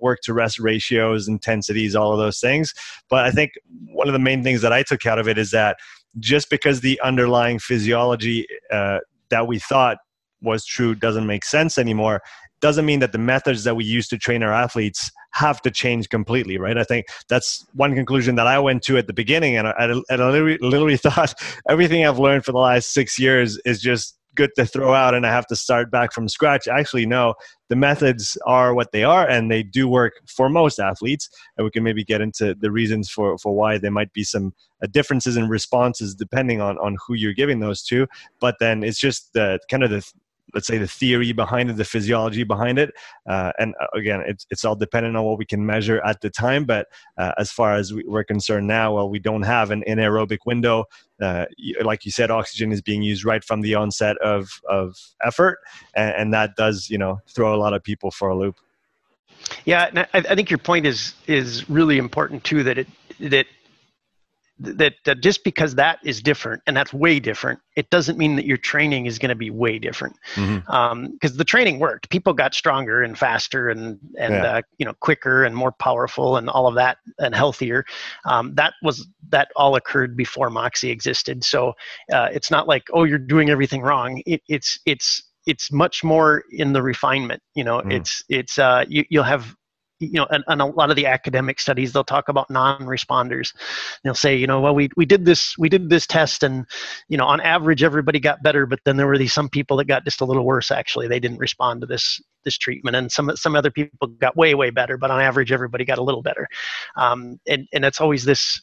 work 0.00 0.20
to 0.22 0.32
rest 0.32 0.60
ratios 0.60 1.26
intensities 1.26 1.96
all 1.96 2.12
of 2.12 2.18
those 2.18 2.38
things. 2.38 2.72
But 3.10 3.26
i 3.26 3.32
think 3.32 3.52
one 3.86 4.06
of 4.06 4.12
the 4.12 4.20
main 4.20 4.44
things 4.44 4.62
that 4.62 4.72
i 4.72 4.84
took 4.84 5.04
out 5.06 5.18
of 5.18 5.28
it 5.28 5.36
is 5.36 5.50
that 5.50 5.76
just 6.20 6.48
because 6.48 6.80
the 6.80 7.00
underlying 7.00 7.58
physiology 7.58 8.46
uh, 8.72 9.00
that 9.30 9.48
we 9.48 9.58
thought 9.58 9.98
was 10.40 10.64
true 10.64 10.94
doesn't 10.94 11.26
make 11.26 11.44
sense 11.44 11.78
anymore 11.78 12.22
doesn't 12.60 12.86
mean 12.86 13.00
that 13.00 13.12
the 13.12 13.18
methods 13.18 13.64
that 13.64 13.76
we 13.76 13.84
use 13.84 14.08
to 14.08 14.18
train 14.18 14.42
our 14.42 14.52
athletes 14.52 15.10
have 15.32 15.60
to 15.62 15.70
change 15.70 16.08
completely, 16.08 16.58
right? 16.58 16.78
I 16.78 16.84
think 16.84 17.06
that's 17.28 17.66
one 17.74 17.94
conclusion 17.94 18.36
that 18.36 18.46
I 18.46 18.58
went 18.58 18.82
to 18.84 18.96
at 18.96 19.06
the 19.06 19.12
beginning, 19.12 19.56
and 19.56 19.68
I, 19.68 19.72
I 20.10 20.16
literally, 20.16 20.58
literally 20.60 20.96
thought 20.98 21.34
everything 21.68 22.06
I've 22.06 22.18
learned 22.18 22.44
for 22.44 22.52
the 22.52 22.58
last 22.58 22.92
six 22.92 23.18
years 23.18 23.58
is 23.64 23.80
just 23.80 24.16
good 24.34 24.50
to 24.56 24.66
throw 24.66 24.94
out 24.94 25.14
and 25.14 25.26
I 25.26 25.30
have 25.30 25.46
to 25.48 25.56
start 25.56 25.90
back 25.90 26.12
from 26.12 26.28
scratch. 26.28 26.68
Actually, 26.68 27.06
no, 27.06 27.34
the 27.68 27.76
methods 27.76 28.36
are 28.46 28.74
what 28.74 28.92
they 28.92 29.04
are 29.04 29.28
and 29.28 29.50
they 29.50 29.62
do 29.62 29.88
work 29.88 30.14
for 30.26 30.48
most 30.48 30.78
athletes. 30.78 31.28
And 31.56 31.64
we 31.64 31.70
can 31.70 31.82
maybe 31.82 32.04
get 32.04 32.20
into 32.20 32.54
the 32.54 32.70
reasons 32.70 33.10
for, 33.10 33.38
for 33.38 33.54
why 33.54 33.78
there 33.78 33.90
might 33.90 34.12
be 34.12 34.24
some 34.24 34.52
uh, 34.82 34.86
differences 34.90 35.36
in 35.36 35.48
responses 35.48 36.14
depending 36.14 36.60
on, 36.60 36.78
on 36.78 36.96
who 37.06 37.14
you're 37.14 37.32
giving 37.32 37.60
those 37.60 37.82
to. 37.84 38.06
But 38.40 38.56
then 38.60 38.82
it's 38.82 38.98
just 38.98 39.32
the 39.32 39.58
kind 39.70 39.82
of 39.82 39.90
the, 39.90 40.04
let's 40.52 40.66
say 40.66 40.78
the 40.78 40.86
theory 40.86 41.32
behind 41.32 41.70
it, 41.70 41.76
the 41.76 41.84
physiology 41.84 42.44
behind 42.44 42.78
it. 42.78 42.92
Uh, 43.28 43.52
and 43.58 43.74
uh, 43.80 43.86
again, 43.94 44.22
it's, 44.26 44.46
it's 44.50 44.64
all 44.64 44.76
dependent 44.76 45.16
on 45.16 45.24
what 45.24 45.38
we 45.38 45.44
can 45.44 45.64
measure 45.64 46.04
at 46.04 46.20
the 46.20 46.30
time. 46.30 46.64
But 46.64 46.88
uh, 47.16 47.32
as 47.38 47.50
far 47.50 47.74
as 47.74 47.92
we, 47.92 48.04
are 48.12 48.24
concerned 48.24 48.66
now, 48.66 48.94
well, 48.94 49.08
we 49.08 49.18
don't 49.18 49.42
have 49.42 49.70
an 49.70 49.82
anaerobic 49.88 50.38
window. 50.46 50.84
Uh, 51.20 51.46
like 51.82 52.04
you 52.04 52.10
said, 52.10 52.30
oxygen 52.30 52.72
is 52.72 52.82
being 52.82 53.02
used 53.02 53.24
right 53.24 53.42
from 53.42 53.60
the 53.60 53.74
onset 53.74 54.16
of, 54.18 54.48
of 54.68 54.96
effort. 55.24 55.58
And, 55.94 56.14
and 56.14 56.34
that 56.34 56.56
does, 56.56 56.90
you 56.90 56.98
know, 56.98 57.20
throw 57.28 57.54
a 57.54 57.58
lot 57.58 57.72
of 57.72 57.82
people 57.82 58.10
for 58.10 58.28
a 58.28 58.36
loop. 58.36 58.56
Yeah, 59.64 59.90
I, 60.12 60.18
I 60.18 60.34
think 60.34 60.50
your 60.50 60.58
point 60.58 60.86
is 60.86 61.12
is 61.26 61.68
really 61.68 61.98
important 61.98 62.44
too. 62.44 62.62
That 62.62 62.78
it 62.78 62.88
that 63.20 63.46
that, 64.58 64.94
that 65.04 65.20
just 65.20 65.42
because 65.42 65.74
that 65.74 65.98
is 66.04 66.22
different 66.22 66.62
and 66.66 66.76
that's 66.76 66.92
way 66.92 67.18
different 67.18 67.58
it 67.76 67.90
doesn't 67.90 68.16
mean 68.16 68.36
that 68.36 68.44
your 68.44 68.56
training 68.56 69.06
is 69.06 69.18
going 69.18 69.30
to 69.30 69.34
be 69.34 69.50
way 69.50 69.78
different 69.80 70.14
because 70.34 70.48
mm-hmm. 70.48 70.70
um, 70.70 71.18
the 71.20 71.44
training 71.44 71.80
worked 71.80 72.08
people 72.08 72.32
got 72.32 72.54
stronger 72.54 73.02
and 73.02 73.18
faster 73.18 73.68
and 73.68 73.98
and 74.16 74.34
yeah. 74.34 74.56
uh, 74.56 74.62
you 74.78 74.86
know 74.86 74.94
quicker 75.00 75.44
and 75.44 75.56
more 75.56 75.72
powerful 75.72 76.36
and 76.36 76.48
all 76.48 76.68
of 76.68 76.76
that 76.76 76.98
and 77.18 77.34
healthier 77.34 77.84
um, 78.26 78.54
that 78.54 78.74
was 78.82 79.08
that 79.28 79.48
all 79.56 79.74
occurred 79.74 80.16
before 80.16 80.50
moxy 80.50 80.90
existed 80.90 81.42
so 81.42 81.72
uh, 82.12 82.28
it's 82.32 82.50
not 82.50 82.68
like 82.68 82.84
oh 82.92 83.02
you're 83.02 83.18
doing 83.18 83.50
everything 83.50 83.82
wrong 83.82 84.22
it, 84.24 84.40
it's 84.48 84.78
it's 84.86 85.22
it's 85.46 85.72
much 85.72 86.04
more 86.04 86.44
in 86.50 86.72
the 86.72 86.82
refinement 86.82 87.42
you 87.54 87.64
know 87.64 87.80
mm. 87.80 87.92
it's 87.92 88.22
it's 88.28 88.58
uh 88.58 88.84
you, 88.88 89.04
you'll 89.10 89.24
have 89.24 89.54
you 90.06 90.20
know, 90.20 90.26
and, 90.30 90.44
and, 90.48 90.62
a 90.62 90.66
lot 90.66 90.90
of 90.90 90.96
the 90.96 91.06
academic 91.06 91.60
studies, 91.60 91.92
they'll 91.92 92.04
talk 92.04 92.28
about 92.28 92.50
non-responders. 92.50 93.54
They'll 94.02 94.14
say, 94.14 94.36
you 94.36 94.46
know, 94.46 94.60
well, 94.60 94.74
we, 94.74 94.88
we 94.96 95.04
did 95.04 95.24
this, 95.24 95.56
we 95.58 95.68
did 95.68 95.90
this 95.90 96.06
test 96.06 96.42
and, 96.42 96.66
you 97.08 97.16
know, 97.16 97.26
on 97.26 97.40
average, 97.40 97.82
everybody 97.82 98.20
got 98.20 98.42
better, 98.42 98.66
but 98.66 98.80
then 98.84 98.96
there 98.96 99.06
were 99.06 99.18
these, 99.18 99.32
some 99.32 99.48
people 99.48 99.76
that 99.78 99.86
got 99.86 100.04
just 100.04 100.20
a 100.20 100.24
little 100.24 100.44
worse, 100.44 100.70
actually, 100.70 101.08
they 101.08 101.20
didn't 101.20 101.38
respond 101.38 101.80
to 101.80 101.86
this, 101.86 102.20
this 102.44 102.58
treatment. 102.58 102.96
And 102.96 103.10
some, 103.10 103.34
some 103.36 103.56
other 103.56 103.70
people 103.70 104.08
got 104.08 104.36
way, 104.36 104.54
way 104.54 104.70
better, 104.70 104.96
but 104.96 105.10
on 105.10 105.20
average, 105.20 105.52
everybody 105.52 105.84
got 105.84 105.98
a 105.98 106.02
little 106.02 106.22
better. 106.22 106.48
Um, 106.96 107.38
and, 107.46 107.66
and 107.72 107.84
it's 107.84 108.00
always 108.00 108.24
this, 108.24 108.60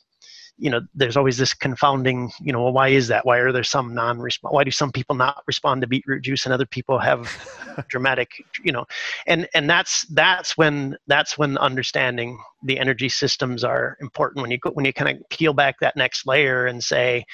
you 0.61 0.69
know 0.69 0.79
there's 0.93 1.17
always 1.17 1.37
this 1.37 1.53
confounding 1.53 2.31
you 2.39 2.53
know 2.53 2.63
well, 2.63 2.73
why 2.73 2.89
is 2.89 3.07
that? 3.07 3.25
Why 3.25 3.39
are 3.39 3.51
there 3.51 3.63
some 3.63 3.93
non-respond 3.93 4.53
why 4.53 4.63
do 4.63 4.71
some 4.71 4.91
people 4.91 5.15
not 5.15 5.43
respond 5.47 5.81
to 5.81 5.87
beetroot 5.87 6.23
juice 6.23 6.45
and 6.45 6.53
other 6.53 6.67
people 6.67 6.99
have 6.99 7.27
dramatic 7.89 8.29
you 8.63 8.71
know 8.71 8.85
and 9.25 9.49
and 9.55 9.69
that's 9.69 10.03
that's 10.09 10.55
when 10.55 10.95
that's 11.07 11.37
when 11.37 11.57
understanding 11.57 12.39
the 12.63 12.79
energy 12.79 13.09
systems 13.09 13.63
are 13.63 13.97
important. 14.01 14.43
When 14.43 14.51
you 14.51 14.59
go 14.59 14.69
when 14.69 14.85
you 14.85 14.93
kind 14.93 15.17
of 15.17 15.29
peel 15.29 15.53
back 15.53 15.79
that 15.79 15.97
next 15.97 16.27
layer 16.27 16.67
and 16.67 16.83
say 16.83 17.25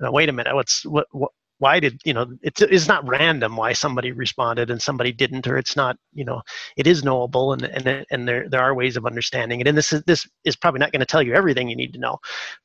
wait 0.00 0.28
a 0.28 0.32
minute 0.32 0.54
what's 0.54 0.84
what, 0.86 1.06
what 1.10 1.32
why 1.58 1.80
did 1.80 2.00
you 2.04 2.12
know 2.12 2.26
it's 2.42 2.60
it's 2.60 2.88
not 2.88 3.06
random 3.06 3.56
why 3.56 3.72
somebody 3.72 4.12
responded 4.12 4.70
and 4.70 4.80
somebody 4.80 5.12
didn't 5.12 5.46
or 5.46 5.56
it's 5.56 5.76
not 5.76 5.96
you 6.12 6.24
know 6.24 6.42
it 6.76 6.86
is 6.86 7.04
knowable 7.04 7.52
and 7.52 7.62
and 7.64 8.06
and 8.10 8.28
there 8.28 8.48
there 8.48 8.62
are 8.62 8.74
ways 8.74 8.96
of 8.96 9.06
understanding 9.06 9.60
it. 9.60 9.66
And 9.66 9.76
this 9.76 9.92
is 9.92 10.02
this 10.04 10.26
is 10.44 10.56
probably 10.56 10.80
not 10.80 10.92
going 10.92 11.00
to 11.00 11.06
tell 11.06 11.22
you 11.22 11.34
everything 11.34 11.68
you 11.68 11.76
need 11.76 11.92
to 11.94 11.98
know 11.98 12.18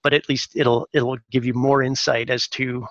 but 0.03 0.13
at 0.13 0.27
least 0.29 0.51
it'll 0.55 0.87
it'll 0.93 1.17
give 1.31 1.45
you 1.45 1.53
more 1.53 1.81
insight 1.83 2.29
as 2.29 2.47
to 2.49 2.85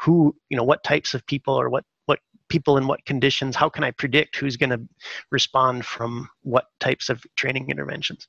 who 0.00 0.34
you 0.48 0.56
know 0.56 0.64
what 0.64 0.82
types 0.82 1.14
of 1.14 1.24
people 1.26 1.54
or 1.54 1.68
what 1.68 1.84
what 2.06 2.18
people 2.48 2.76
in 2.76 2.86
what 2.86 3.04
conditions 3.04 3.56
how 3.56 3.68
can 3.68 3.84
i 3.84 3.90
predict 3.90 4.36
who's 4.36 4.56
going 4.56 4.70
to 4.70 4.80
respond 5.30 5.84
from 5.84 6.28
what 6.42 6.66
types 6.80 7.08
of 7.08 7.24
training 7.36 7.70
interventions? 7.70 8.28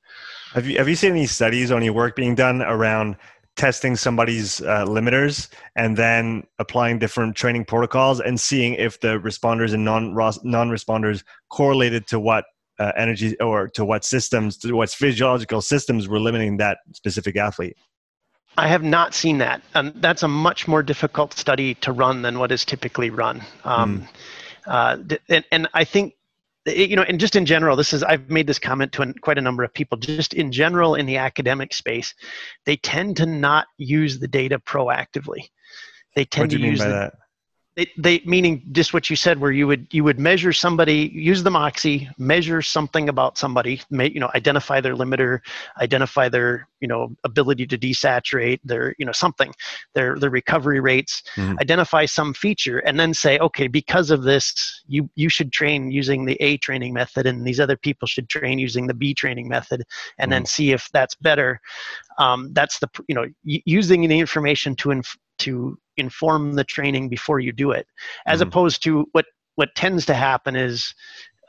Have 0.54 0.66
you 0.66 0.78
have 0.78 0.90
you 0.90 0.96
seen 0.96 1.12
any 1.12 1.26
studies 1.26 1.72
or 1.72 1.78
any 1.78 1.90
work 1.90 2.16
being 2.16 2.36
done 2.36 2.62
around 2.62 3.18
testing 3.56 3.96
somebody's 3.96 4.62
uh, 4.62 4.86
limiters 4.86 5.50
and 5.76 5.98
then 5.98 6.44
applying 6.60 7.00
different 7.00 7.36
training 7.36 7.66
protocols 7.66 8.20
and 8.20 8.40
seeing 8.40 8.74
if 8.74 9.00
the 9.00 9.20
responders 9.20 9.74
and 9.74 9.86
non 9.86 10.14
non 10.44 10.70
responders 10.70 11.24
correlated 11.50 12.08
to 12.08 12.20
what 12.20 12.46
uh, 12.80 12.92
energy 12.98 13.40
or 13.40 13.68
to 13.70 13.86
what 13.86 14.04
systems 14.04 14.58
to 14.58 14.74
what 14.74 14.90
physiological 14.90 15.62
systems 15.62 16.08
were 16.08 16.20
limiting 16.20 16.58
that 16.58 16.80
specific 16.94 17.38
athlete 17.38 17.78
I 18.58 18.68
have 18.68 18.84
not 18.84 19.14
seen 19.14 19.38
that. 19.40 19.62
Um, 19.74 19.92
that's 19.96 20.24
a 20.24 20.28
much 20.28 20.68
more 20.68 20.82
difficult 20.82 21.34
study 21.34 21.76
to 21.76 21.92
run 21.92 22.22
than 22.22 22.40
what 22.40 22.54
is 22.54 22.64
typically 22.64 23.10
run. 23.10 23.42
Um, 23.66 24.02
mm. 24.02 24.08
uh, 24.66 25.18
and, 25.28 25.44
and, 25.52 25.68
I 25.74 25.84
think 25.84 26.14
you 26.66 26.96
know, 26.96 27.04
and 27.04 27.20
just 27.20 27.36
in 27.36 27.46
general, 27.46 27.76
this 27.76 27.94
is 27.94 28.04
I've 28.04 28.30
made 28.30 28.48
this 28.48 28.60
comment 28.60 28.92
to 28.94 29.14
quite 29.22 29.38
a 29.38 29.42
number 29.42 29.64
of 29.64 29.74
people. 29.74 29.98
Just 29.98 30.34
in 30.34 30.52
general, 30.52 30.96
in 30.96 31.06
the 31.06 31.18
academic 31.18 31.74
space, 31.74 32.14
they 32.66 32.78
tend 32.78 33.18
to 33.18 33.26
not 33.26 33.68
use 33.78 34.20
the 34.20 34.28
data 34.28 34.60
proactively. 34.60 35.50
They 36.16 36.26
tend 36.26 36.52
to 36.52 36.60
use 36.60 36.80
the, 36.80 36.88
that? 36.88 37.14
They, 37.76 37.92
they 37.98 38.22
meaning 38.26 38.64
just 38.72 38.94
what 38.94 39.10
you 39.10 39.18
said 39.18 39.42
where 39.42 39.52
you 39.52 39.68
would 39.68 39.88
you 39.92 40.06
would 40.06 40.18
measure 40.18 40.54
somebody 40.54 41.12
use 41.14 41.44
the 41.44 41.52
moxy 41.52 42.08
measure 42.18 42.62
something 42.62 43.10
about 43.10 43.38
somebody 43.38 43.82
may, 43.90 44.10
you 44.10 44.22
know 44.22 44.32
identify 44.34 44.80
their 44.80 44.96
limiter 44.96 45.42
identify 45.82 46.30
their 46.30 46.70
you 46.80 46.88
know 46.88 47.14
ability 47.26 47.68
to 47.68 47.78
desaturate 47.78 48.62
their 48.64 48.96
you 48.98 49.06
know 49.06 49.12
something 49.12 49.54
their 49.94 50.18
their 50.18 50.30
recovery 50.30 50.80
rates 50.80 51.22
mm-hmm. 51.36 51.60
identify 51.60 52.06
some 52.06 52.34
feature 52.34 52.80
and 52.80 52.98
then 52.98 53.14
say 53.14 53.38
okay 53.40 53.68
because 53.68 54.10
of 54.10 54.24
this 54.24 54.82
you 54.88 55.10
you 55.16 55.28
should 55.28 55.52
train 55.52 55.92
using 55.92 56.24
the 56.24 56.36
a 56.36 56.56
training 56.58 56.94
method 56.94 57.26
and 57.26 57.46
these 57.46 57.60
other 57.60 57.76
people 57.76 58.08
should 58.08 58.30
train 58.30 58.58
using 58.58 58.88
the 58.88 58.94
b 58.94 59.14
training 59.14 59.50
method 59.50 59.84
and 60.18 60.32
mm-hmm. 60.32 60.38
then 60.38 60.46
see 60.46 60.72
if 60.72 60.90
that's 60.94 61.16
better 61.16 61.60
um, 62.20 62.54
that's 62.54 62.80
the 62.80 62.88
you 63.10 63.16
know 63.16 63.26
using 63.44 64.08
the 64.08 64.20
information 64.20 64.76
to 64.78 64.92
inf- 64.92 65.18
to 65.40 65.78
inform 65.98 66.54
the 66.54 66.64
training 66.64 67.10
before 67.10 67.40
you 67.40 67.52
do 67.52 67.72
it 67.72 67.88
as 68.26 68.40
mm-hmm. 68.40 68.48
opposed 68.48 68.84
to 68.84 69.06
what 69.14 69.26
what 69.56 69.74
tends 69.76 70.06
to 70.06 70.14
happen 70.14 70.56
is 70.56 70.94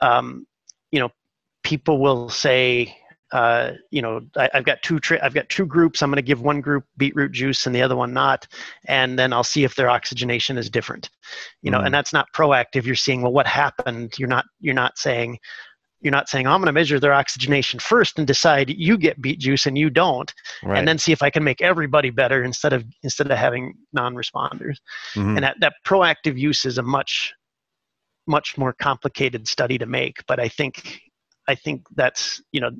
um, 0.01 0.45
you 0.91 0.99
know 0.99 1.09
people 1.63 1.99
will 1.99 2.29
say 2.29 2.95
uh, 3.33 3.71
you 3.91 4.01
know 4.01 4.21
I, 4.37 4.49
have 4.53 4.63
got 4.63 4.81
two 4.81 4.99
tra- 4.99 5.23
I've 5.23 5.33
got 5.33 5.49
two 5.49 5.65
groups. 5.65 6.01
I'm 6.01 6.09
going 6.09 6.15
to 6.15 6.21
give 6.21 6.41
one 6.41 6.61
group 6.61 6.85
beetroot 6.95 7.33
juice 7.33 7.65
and 7.65 7.75
the 7.75 7.81
other 7.81 7.95
one 7.95 8.13
not, 8.13 8.47
and 8.85 9.19
then 9.19 9.33
I'll 9.33 9.43
see 9.43 9.65
if 9.65 9.75
their 9.75 9.89
oxygenation 9.89 10.57
is 10.57 10.69
different. 10.69 11.09
You 11.61 11.71
know, 11.71 11.79
mm. 11.79 11.85
and 11.87 11.93
that's 11.93 12.13
not 12.13 12.31
proactive. 12.33 12.85
You're 12.85 12.95
seeing 12.95 13.21
well 13.21 13.33
what 13.33 13.47
happened. 13.47 14.13
You're 14.17 14.29
not 14.29 14.45
you're 14.61 14.73
not 14.73 14.97
saying 14.97 15.39
you're 16.01 16.11
not 16.11 16.29
saying, 16.29 16.45
oh, 16.47 16.51
I'm 16.51 16.59
going 16.59 16.67
to 16.67 16.73
measure 16.73 16.99
their 16.99 17.13
oxygenation 17.13 17.79
first 17.79 18.17
and 18.19 18.27
decide 18.27 18.69
you 18.69 18.97
get 18.97 19.21
beet 19.21 19.39
juice 19.39 19.65
and 19.65 19.77
you 19.77 19.89
don't, 19.89 20.31
right. 20.63 20.77
and 20.77 20.87
then 20.87 20.97
see 20.97 21.11
if 21.11 21.23
I 21.23 21.29
can 21.29 21.43
make 21.43 21.61
everybody 21.61 22.09
better 22.09 22.43
instead 22.43 22.73
of 22.73 22.85
instead 23.03 23.31
of 23.31 23.37
having 23.37 23.73
non-responders. 23.93 24.77
Mm-hmm. 25.15 25.37
And 25.37 25.43
that, 25.43 25.57
that 25.61 25.73
proactive 25.85 26.37
use 26.37 26.65
is 26.65 26.77
a 26.77 26.83
much 26.83 27.33
much 28.27 28.57
more 28.57 28.73
complicated 28.73 29.47
study 29.47 29.77
to 29.77 29.85
make. 29.85 30.23
But 30.27 30.39
I 30.39 30.49
think 30.49 31.01
I 31.47 31.55
think 31.55 31.83
that's 31.95 32.41
you 32.51 32.61
know 32.61 32.71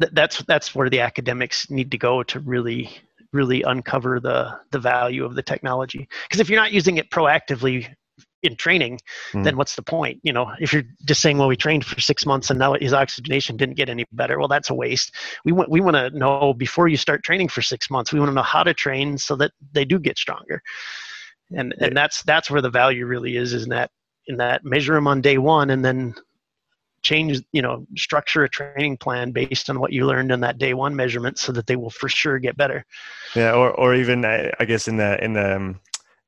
th- 0.00 0.12
that's 0.12 0.42
that's 0.44 0.74
where 0.74 0.90
the 0.90 1.00
academics 1.00 1.70
need 1.70 1.90
to 1.90 1.98
go 1.98 2.22
to 2.24 2.40
really 2.40 2.90
really 3.32 3.62
uncover 3.62 4.20
the 4.20 4.56
the 4.70 4.78
value 4.78 5.24
of 5.24 5.34
the 5.34 5.42
technology. 5.42 6.08
Because 6.28 6.40
if 6.40 6.48
you're 6.48 6.60
not 6.60 6.72
using 6.72 6.98
it 6.98 7.10
proactively 7.10 7.92
in 8.44 8.56
training, 8.56 9.00
mm. 9.32 9.42
then 9.42 9.56
what's 9.56 9.74
the 9.74 9.82
point? 9.82 10.20
You 10.22 10.32
know, 10.32 10.52
if 10.60 10.72
you're 10.72 10.84
just 11.04 11.20
saying, 11.20 11.38
well, 11.38 11.48
we 11.48 11.56
trained 11.56 11.84
for 11.84 11.98
six 12.00 12.26
months 12.26 12.50
and 12.50 12.58
now 12.58 12.74
his 12.74 12.92
oxygenation 12.92 13.56
didn't 13.56 13.76
get 13.76 13.88
any 13.88 14.04
better, 14.12 14.38
well, 14.38 14.48
that's 14.48 14.70
a 14.70 14.74
waste. 14.74 15.14
We 15.44 15.52
want 15.52 15.70
we 15.70 15.80
want 15.80 15.96
to 15.96 16.10
know 16.10 16.54
before 16.54 16.88
you 16.88 16.96
start 16.96 17.24
training 17.24 17.48
for 17.48 17.62
six 17.62 17.90
months. 17.90 18.12
We 18.12 18.20
want 18.20 18.30
to 18.30 18.34
know 18.34 18.42
how 18.42 18.62
to 18.62 18.74
train 18.74 19.18
so 19.18 19.34
that 19.36 19.52
they 19.72 19.84
do 19.84 19.98
get 19.98 20.18
stronger, 20.18 20.62
and 21.56 21.74
and 21.80 21.96
that's 21.96 22.22
that's 22.22 22.50
where 22.50 22.62
the 22.62 22.70
value 22.70 23.06
really 23.06 23.36
is. 23.36 23.54
Is 23.54 23.64
in 23.64 23.70
that 23.70 23.90
in 24.26 24.36
that 24.36 24.64
measure 24.64 24.94
them 24.94 25.06
on 25.06 25.20
day 25.20 25.38
one 25.38 25.70
and 25.70 25.84
then 25.84 26.14
change 27.02 27.42
you 27.52 27.60
know 27.60 27.86
structure 27.96 28.44
a 28.44 28.48
training 28.48 28.96
plan 28.96 29.30
based 29.30 29.68
on 29.68 29.78
what 29.78 29.92
you 29.92 30.06
learned 30.06 30.32
in 30.32 30.40
that 30.40 30.56
day 30.56 30.72
one 30.72 30.96
measurement 30.96 31.38
so 31.38 31.52
that 31.52 31.66
they 31.66 31.76
will 31.76 31.90
for 31.90 32.08
sure 32.08 32.38
get 32.38 32.56
better 32.56 32.82
yeah 33.36 33.52
or, 33.52 33.70
or 33.72 33.94
even 33.94 34.24
i 34.24 34.64
guess 34.66 34.88
in 34.88 34.96
the 34.96 35.22
in 35.22 35.34
the 35.34 35.56
um, 35.56 35.78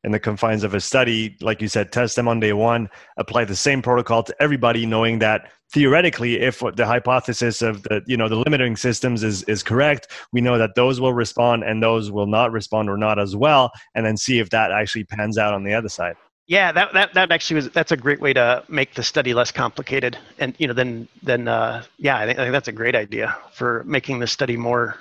in 0.06 0.12
the 0.12 0.20
confines 0.20 0.62
of 0.62 0.72
a 0.72 0.80
study, 0.80 1.36
like 1.42 1.60
you 1.60 1.66
said, 1.66 1.90
test 1.90 2.14
them 2.14 2.28
on 2.28 2.38
day 2.38 2.52
one, 2.52 2.88
apply 3.18 3.44
the 3.44 3.56
same 3.56 3.82
protocol 3.82 4.22
to 4.22 4.34
everybody, 4.40 4.86
knowing 4.86 5.18
that 5.18 5.50
theoretically, 5.74 6.40
if 6.40 6.62
the 6.76 6.86
hypothesis 6.86 7.60
of 7.60 7.82
the 7.82 8.02
you 8.06 8.16
know 8.16 8.28
the 8.28 8.36
limiting 8.36 8.76
systems 8.76 9.24
is 9.24 9.42
is 9.44 9.64
correct, 9.64 10.06
we 10.32 10.40
know 10.40 10.58
that 10.58 10.76
those 10.76 11.00
will 11.00 11.12
respond 11.12 11.64
and 11.64 11.82
those 11.82 12.12
will 12.12 12.28
not 12.28 12.52
respond 12.52 12.88
or 12.88 12.96
not 12.96 13.18
as 13.18 13.34
well, 13.34 13.72
and 13.96 14.06
then 14.06 14.16
see 14.16 14.38
if 14.38 14.48
that 14.50 14.70
actually 14.70 15.04
pans 15.04 15.36
out 15.36 15.52
on 15.52 15.64
the 15.64 15.74
other 15.74 15.88
side. 15.88 16.14
Yeah, 16.46 16.70
that, 16.70 16.92
that, 16.92 17.12
that 17.14 17.32
actually 17.32 17.56
was 17.56 17.70
that's 17.70 17.90
a 17.90 17.96
great 17.96 18.20
way 18.20 18.32
to 18.32 18.62
make 18.68 18.94
the 18.94 19.02
study 19.02 19.34
less 19.34 19.50
complicated, 19.50 20.16
and 20.38 20.54
you 20.58 20.68
know 20.68 20.72
then 20.72 21.08
then 21.24 21.48
uh, 21.48 21.82
yeah, 21.98 22.16
I 22.18 22.26
think, 22.26 22.38
I 22.38 22.42
think 22.42 22.52
that's 22.52 22.68
a 22.68 22.72
great 22.72 22.94
idea 22.94 23.36
for 23.52 23.82
making 23.84 24.20
the 24.20 24.28
study 24.28 24.56
more 24.56 24.94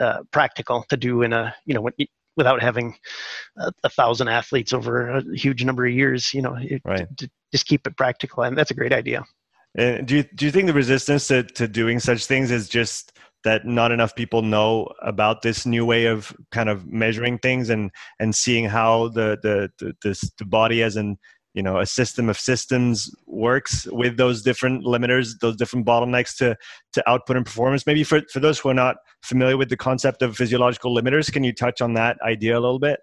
uh, 0.00 0.24
practical 0.32 0.84
to 0.88 0.96
do 0.96 1.22
in 1.22 1.32
a 1.32 1.54
you 1.64 1.74
know 1.74 1.80
when 1.80 1.92
without 2.36 2.62
having 2.62 2.96
a, 3.58 3.72
a, 3.84 3.88
thousand 3.88 4.28
athletes 4.28 4.72
over 4.72 5.08
a 5.08 5.22
huge 5.34 5.64
number 5.64 5.86
of 5.86 5.92
years. 5.92 6.32
You 6.34 6.42
know, 6.42 6.56
right. 6.84 7.06
to, 7.18 7.26
to 7.26 7.30
just 7.52 7.66
keep 7.66 7.86
it 7.86 7.96
practical, 7.96 8.42
and 8.42 8.56
that's 8.56 8.70
a 8.70 8.74
great 8.74 8.92
idea. 8.92 9.24
And 9.76 10.06
do 10.06 10.16
you 10.16 10.24
do 10.34 10.46
you 10.46 10.52
think 10.52 10.66
the 10.66 10.72
resistance 10.72 11.28
to, 11.28 11.42
to 11.42 11.68
doing 11.68 12.00
such 12.00 12.26
things 12.26 12.50
is 12.50 12.68
just 12.68 13.12
that 13.44 13.64
not 13.64 13.92
enough 13.92 14.16
people 14.16 14.42
know 14.42 14.88
about 15.02 15.42
this 15.42 15.66
new 15.66 15.84
way 15.84 16.06
of 16.06 16.34
kind 16.50 16.68
of 16.68 16.86
measuring 16.86 17.38
things 17.38 17.70
and 17.70 17.90
and 18.18 18.34
seeing 18.34 18.64
how 18.64 19.08
the 19.08 19.38
the 19.42 19.70
the, 19.78 19.94
the, 20.02 20.30
the 20.38 20.44
body 20.44 20.82
as 20.82 20.96
an 20.96 21.18
you 21.56 21.62
know 21.62 21.80
a 21.80 21.86
system 21.86 22.28
of 22.28 22.38
systems 22.38 23.10
works 23.26 23.88
with 23.90 24.16
those 24.18 24.42
different 24.42 24.84
limiters 24.84 25.30
those 25.40 25.56
different 25.56 25.86
bottlenecks 25.86 26.36
to 26.36 26.54
to 26.92 27.08
output 27.08 27.36
and 27.36 27.44
performance. 27.44 27.86
Maybe 27.86 28.04
for, 28.04 28.20
for 28.32 28.40
those 28.40 28.58
who 28.58 28.68
are 28.68 28.74
not 28.74 28.96
familiar 29.22 29.56
with 29.56 29.70
the 29.70 29.76
concept 29.76 30.22
of 30.22 30.36
physiological 30.36 30.94
limiters 30.94 31.32
can 31.32 31.42
you 31.42 31.52
touch 31.52 31.80
on 31.80 31.94
that 31.94 32.18
idea 32.22 32.52
a 32.56 32.60
little 32.60 32.78
bit? 32.78 33.00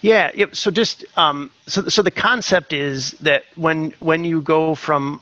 Yeah 0.00 0.32
so 0.52 0.70
just 0.72 1.04
um, 1.16 1.52
so, 1.68 1.86
so 1.88 2.02
the 2.02 2.10
concept 2.10 2.72
is 2.72 3.12
that 3.20 3.44
when 3.54 3.92
when 4.00 4.24
you 4.24 4.40
go 4.40 4.74
from 4.74 5.20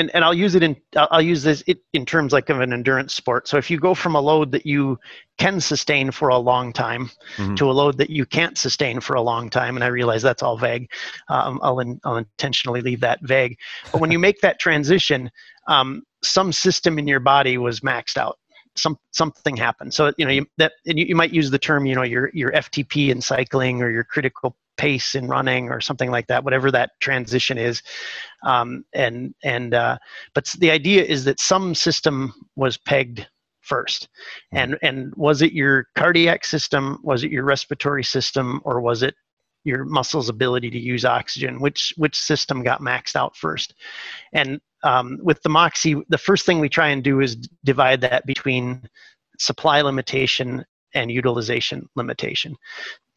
and, 0.00 0.10
and 0.14 0.24
I'll 0.24 0.34
use 0.34 0.54
it 0.54 0.62
in 0.62 0.76
I'll 0.96 1.22
use 1.22 1.42
this 1.42 1.62
in 1.92 2.06
terms 2.06 2.32
like 2.32 2.48
of 2.48 2.60
an 2.60 2.72
endurance 2.72 3.14
sport. 3.14 3.46
So 3.46 3.58
if 3.58 3.70
you 3.70 3.78
go 3.78 3.94
from 3.94 4.16
a 4.16 4.20
load 4.20 4.50
that 4.52 4.66
you 4.66 4.98
can 5.38 5.60
sustain 5.60 6.10
for 6.10 6.30
a 6.30 6.38
long 6.38 6.72
time 6.72 7.10
mm-hmm. 7.36 7.54
to 7.56 7.70
a 7.70 7.72
load 7.72 7.98
that 7.98 8.10
you 8.10 8.24
can't 8.24 8.58
sustain 8.58 9.00
for 9.00 9.14
a 9.14 9.20
long 9.20 9.50
time, 9.50 9.76
and 9.76 9.84
I 9.84 9.88
realize 9.88 10.22
that's 10.22 10.42
all 10.42 10.56
vague, 10.56 10.90
um, 11.28 11.60
I'll 11.62 11.78
in, 11.80 12.00
I'll 12.04 12.16
intentionally 12.16 12.80
leave 12.80 13.00
that 13.00 13.20
vague. 13.22 13.56
But 13.92 14.00
when 14.00 14.10
you 14.10 14.18
make 14.18 14.40
that 14.40 14.58
transition, 14.58 15.30
um, 15.68 16.02
some 16.24 16.52
system 16.52 16.98
in 16.98 17.06
your 17.06 17.20
body 17.20 17.58
was 17.58 17.80
maxed 17.80 18.16
out. 18.16 18.38
Some 18.76 18.96
something 19.10 19.56
happened. 19.56 19.92
So 19.92 20.12
you 20.16 20.24
know 20.24 20.30
you, 20.30 20.46
that 20.56 20.72
and 20.86 20.98
you, 20.98 21.04
you 21.04 21.14
might 21.14 21.32
use 21.32 21.50
the 21.50 21.58
term 21.58 21.84
you 21.84 21.94
know 21.94 22.02
your 22.02 22.30
your 22.32 22.52
FTP 22.52 23.10
in 23.10 23.20
cycling 23.20 23.82
or 23.82 23.90
your 23.90 24.04
critical 24.04 24.56
pace 24.80 25.14
in 25.14 25.28
running 25.28 25.68
or 25.68 25.78
something 25.78 26.10
like 26.10 26.26
that, 26.28 26.42
whatever 26.42 26.70
that 26.70 26.92
transition 27.00 27.58
is. 27.58 27.82
Um, 28.42 28.84
and 28.94 29.34
and 29.44 29.74
uh, 29.74 29.98
but 30.34 30.46
the 30.58 30.70
idea 30.70 31.04
is 31.04 31.24
that 31.24 31.38
some 31.38 31.74
system 31.74 32.32
was 32.56 32.78
pegged 32.78 33.28
first, 33.60 34.08
hmm. 34.50 34.56
and 34.56 34.78
and 34.82 35.14
was 35.16 35.42
it 35.42 35.52
your 35.52 35.86
cardiac 35.94 36.46
system, 36.46 36.98
was 37.02 37.22
it 37.22 37.30
your 37.30 37.44
respiratory 37.44 38.02
system, 38.02 38.62
or 38.64 38.80
was 38.80 39.02
it 39.02 39.14
your 39.64 39.84
muscles' 39.84 40.30
ability 40.30 40.70
to 40.70 40.78
use 40.78 41.04
oxygen? 41.04 41.60
Which 41.60 41.92
which 41.98 42.16
system 42.16 42.62
got 42.62 42.80
maxed 42.80 43.16
out 43.16 43.36
first? 43.36 43.74
And 44.32 44.60
um, 44.82 45.18
with 45.22 45.42
the 45.42 45.50
Moxy, 45.50 46.02
the 46.08 46.16
first 46.16 46.46
thing 46.46 46.58
we 46.58 46.70
try 46.70 46.88
and 46.88 47.04
do 47.04 47.20
is 47.20 47.36
divide 47.64 48.00
that 48.00 48.24
between 48.24 48.88
supply 49.38 49.82
limitation 49.82 50.64
and 50.94 51.12
utilization 51.12 51.86
limitation 51.96 52.56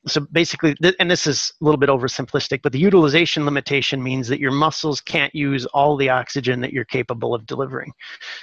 so 0.05 0.21
basically 0.31 0.75
and 0.99 1.09
this 1.09 1.25
is 1.25 1.53
a 1.61 1.63
little 1.63 1.77
bit 1.77 1.89
oversimplistic 1.89 2.61
but 2.61 2.71
the 2.71 2.79
utilization 2.79 3.45
limitation 3.45 4.03
means 4.03 4.27
that 4.27 4.39
your 4.39 4.51
muscles 4.51 4.99
can't 4.99 5.33
use 5.33 5.65
all 5.67 5.95
the 5.95 6.09
oxygen 6.09 6.59
that 6.61 6.73
you're 6.73 6.85
capable 6.85 7.33
of 7.33 7.45
delivering. 7.45 7.91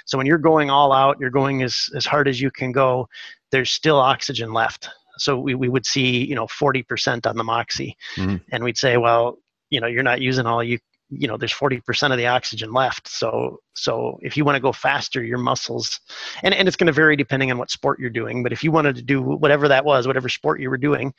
So 0.05 0.17
when 0.17 0.27
you're 0.27 0.37
going 0.37 0.69
all 0.69 0.91
out 0.91 1.17
you're 1.19 1.29
going 1.29 1.63
as, 1.63 1.89
as 1.95 2.05
hard 2.05 2.27
as 2.27 2.41
you 2.41 2.51
can 2.51 2.71
go 2.71 3.07
there's 3.51 3.71
still 3.71 3.97
oxygen 3.97 4.53
left. 4.53 4.89
So 5.17 5.37
we, 5.37 5.55
we 5.55 5.69
would 5.69 5.85
see 5.85 6.25
you 6.25 6.35
know 6.35 6.47
40% 6.47 7.27
on 7.27 7.37
the 7.37 7.43
moxy 7.43 7.95
mm-hmm. 8.15 8.37
and 8.51 8.63
we'd 8.63 8.77
say 8.77 8.97
well 8.97 9.37
you 9.69 9.79
know 9.79 9.87
you're 9.87 10.03
not 10.03 10.21
using 10.21 10.45
all 10.45 10.63
you 10.63 10.79
you 11.11 11.27
know 11.27 11.37
there's 11.37 11.53
40% 11.53 12.11
of 12.11 12.17
the 12.17 12.27
oxygen 12.27 12.73
left 12.73 13.07
so 13.07 13.59
so 13.73 14.17
if 14.21 14.37
you 14.37 14.45
want 14.45 14.55
to 14.55 14.61
go 14.61 14.71
faster 14.71 15.23
your 15.23 15.37
muscles 15.37 15.99
and, 16.43 16.53
and 16.53 16.67
it's 16.67 16.77
going 16.77 16.87
to 16.87 16.93
vary 16.93 17.15
depending 17.15 17.51
on 17.51 17.57
what 17.57 17.69
sport 17.69 17.99
you're 17.99 18.09
doing 18.09 18.43
but 18.43 18.51
if 18.51 18.63
you 18.63 18.71
wanted 18.71 18.95
to 18.95 19.01
do 19.01 19.21
whatever 19.21 19.67
that 19.67 19.85
was 19.85 20.07
whatever 20.07 20.29
sport 20.29 20.59
you 20.61 20.69
were 20.69 20.77
doing 20.77 21.13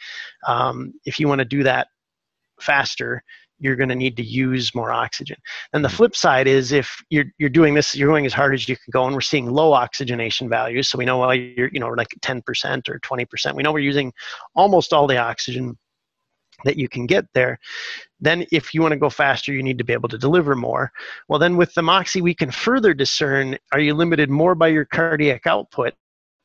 um, 0.47 0.93
if 1.05 1.21
you 1.21 1.29
want 1.29 1.41
to 1.41 1.45
do 1.45 1.63
that 1.63 1.89
faster 2.61 3.23
you're 3.63 3.77
going 3.77 3.89
to 3.89 3.95
need 3.95 4.17
to 4.17 4.25
use 4.25 4.75
more 4.75 4.91
oxygen. 4.91 5.37
And 5.73 5.85
the 5.85 5.89
mm-hmm. 5.89 5.97
flip 5.97 6.17
side 6.17 6.49
is 6.49 6.73
if 6.73 7.01
you're, 7.11 7.27
you're 7.39 7.49
doing 7.49 7.75
this, 7.75 7.95
you're 7.95 8.09
going 8.09 8.27
as 8.27 8.33
hard 8.35 8.55
as 8.55 8.69
you 8.69 8.77
can 8.77 8.91
go, 8.91 9.05
and 9.07 9.15
we're 9.15 9.21
seeing 9.21 9.51
low 9.51 9.73
oxygenation 9.73 10.49
values. 10.49 10.89
So 10.89 10.99
we 10.99 11.05
know 11.05 11.19
well, 11.19 11.33
you're, 11.33 11.71
you 11.73 11.79
know, 11.79 11.89
like 11.89 12.09
10% 12.21 12.89
or 12.89 12.99
20%. 12.99 13.55
We 13.55 13.63
know 13.63 13.73
we're 13.73 13.79
using 13.79 14.13
almost 14.57 14.93
all 14.93 15.07
the 15.07 15.19
oxygen 15.19 15.79
that 16.65 16.77
you 16.77 16.89
can 16.89 17.07
get 17.07 17.27
there. 17.35 17.59
Then, 18.21 18.47
if 18.53 18.73
you 18.73 18.83
want 18.83 18.93
to 18.93 18.99
go 18.99 19.11
faster, 19.11 19.53
you 19.53 19.63
need 19.63 19.79
to 19.79 19.85
be 19.85 19.93
able 19.93 20.09
to 20.09 20.19
deliver 20.19 20.55
more. 20.55 20.93
Well, 21.29 21.39
then 21.39 21.57
with 21.57 21.75
the 21.75 21.83
Moxy, 21.83 22.21
we 22.21 22.35
can 22.35 22.51
further 22.51 22.95
discern 22.95 23.57
are 23.73 23.81
you 23.81 23.95
limited 23.95 24.31
more 24.31 24.55
by 24.55 24.69
your 24.69 24.85
cardiac 24.85 25.47
output? 25.47 25.95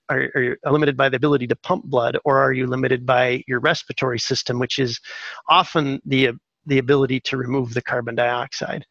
Are, 0.09 0.29
are, 0.35 0.41
you 0.41 0.55
limited 0.65 0.95
by 0.95 1.09
the 1.09 1.17
ability 1.17 1.47
to 1.47 1.55
pump 1.57 1.83
blood, 1.85 2.17
or 2.23 2.37
are 2.37 2.53
you 2.53 2.65
limited 2.65 3.05
by 3.05 3.43
your 3.47 3.59
respiratory 3.59 4.19
system, 4.19 4.57
which 4.57 4.79
is 4.79 4.99
often 5.49 6.01
the 6.05 6.31
the 6.65 6.79
ability 6.79 7.19
to 7.21 7.37
remove 7.37 7.73
the 7.73 7.81
carbon 7.81 8.15
dioxide? 8.15 8.85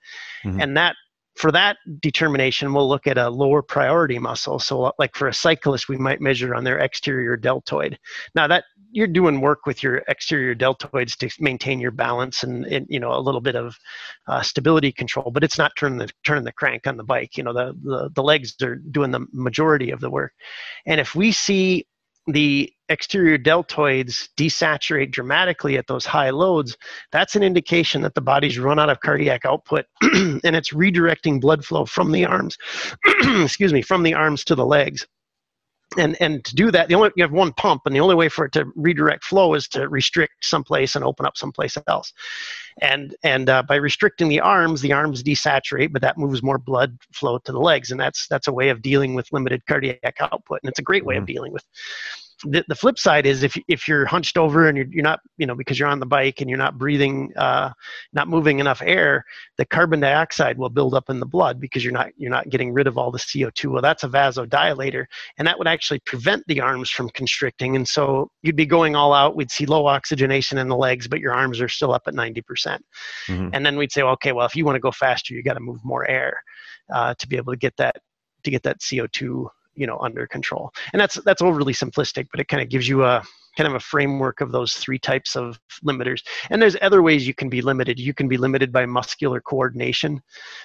Mm-hmm. 0.45 0.61
And 0.61 0.77
that 0.77 0.95
for 1.37 1.53
that 1.53 1.77
determination, 2.01 2.72
we'll 2.72 2.89
look 2.89 3.07
at 3.07 3.18
a 3.18 3.29
lower 3.29 3.62
priority 3.62 4.18
muscle. 4.18 4.59
So, 4.59 4.93
like 4.99 5.14
for 5.14 5.29
a 5.29 5.35
cyclist, 5.35 5.89
we 5.89 5.99
might 5.99 6.20
measure 6.20 6.55
on 6.55 6.64
their 6.64 6.79
exterior 6.79 7.37
deltoid. 7.37 7.99
Now, 8.35 8.47
that 8.49 8.64
you're 8.91 9.07
doing 9.07 9.41
work 9.41 9.66
with 9.66 9.82
your 9.82 10.03
exterior 10.09 10.55
deltoids 10.55 11.16
to 11.18 11.30
maintain 11.41 11.80
your 11.80 11.91
balance 11.91 12.43
and, 12.43 12.64
and 12.66 12.87
you 12.89 13.01
know 13.01 13.12
a 13.12 13.20
little 13.20 13.41
bit 13.41 13.57
of 13.57 13.76
uh, 14.28 14.43
stability 14.43 14.93
control, 14.93 15.30
but 15.30 15.45
it's 15.45 15.59
not 15.59 15.72
turning 15.76 15.99
the 15.99 16.09
turning 16.24 16.45
the 16.45 16.53
crank 16.53 16.87
on 16.87 16.97
the 16.97 17.05
bike. 17.05 17.37
You 17.37 17.45
know, 17.45 17.53
the, 17.53 17.74
the 17.82 18.11
the 18.14 18.22
legs 18.22 18.55
are 18.62 18.76
doing 18.76 19.11
the 19.11 19.26
majority 19.32 19.91
of 19.91 20.01
the 20.01 20.11
work. 20.11 20.32
And 20.87 21.01
if 21.01 21.14
we 21.14 21.32
see 21.32 21.87
the 22.26 22.72
exterior 22.89 23.39
deltoids 23.39 24.28
desaturate 24.37 25.12
dramatically 25.12 25.76
at 25.76 25.87
those 25.87 26.05
high 26.05 26.30
loads, 26.30 26.76
that's 27.12 27.37
an 27.37 27.43
indication 27.43 28.03
that 28.03 28.14
the 28.14 28.20
body's 28.20 28.59
run 28.59 28.78
out 28.78 28.91
of 28.91 29.01
cardiac 29.01 29.45
output 29.45 29.84
and 30.03 30.57
it's 30.57 30.72
redirecting 30.72 31.41
blood 31.41 31.64
flow 31.64 31.84
from 31.84 32.12
the 32.12 32.24
arms, 32.24 32.57
excuse 33.43 33.72
me, 33.72 33.82
from 33.82 34.03
the 34.03 34.14
arms 34.14 34.45
to 34.45 34.55
the 34.55 34.66
legs. 34.66 35.07
And 35.99 36.16
and 36.20 36.44
to 36.44 36.55
do 36.55 36.70
that, 36.70 36.88
the 36.88 36.94
only 36.94 37.11
you 37.16 37.24
have 37.24 37.32
one 37.32 37.53
pump, 37.53 37.82
and 37.86 37.94
the 37.94 38.01
only 38.01 38.14
way 38.14 38.28
for 38.28 38.44
it 38.47 38.53
to 38.53 38.66
redirect 38.74 39.24
flow 39.24 39.55
is 39.55 39.68
to 39.68 39.88
restrict 39.88 40.44
someplace 40.44 40.94
and 40.94 41.05
open 41.05 41.26
up 41.26 41.36
someplace 41.36 41.76
else. 41.86 42.12
And 42.82 43.14
and 43.22 43.49
uh, 43.49 43.62
by 43.62 43.76
restricting 43.76 44.28
the 44.28 44.40
arms, 44.40 44.80
the 44.82 44.92
arms 44.92 45.22
desaturate, 45.22 45.92
but 45.92 46.03
that 46.03 46.18
moves 46.18 46.42
more 46.42 46.59
blood 46.59 46.99
flow 47.12 47.38
to 47.38 47.53
the 47.53 47.61
legs, 47.61 47.90
and 47.90 48.01
that's 48.01 48.26
that's 48.28 48.49
a 48.49 48.53
way 48.53 48.68
of 48.68 48.82
dealing 48.82 49.14
with 49.14 49.32
limited 49.32 49.64
cardiac 49.66 50.16
output, 50.20 50.61
and 50.62 50.68
it's 50.68 50.78
a 50.78 50.82
great 50.82 51.05
way 51.05 51.14
mm-hmm. 51.14 51.22
of 51.22 51.26
dealing 51.26 51.53
with 51.53 51.64
the, 52.45 52.64
the 52.68 52.74
flip 52.74 52.99
side 52.99 53.26
is 53.26 53.43
if 53.43 53.57
if 53.68 53.89
you're 53.89 54.05
hunched 54.05 54.37
over 54.37 54.68
and 54.68 54.76
you're, 54.76 54.87
you're 54.91 55.03
not 55.03 55.20
you 55.39 55.47
know 55.47 55.55
because 55.55 55.78
you're 55.78 55.89
on 55.89 56.01
the 56.01 56.07
bike 56.07 56.41
and 56.41 56.51
you're 56.51 56.59
not 56.59 56.76
breathing 56.76 57.32
uh, 57.37 57.70
not 58.12 58.28
moving 58.28 58.59
enough 58.59 58.82
air 58.84 59.24
the 59.57 59.64
carbon 59.64 60.01
dioxide 60.01 60.59
will 60.59 60.68
build 60.68 60.95
up 60.95 61.09
in 61.09 61.18
the 61.18 61.26
blood 61.26 61.61
because 61.61 61.82
you're 61.82 61.93
not 61.93 62.11
you're 62.16 62.30
not 62.30 62.49
getting 62.51 62.72
rid 62.72 62.87
of 62.87 62.99
all 62.99 63.11
the 63.11 63.18
co2 63.18 63.72
well 63.72 63.82
that's 63.82 64.05
a 64.05 64.09
vasodilator 64.09 65.07
and 65.39 65.49
that 65.49 65.59
would 65.59 65.68
actually 65.68 65.99
prevent 66.01 66.43
the 66.47 66.61
arms 66.61 66.91
from 66.91 67.09
constricting. 67.11 67.76
And 67.76 67.87
so 67.87 68.30
you'd 68.43 68.57
be 68.57 68.66
going 68.66 68.97
all 68.97 69.12
out. 69.12 69.37
We'd 69.37 69.51
see 69.51 69.66
low 69.66 69.87
oxygenation 69.87 70.59
in 70.59 70.68
the 70.68 70.76
legs 70.76 71.09
but 71.09 71.20
your 71.20 71.32
arms 71.32 71.61
are 71.61 71.68
still 71.68 71.93
up 71.93 72.03
at 72.07 72.14
90%. 72.14 72.43
Mm 72.47 72.80
hmm 73.28 73.47
and 73.53 73.64
then 73.64 73.76
we'd 73.76 73.93
say 73.93 74.03
okay 74.03 74.32
well 74.32 74.45
if 74.45 74.57
you 74.57 74.64
want 74.64 74.74
to 74.74 74.80
go 74.80 74.91
faster 74.91 75.32
you 75.32 75.43
got 75.43 75.55
to 75.55 75.61
move 75.61 75.78
more 75.84 76.09
air 76.11 76.43
uh, 76.93 77.14
to 77.14 77.28
be 77.28 77.37
able 77.37 77.53
to 77.53 77.57
get 77.57 77.76
that 77.76 77.97
to 78.43 78.51
get 78.51 78.62
that 78.62 78.80
co2 78.80 79.47
you 79.77 79.87
know 79.87 79.99
under 79.99 80.27
control. 80.27 80.72
And 80.93 81.01
that's 81.01 81.16
that's 81.24 81.43
overly 81.43 81.72
simplistic 81.72 82.27
but 82.31 82.41
it 82.41 82.49
kind 82.49 82.62
of 82.62 82.68
gives 82.68 82.89
you 82.89 83.05
a 83.05 83.22
kind 83.57 83.68
of 83.68 83.74
a 83.74 83.81
framework 83.81 84.41
of 84.41 84.53
those 84.53 84.74
three 84.74 84.99
types 84.99 85.35
of 85.35 85.59
limiters. 85.85 86.22
And 86.51 86.61
there's 86.61 86.77
other 86.83 87.03
ways 87.03 87.27
you 87.27 87.35
can 87.35 87.49
be 87.49 87.62
limited. 87.62 87.99
You 87.99 88.12
can 88.12 88.29
be 88.29 88.37
limited 88.37 88.70
by 88.70 88.85
muscular 88.85 89.41
coordination. 89.41 90.20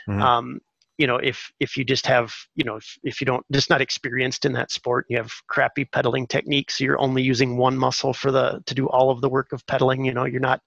Mm-hmm. 0.10 0.22
um, 0.22 0.60
you 0.98 1.08
know 1.08 1.18
if 1.18 1.52
if 1.60 1.76
you 1.78 1.84
just 1.84 2.06
have 2.06 2.32
you 2.54 2.64
know 2.64 2.76
if, 2.76 2.98
if 3.04 3.22
you 3.22 3.26
don't 3.26 3.44
just 3.52 3.72
not 3.72 3.82
experienced 3.82 4.46
in 4.46 4.54
that 4.54 4.72
sport 4.72 5.06
you 5.10 5.18
have 5.18 5.32
crappy 5.48 5.84
pedaling 5.84 6.28
techniques 6.28 6.80
you're 6.80 7.00
only 7.00 7.24
using 7.24 7.58
one 7.58 7.76
muscle 7.76 8.14
for 8.14 8.30
the 8.32 8.62
to 8.68 8.76
do 8.76 8.88
all 8.90 9.10
of 9.10 9.20
the 9.22 9.30
work 9.30 9.52
of 9.52 9.66
pedaling 9.66 10.06
you 10.06 10.14
know 10.14 10.26
you're 10.26 10.40
not 10.40 10.62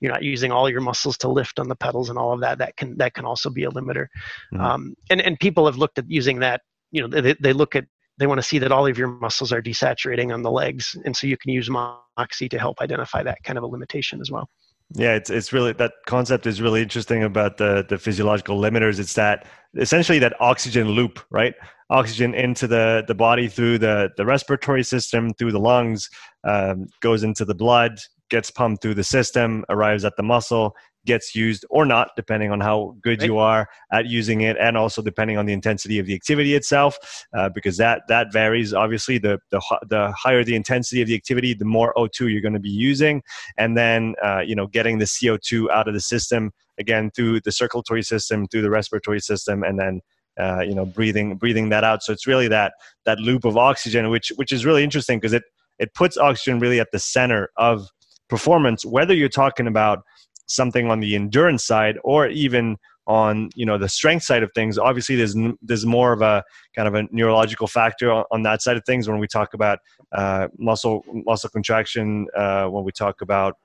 you're 0.00 0.12
not 0.12 0.22
using 0.22 0.50
all 0.50 0.70
your 0.70 0.80
muscles 0.80 1.18
to 1.18 1.28
lift 1.28 1.58
on 1.58 1.68
the 1.68 1.76
pedals 1.76 2.08
and 2.08 2.18
all 2.18 2.32
of 2.32 2.40
that 2.40 2.56
that 2.56 2.74
can 2.76 2.96
that 2.96 3.12
can 3.12 3.26
also 3.26 3.50
be 3.50 3.64
a 3.64 3.70
limiter. 3.70 4.06
Mm-hmm. 4.54 4.60
um, 4.60 4.94
and 5.10 5.20
and 5.20 5.38
people 5.38 5.66
have 5.66 5.76
looked 5.76 5.98
at 5.98 6.10
using 6.10 6.38
that 6.38 6.62
you 6.90 7.06
know 7.06 7.20
they, 7.20 7.34
they 7.40 7.52
look 7.52 7.76
at 7.76 7.84
they 8.18 8.26
want 8.26 8.38
to 8.38 8.46
see 8.46 8.58
that 8.58 8.72
all 8.72 8.86
of 8.86 8.96
your 8.96 9.08
muscles 9.08 9.52
are 9.52 9.60
desaturating 9.60 10.32
on 10.32 10.42
the 10.42 10.50
legs 10.50 10.96
and 11.04 11.16
so 11.16 11.26
you 11.26 11.36
can 11.36 11.52
use 11.52 11.68
moxy 11.68 12.48
to 12.48 12.58
help 12.58 12.80
identify 12.80 13.22
that 13.22 13.38
kind 13.44 13.58
of 13.58 13.64
a 13.64 13.66
limitation 13.66 14.20
as 14.20 14.30
well. 14.30 14.48
Yeah 14.94 15.14
it's 15.14 15.30
it's 15.30 15.52
really 15.52 15.72
that 15.72 15.92
concept 16.06 16.46
is 16.46 16.62
really 16.62 16.82
interesting 16.82 17.24
about 17.24 17.56
the 17.56 17.84
the 17.88 17.98
physiological 17.98 18.58
limiters. 18.58 18.98
It's 18.98 19.14
that 19.14 19.46
essentially 19.76 20.18
that 20.20 20.40
oxygen 20.40 20.90
loop 20.90 21.20
right? 21.30 21.54
Oxygen 21.90 22.34
into 22.34 22.66
the 22.66 23.04
the 23.06 23.14
body 23.14 23.48
through 23.48 23.78
the 23.78 24.10
the 24.16 24.24
respiratory 24.24 24.84
system 24.84 25.32
through 25.34 25.52
the 25.52 25.60
lungs 25.60 26.08
um, 26.44 26.86
goes 27.00 27.22
into 27.22 27.44
the 27.44 27.54
blood 27.54 28.00
gets 28.28 28.50
pumped 28.50 28.82
through 28.82 28.94
the 28.94 29.04
system 29.04 29.64
arrives 29.68 30.04
at 30.04 30.16
the 30.16 30.22
muscle 30.22 30.74
gets 31.06 31.34
used 31.34 31.64
or 31.70 31.86
not, 31.86 32.10
depending 32.16 32.50
on 32.50 32.60
how 32.60 32.96
good 33.00 33.20
right. 33.20 33.26
you 33.26 33.38
are 33.38 33.68
at 33.92 34.06
using 34.06 34.42
it, 34.42 34.56
and 34.58 34.76
also 34.76 35.00
depending 35.00 35.38
on 35.38 35.46
the 35.46 35.52
intensity 35.52 35.98
of 35.98 36.06
the 36.06 36.14
activity 36.14 36.54
itself, 36.54 36.98
uh, 37.34 37.48
because 37.48 37.76
that 37.78 38.02
that 38.08 38.32
varies. 38.32 38.74
Obviously, 38.74 39.18
the, 39.18 39.38
the 39.50 39.60
the 39.88 40.12
higher 40.12 40.44
the 40.44 40.54
intensity 40.54 41.00
of 41.00 41.08
the 41.08 41.14
activity, 41.14 41.54
the 41.54 41.64
more 41.64 41.94
O2 41.96 42.30
you're 42.30 42.42
going 42.42 42.52
to 42.52 42.60
be 42.60 42.68
using, 42.68 43.22
and 43.56 43.76
then 43.76 44.14
uh, 44.22 44.40
you 44.40 44.54
know 44.54 44.66
getting 44.66 44.98
the 44.98 45.06
CO2 45.06 45.70
out 45.70 45.88
of 45.88 45.94
the 45.94 46.00
system 46.00 46.52
again 46.78 47.10
through 47.14 47.40
the 47.40 47.52
circulatory 47.52 48.02
system, 48.02 48.46
through 48.48 48.62
the 48.62 48.70
respiratory 48.70 49.20
system, 49.20 49.62
and 49.62 49.78
then 49.78 50.00
uh, 50.38 50.60
you 50.60 50.74
know 50.74 50.84
breathing 50.84 51.36
breathing 51.36 51.70
that 51.70 51.84
out. 51.84 52.02
So 52.02 52.12
it's 52.12 52.26
really 52.26 52.48
that 52.48 52.74
that 53.04 53.18
loop 53.20 53.44
of 53.44 53.56
oxygen, 53.56 54.10
which 54.10 54.32
which 54.36 54.52
is 54.52 54.66
really 54.66 54.84
interesting 54.84 55.18
because 55.18 55.32
it 55.32 55.44
it 55.78 55.94
puts 55.94 56.16
oxygen 56.16 56.58
really 56.58 56.80
at 56.80 56.90
the 56.92 56.98
center 56.98 57.50
of 57.56 57.88
performance, 58.28 58.84
whether 58.84 59.14
you're 59.14 59.28
talking 59.28 59.66
about 59.66 60.02
something 60.46 60.90
on 60.90 61.00
the 61.00 61.14
endurance 61.14 61.64
side 61.64 61.98
or 62.04 62.28
even 62.28 62.76
on 63.06 63.50
you 63.54 63.64
know 63.64 63.78
the 63.78 63.88
strength 63.88 64.24
side 64.24 64.42
of 64.42 64.50
things. 64.54 64.78
Obviously 64.78 65.16
there's 65.16 65.36
there's 65.62 65.86
more 65.86 66.12
of 66.12 66.22
a 66.22 66.42
kind 66.74 66.88
of 66.88 66.94
a 66.94 67.04
neurological 67.12 67.66
factor 67.66 68.10
on, 68.10 68.24
on 68.30 68.42
that 68.42 68.62
side 68.62 68.76
of 68.76 68.84
things 68.84 69.08
when 69.08 69.18
we 69.18 69.26
talk 69.26 69.54
about 69.54 69.78
uh, 70.12 70.48
muscle 70.58 71.04
muscle 71.08 71.50
contraction 71.50 72.26
uh, 72.36 72.66
when 72.66 72.84
we 72.84 72.92
talk 72.92 73.20
about 73.20 73.56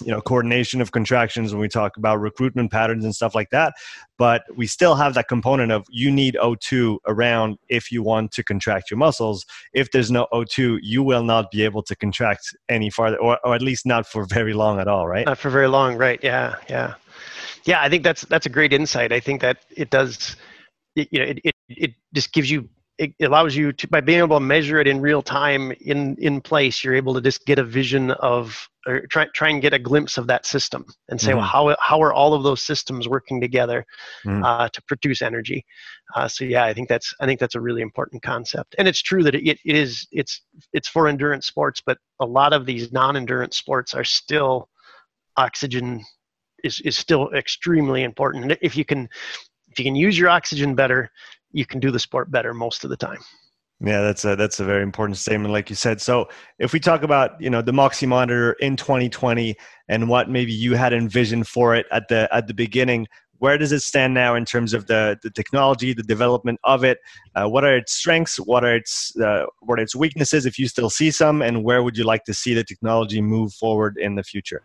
you 0.00 0.10
know 0.10 0.20
coordination 0.20 0.80
of 0.80 0.92
contractions 0.92 1.52
when 1.52 1.60
we 1.60 1.68
talk 1.68 1.96
about 1.96 2.20
recruitment 2.20 2.70
patterns 2.70 3.04
and 3.04 3.14
stuff 3.14 3.34
like 3.34 3.50
that. 3.50 3.74
But 4.18 4.42
we 4.56 4.66
still 4.66 4.94
have 4.94 5.14
that 5.14 5.28
component 5.28 5.72
of 5.72 5.86
you 5.90 6.10
need 6.10 6.36
o2 6.40 6.98
around 7.06 7.58
if 7.68 7.90
you 7.92 8.02
want 8.02 8.32
to 8.32 8.42
contract 8.42 8.90
your 8.90 8.98
muscles. 8.98 9.44
If 9.72 9.90
there's 9.90 10.10
no 10.10 10.26
o2 10.32 10.78
you 10.82 11.02
will 11.02 11.24
not 11.24 11.50
be 11.50 11.62
able 11.62 11.82
to 11.84 11.96
contract 11.96 12.56
any 12.68 12.90
farther 12.90 13.18
or, 13.18 13.38
or 13.44 13.54
at 13.54 13.62
least 13.62 13.86
not 13.86 14.06
for 14.06 14.24
very 14.24 14.54
long 14.54 14.80
at 14.80 14.88
all 14.88 15.06
right? 15.06 15.26
Not 15.26 15.38
for 15.38 15.50
very 15.50 15.68
long 15.68 15.96
right 15.96 16.20
yeah 16.22 16.56
yeah. 16.68 16.94
Yeah 17.64 17.80
i 17.80 17.88
think 17.88 18.02
that's 18.02 18.22
that's 18.22 18.46
a 18.46 18.50
great 18.50 18.72
insight. 18.72 19.12
I 19.12 19.20
think 19.20 19.40
that 19.42 19.58
it 19.76 19.90
does 19.90 20.36
it, 20.96 21.08
you 21.10 21.18
know 21.18 21.26
it, 21.26 21.40
it, 21.44 21.54
it 21.68 21.90
just 22.14 22.32
gives 22.32 22.50
you 22.50 22.68
it 22.98 23.14
allows 23.22 23.56
you 23.56 23.72
to 23.72 23.88
by 23.88 24.00
being 24.00 24.18
able 24.18 24.36
to 24.36 24.44
measure 24.44 24.78
it 24.78 24.86
in 24.86 25.00
real 25.00 25.22
time 25.22 25.72
in 25.80 26.16
in 26.18 26.40
place 26.40 26.84
you're 26.84 26.94
able 26.94 27.14
to 27.14 27.20
just 27.20 27.44
get 27.46 27.58
a 27.58 27.64
vision 27.64 28.10
of 28.12 28.68
or 28.86 29.06
try 29.06 29.26
try 29.34 29.48
and 29.48 29.62
get 29.62 29.72
a 29.72 29.78
glimpse 29.78 30.18
of 30.18 30.26
that 30.26 30.44
system 30.44 30.84
and 31.08 31.20
say 31.20 31.30
mm-hmm. 31.30 31.38
well 31.38 31.46
how 31.46 31.76
how 31.80 32.02
are 32.02 32.12
all 32.12 32.34
of 32.34 32.42
those 32.42 32.62
systems 32.62 33.08
working 33.08 33.40
together 33.40 33.84
mm-hmm. 34.26 34.44
uh, 34.44 34.68
to 34.68 34.82
produce 34.82 35.22
energy 35.22 35.64
uh, 36.14 36.28
so 36.28 36.44
yeah 36.44 36.64
i 36.64 36.72
think 36.72 36.88
that's 36.88 37.14
i 37.20 37.26
think 37.26 37.40
that's 37.40 37.54
a 37.54 37.60
really 37.60 37.82
important 37.82 38.22
concept 38.22 38.74
and 38.78 38.86
it's 38.86 39.02
true 39.02 39.22
that 39.22 39.34
it, 39.34 39.58
it 39.64 39.76
is 39.76 40.06
it's 40.12 40.42
it's 40.72 40.88
for 40.88 41.08
endurance 41.08 41.46
sports 41.46 41.82
but 41.84 41.98
a 42.20 42.26
lot 42.26 42.52
of 42.52 42.66
these 42.66 42.92
non-endurance 42.92 43.56
sports 43.56 43.94
are 43.94 44.04
still 44.04 44.68
oxygen 45.36 46.02
is, 46.62 46.80
is 46.80 46.96
still 46.96 47.30
extremely 47.32 48.02
important 48.02 48.56
if 48.60 48.76
you 48.76 48.84
can 48.84 49.08
if 49.70 49.78
you 49.78 49.84
can 49.84 49.96
use 49.96 50.18
your 50.18 50.28
oxygen 50.28 50.74
better 50.74 51.10
you 51.52 51.66
can 51.66 51.80
do 51.80 51.90
the 51.90 51.98
sport 51.98 52.30
better 52.30 52.54
most 52.54 52.84
of 52.84 52.90
the 52.90 52.96
time. 52.96 53.18
Yeah, 53.84 54.00
that's 54.02 54.24
a 54.24 54.36
that's 54.36 54.60
a 54.60 54.64
very 54.64 54.82
important 54.82 55.18
statement, 55.18 55.52
like 55.52 55.68
you 55.68 55.74
said. 55.74 56.00
So, 56.00 56.28
if 56.60 56.72
we 56.72 56.78
talk 56.78 57.02
about 57.02 57.40
you 57.40 57.50
know 57.50 57.62
the 57.62 57.72
Moxy 57.72 58.06
monitor 58.06 58.52
in 58.54 58.76
2020 58.76 59.56
and 59.88 60.08
what 60.08 60.30
maybe 60.30 60.52
you 60.52 60.74
had 60.74 60.92
envisioned 60.92 61.48
for 61.48 61.74
it 61.74 61.86
at 61.90 62.06
the 62.06 62.28
at 62.32 62.46
the 62.46 62.54
beginning, 62.54 63.08
where 63.38 63.58
does 63.58 63.72
it 63.72 63.80
stand 63.80 64.14
now 64.14 64.36
in 64.36 64.44
terms 64.44 64.72
of 64.72 64.86
the 64.86 65.18
the 65.24 65.30
technology, 65.30 65.92
the 65.92 66.04
development 66.04 66.60
of 66.62 66.84
it? 66.84 66.98
Uh, 67.34 67.48
what 67.48 67.64
are 67.64 67.76
its 67.76 67.92
strengths? 67.92 68.36
What 68.36 68.64
are 68.64 68.76
its 68.76 69.16
uh, 69.16 69.46
what 69.62 69.80
are 69.80 69.82
its 69.82 69.96
weaknesses, 69.96 70.46
if 70.46 70.60
you 70.60 70.68
still 70.68 70.88
see 70.88 71.10
some? 71.10 71.42
And 71.42 71.64
where 71.64 71.82
would 71.82 71.96
you 71.96 72.04
like 72.04 72.22
to 72.24 72.34
see 72.34 72.54
the 72.54 72.62
technology 72.62 73.20
move 73.20 73.52
forward 73.52 73.96
in 73.98 74.14
the 74.14 74.22
future? 74.22 74.62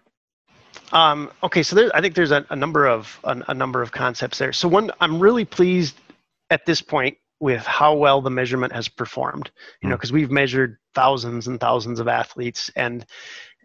Um, 0.91 1.31
okay, 1.41 1.63
so 1.63 1.75
there, 1.75 1.89
I 1.95 2.01
think 2.01 2.13
there's 2.13 2.31
a, 2.31 2.45
a 2.51 2.55
number 2.55 2.85
of 2.85 3.19
a, 3.23 3.41
a 3.47 3.53
number 3.55 3.81
of 3.81 3.91
concepts 3.91 4.37
there. 4.37 4.53
So 4.53 4.67
one, 4.67 4.91
I'm 5.01 5.19
really 5.19 5.43
pleased 5.43 5.95
at 6.49 6.65
this 6.65 6.81
point 6.81 7.17
with 7.39 7.63
how 7.65 7.95
well 7.95 8.21
the 8.21 8.29
measurement 8.29 8.73
has 8.73 8.87
performed 8.87 9.51
you 9.81 9.89
know 9.89 9.95
because 9.95 10.09
hmm. 10.09 10.15
we've 10.15 10.31
measured 10.31 10.77
thousands 10.95 11.47
and 11.47 11.59
thousands 11.59 11.99
of 11.99 12.07
athletes 12.07 12.71
and 12.75 13.05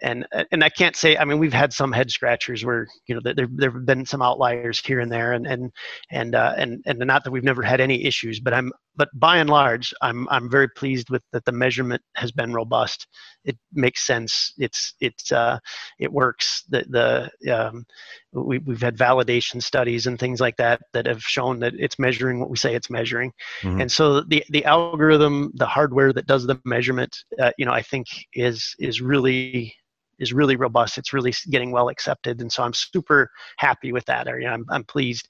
and 0.03 0.27
and 0.51 0.65
I 0.65 0.69
can't 0.69 0.97
say 0.97 1.17
I 1.17 1.25
mean 1.25 1.39
we've 1.39 1.53
had 1.53 1.73
some 1.73 1.93
head 1.93 2.11
scratchers 2.11 2.65
where 2.65 2.87
you 3.07 3.15
know 3.15 3.21
there 3.25 3.47
there've 3.51 3.87
been 3.87 4.05
some 4.05 4.21
outliers 4.21 4.85
here 4.85 5.01
and 5.01 5.11
there 5.11 5.33
and 5.33 5.47
and 5.47 5.73
and 6.11 6.35
uh, 6.35 6.55
and 6.57 6.83
and 6.85 6.99
not 6.99 7.25
that 7.25 7.31
we've 7.31 7.45
never 7.45 7.63
had 7.63 7.81
any 7.81 8.05
issues 8.05 8.41
but 8.41 8.53
I'm 8.53 8.73
but 8.97 9.09
by 9.15 9.39
and 9.39 9.51
large 9.51 9.95
I'm 10.03 10.29
I'm 10.29 10.51
very 10.51 10.69
pleased 10.69 11.11
with 11.11 11.23
that 11.33 11.45
the 11.45 11.53
measurement 11.53 12.03
has 12.15 12.33
been 12.33 12.53
robust. 12.53 13.07
It 13.45 13.57
makes 13.73 14.07
sense. 14.07 14.53
It's 14.59 14.95
it's 15.01 15.33
uh, 15.33 15.59
it 15.99 16.13
works. 16.13 16.65
The 16.69 17.31
the 17.45 17.57
um, 17.57 17.85
we, 18.33 18.59
we've 18.59 18.83
had 18.83 18.97
validation 18.97 19.63
studies 19.63 20.07
and 20.07 20.19
things 20.19 20.41
like 20.41 20.57
that 20.57 20.81
that 20.93 21.07
have 21.07 21.23
shown 21.23 21.61
that 21.61 21.75
it's 21.79 21.99
measuring 21.99 22.41
what 22.41 22.51
we 22.51 22.57
say 22.57 22.75
it's 22.75 22.91
measuring. 22.91 23.33
Mm-hmm. 23.63 23.81
and 23.83 23.93
so 23.93 24.21
the 24.21 24.45
the 24.51 24.65
algorithm 24.65 25.53
the 25.55 25.67
hardware 25.67 26.13
that 26.13 26.27
does 26.27 26.47
the 26.47 26.61
measurement 26.65 27.17
uh, 27.41 27.53
you 27.59 27.65
know 27.65 27.73
I 27.73 27.83
think 27.83 28.07
is 28.35 28.75
is 28.79 29.01
really 29.01 29.75
is 30.23 30.33
really 30.33 30.57
robust. 30.57 30.97
It's 30.97 31.13
really 31.13 31.35
getting 31.51 31.73
well 31.73 31.89
accepted, 31.89 32.41
and 32.41 32.51
so 32.51 32.63
I'm 32.63 32.73
super 32.73 33.31
happy 33.59 33.93
with 33.93 34.05
that. 34.07 34.29
Area. 34.29 34.49
I'm 34.49 34.65
I'm 34.71 34.85
pleased 34.85 35.29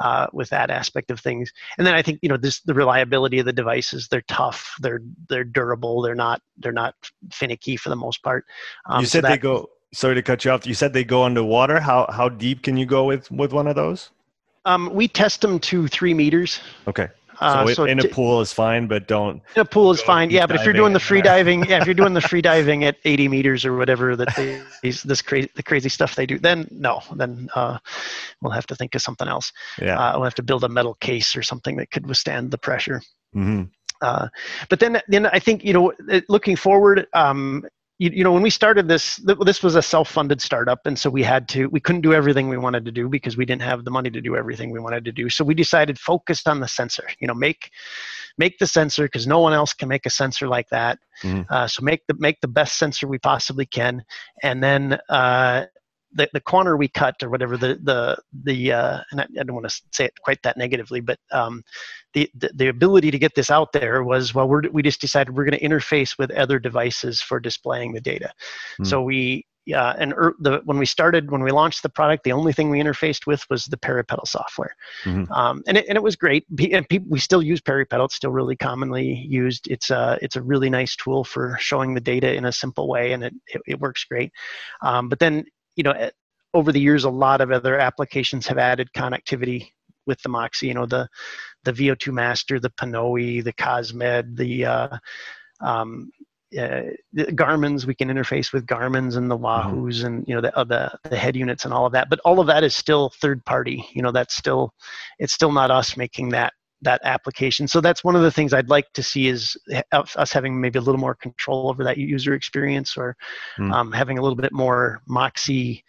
uh, 0.00 0.26
with 0.32 0.50
that 0.50 0.70
aspect 0.70 1.10
of 1.10 1.20
things. 1.20 1.52
And 1.78 1.86
then 1.86 1.94
I 1.94 2.02
think 2.02 2.20
you 2.22 2.28
know 2.28 2.36
this 2.36 2.60
the 2.60 2.74
reliability 2.74 3.38
of 3.38 3.46
the 3.46 3.52
devices. 3.52 4.08
They're 4.08 4.24
tough. 4.28 4.74
They're 4.80 5.00
they're 5.28 5.44
durable. 5.44 6.02
They're 6.02 6.14
not 6.14 6.42
they're 6.58 6.72
not 6.72 6.94
finicky 7.32 7.76
for 7.76 7.88
the 7.88 7.96
most 7.96 8.22
part. 8.22 8.44
Um, 8.86 9.00
you 9.00 9.06
said 9.06 9.18
so 9.18 9.22
that, 9.22 9.30
they 9.30 9.38
go. 9.38 9.70
Sorry 9.92 10.14
to 10.14 10.22
cut 10.22 10.44
you 10.44 10.50
off. 10.50 10.66
You 10.66 10.74
said 10.74 10.92
they 10.92 11.04
go 11.04 11.22
underwater. 11.22 11.80
How 11.80 12.06
how 12.10 12.28
deep 12.28 12.62
can 12.62 12.76
you 12.76 12.86
go 12.86 13.04
with 13.04 13.30
with 13.30 13.52
one 13.52 13.66
of 13.66 13.74
those? 13.74 14.10
Um, 14.66 14.90
we 14.94 15.08
test 15.08 15.42
them 15.42 15.58
to 15.60 15.88
three 15.88 16.14
meters. 16.14 16.60
Okay. 16.88 17.08
Uh, 17.40 17.66
so, 17.66 17.74
so, 17.74 17.84
in 17.84 17.98
a 18.00 18.08
pool 18.08 18.40
is 18.40 18.52
fine, 18.52 18.86
but 18.86 19.08
don't. 19.08 19.42
In 19.56 19.62
a 19.62 19.64
pool 19.64 19.90
is 19.90 20.00
fine, 20.00 20.30
yeah. 20.30 20.46
But 20.46 20.56
if 20.56 20.64
you're 20.64 20.74
doing 20.74 20.92
the 20.92 21.00
free 21.00 21.22
diving, 21.22 21.64
yeah, 21.64 21.80
if 21.80 21.86
you're 21.86 21.94
doing 21.94 22.14
the 22.14 22.20
free 22.20 22.42
diving 22.50 22.84
at 22.84 22.96
80 23.04 23.28
meters 23.28 23.64
or 23.64 23.76
whatever 23.76 24.16
that 24.16 24.34
they, 24.36 24.62
these 24.82 25.02
this 25.02 25.22
crazy 25.22 25.50
the 25.54 25.62
crazy 25.62 25.88
stuff 25.88 26.14
they 26.14 26.26
do, 26.26 26.38
then 26.38 26.68
no, 26.70 27.00
then 27.16 27.48
uh, 27.54 27.78
we'll 28.40 28.52
have 28.52 28.66
to 28.66 28.76
think 28.76 28.94
of 28.94 29.02
something 29.02 29.28
else. 29.28 29.52
Yeah, 29.80 29.98
uh, 29.98 30.12
we'll 30.14 30.24
have 30.24 30.34
to 30.36 30.42
build 30.42 30.64
a 30.64 30.68
metal 30.68 30.94
case 30.94 31.36
or 31.36 31.42
something 31.42 31.76
that 31.76 31.90
could 31.90 32.06
withstand 32.06 32.50
the 32.50 32.58
pressure. 32.58 33.00
Mm-hmm. 33.34 33.64
Uh, 34.00 34.28
but 34.68 34.80
then, 34.80 35.00
then 35.08 35.26
I 35.26 35.38
think 35.38 35.64
you 35.64 35.72
know, 35.72 35.92
looking 36.28 36.56
forward, 36.56 37.06
um, 37.14 37.64
you, 38.04 38.10
you 38.10 38.24
know 38.24 38.32
when 38.32 38.42
we 38.42 38.50
started 38.50 38.86
this 38.86 39.16
this 39.46 39.62
was 39.62 39.74
a 39.74 39.82
self-funded 39.82 40.40
startup 40.40 40.86
and 40.86 40.98
so 40.98 41.08
we 41.08 41.22
had 41.22 41.48
to 41.48 41.68
we 41.70 41.80
couldn't 41.80 42.02
do 42.02 42.12
everything 42.12 42.48
we 42.50 42.58
wanted 42.58 42.84
to 42.84 42.92
do 42.92 43.08
because 43.08 43.36
we 43.36 43.46
didn't 43.46 43.62
have 43.62 43.84
the 43.84 43.90
money 43.90 44.10
to 44.10 44.20
do 44.20 44.36
everything 44.36 44.70
we 44.70 44.78
wanted 44.78 45.04
to 45.04 45.12
do 45.12 45.30
so 45.30 45.42
we 45.42 45.54
decided 45.54 45.98
focused 45.98 46.46
on 46.46 46.60
the 46.60 46.68
sensor 46.68 47.06
you 47.18 47.26
know 47.26 47.34
make 47.34 47.70
make 48.36 48.58
the 48.58 48.66
sensor 48.66 49.04
because 49.04 49.26
no 49.26 49.40
one 49.40 49.54
else 49.54 49.72
can 49.72 49.88
make 49.88 50.04
a 50.04 50.10
sensor 50.10 50.46
like 50.46 50.68
that 50.68 50.98
mm-hmm. 51.22 51.42
uh, 51.48 51.66
so 51.66 51.82
make 51.82 52.06
the 52.06 52.14
make 52.18 52.40
the 52.42 52.48
best 52.48 52.78
sensor 52.78 53.08
we 53.08 53.18
possibly 53.18 53.64
can 53.64 54.04
and 54.42 54.62
then 54.62 54.98
uh, 55.08 55.64
the, 56.14 56.28
the 56.32 56.40
corner 56.40 56.76
we 56.76 56.88
cut 56.88 57.16
or 57.22 57.30
whatever 57.30 57.56
the 57.56 57.78
the 57.82 58.16
the 58.44 58.72
uh, 58.72 59.00
and 59.10 59.20
I, 59.20 59.26
I 59.38 59.42
don't 59.42 59.54
want 59.54 59.68
to 59.68 59.82
say 59.92 60.06
it 60.06 60.12
quite 60.22 60.42
that 60.42 60.56
negatively, 60.56 61.00
but 61.00 61.18
um, 61.32 61.62
the, 62.12 62.30
the, 62.34 62.50
the 62.54 62.68
ability 62.68 63.10
to 63.10 63.18
get 63.18 63.34
this 63.34 63.50
out 63.50 63.72
there 63.72 64.02
was 64.02 64.34
well 64.34 64.48
we're, 64.48 64.62
we 64.70 64.82
just 64.82 65.00
decided 65.00 65.34
we're 65.34 65.44
going 65.44 65.58
to 65.58 65.66
interface 65.66 66.18
with 66.18 66.30
other 66.32 66.58
devices 66.58 67.20
for 67.20 67.40
displaying 67.40 67.92
the 67.92 68.00
data. 68.00 68.32
Mm. 68.80 68.86
So 68.86 69.02
we 69.02 69.46
yeah, 69.66 69.94
and 69.98 70.12
er, 70.12 70.34
the, 70.40 70.60
when 70.64 70.78
we 70.78 70.86
started, 70.86 71.30
when 71.30 71.42
we 71.42 71.50
launched 71.50 71.82
the 71.82 71.88
product, 71.88 72.24
the 72.24 72.32
only 72.32 72.52
thing 72.52 72.68
we 72.68 72.80
interfaced 72.80 73.26
with 73.26 73.48
was 73.48 73.64
the 73.64 73.78
Peripedal 73.78 74.26
software, 74.26 74.76
mm-hmm. 75.04 75.32
um, 75.32 75.62
and 75.66 75.78
it 75.78 75.86
and 75.88 75.96
it 75.96 76.02
was 76.02 76.16
great. 76.16 76.44
And 76.70 76.86
people, 76.88 77.08
we 77.08 77.18
still 77.18 77.42
use 77.42 77.60
Peripedal; 77.60 78.04
it's 78.04 78.14
still 78.14 78.30
really 78.30 78.56
commonly 78.56 79.24
used. 79.26 79.68
It's 79.70 79.90
a 79.90 80.18
it's 80.20 80.36
a 80.36 80.42
really 80.42 80.68
nice 80.68 80.96
tool 80.96 81.24
for 81.24 81.56
showing 81.60 81.94
the 81.94 82.00
data 82.00 82.34
in 82.34 82.44
a 82.44 82.52
simple 82.52 82.88
way, 82.88 83.12
and 83.12 83.24
it 83.24 83.34
it, 83.46 83.62
it 83.66 83.80
works 83.80 84.04
great. 84.04 84.32
Um, 84.82 85.08
but 85.08 85.18
then 85.18 85.44
you 85.76 85.82
know, 85.82 85.92
eh, 85.92 86.10
over 86.52 86.72
the 86.72 86.80
years, 86.80 87.04
a 87.04 87.10
lot 87.10 87.40
of 87.40 87.50
other 87.50 87.78
applications 87.78 88.46
have 88.46 88.58
added 88.58 88.88
connectivity 88.96 89.70
with 90.06 90.20
the 90.22 90.28
Moxy. 90.28 90.68
You 90.68 90.74
know, 90.74 90.86
the 90.86 91.08
the 91.64 91.72
VO2 91.72 92.12
Master, 92.12 92.60
the 92.60 92.70
Pnoe, 92.70 93.42
the 93.42 93.52
Cosmed, 93.52 94.36
the 94.36 94.64
uh, 94.64 94.88
um, 95.60 96.10
uh, 96.58 96.82
the 97.12 97.32
Garmin's. 97.32 97.86
We 97.86 97.94
can 97.94 98.08
interface 98.08 98.52
with 98.52 98.66
Garmin's 98.66 99.16
and 99.16 99.30
the 99.30 99.36
mm-hmm. 99.36 99.44
Wahoos 99.44 99.96
mm-hmm. 99.96 100.06
and 100.06 100.28
you 100.28 100.34
know 100.34 100.40
the, 100.40 100.56
uh, 100.56 100.64
the 100.64 100.98
the 101.10 101.16
head 101.16 101.36
units 101.36 101.64
and 101.64 101.74
all 101.74 101.86
of 101.86 101.92
that. 101.92 102.08
But 102.08 102.20
all 102.20 102.40
of 102.40 102.46
that 102.46 102.64
is 102.64 102.74
still 102.76 103.10
third 103.10 103.44
party. 103.44 103.86
You 103.92 104.02
know, 104.02 104.12
that's 104.12 104.36
still 104.36 104.72
it's 105.18 105.32
still 105.32 105.52
not 105.52 105.70
us 105.70 105.96
making 105.96 106.30
that 106.30 106.52
that 106.82 107.00
application. 107.04 107.66
So 107.66 107.80
that's 107.80 108.04
one 108.04 108.16
of 108.16 108.22
the 108.22 108.30
things 108.30 108.52
I'd 108.52 108.68
like 108.68 108.92
to 108.94 109.02
see 109.02 109.28
is 109.28 109.56
us 109.92 110.32
having 110.32 110.60
maybe 110.60 110.78
a 110.78 110.82
little 110.82 111.00
more 111.00 111.14
control 111.14 111.70
over 111.70 111.82
that 111.84 111.98
user 111.98 112.34
experience 112.34 112.96
or 112.96 113.16
mm. 113.58 113.72
um, 113.72 113.92
having 113.92 114.18
a 114.18 114.22
little 114.22 114.36
bit 114.36 114.52
more 114.52 115.00
Moxy, 115.08 115.82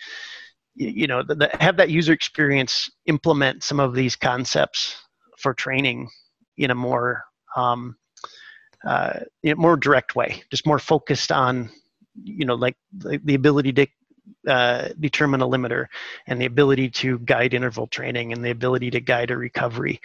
you 0.75 1.07
know, 1.07 1.23
the, 1.23 1.35
the, 1.35 1.49
have 1.59 1.77
that 1.77 1.89
user 1.89 2.13
experience 2.13 2.89
implement 3.05 3.63
some 3.63 3.79
of 3.79 3.93
these 3.93 4.15
concepts 4.15 4.95
for 5.37 5.53
training 5.53 6.09
in 6.57 6.71
a 6.71 6.75
more 6.75 7.23
um, 7.55 7.95
uh, 8.85 9.19
more 9.57 9.75
direct 9.77 10.15
way, 10.15 10.43
just 10.51 10.67
more 10.67 10.79
focused 10.79 11.31
on, 11.31 11.69
you 12.23 12.45
know, 12.45 12.55
like 12.55 12.75
the, 12.97 13.19
the 13.23 13.33
ability 13.33 13.73
to 13.73 13.87
uh, 14.47 14.89
determine 14.99 15.41
a 15.41 15.47
limiter 15.47 15.87
and 16.27 16.39
the 16.41 16.45
ability 16.45 16.89
to 16.89 17.19
guide 17.19 17.53
interval 17.53 17.87
training 17.87 18.33
and 18.33 18.43
the 18.43 18.51
ability 18.51 18.91
to 18.91 18.99
guide 18.99 19.31
a 19.31 19.37
recovery 19.37 19.99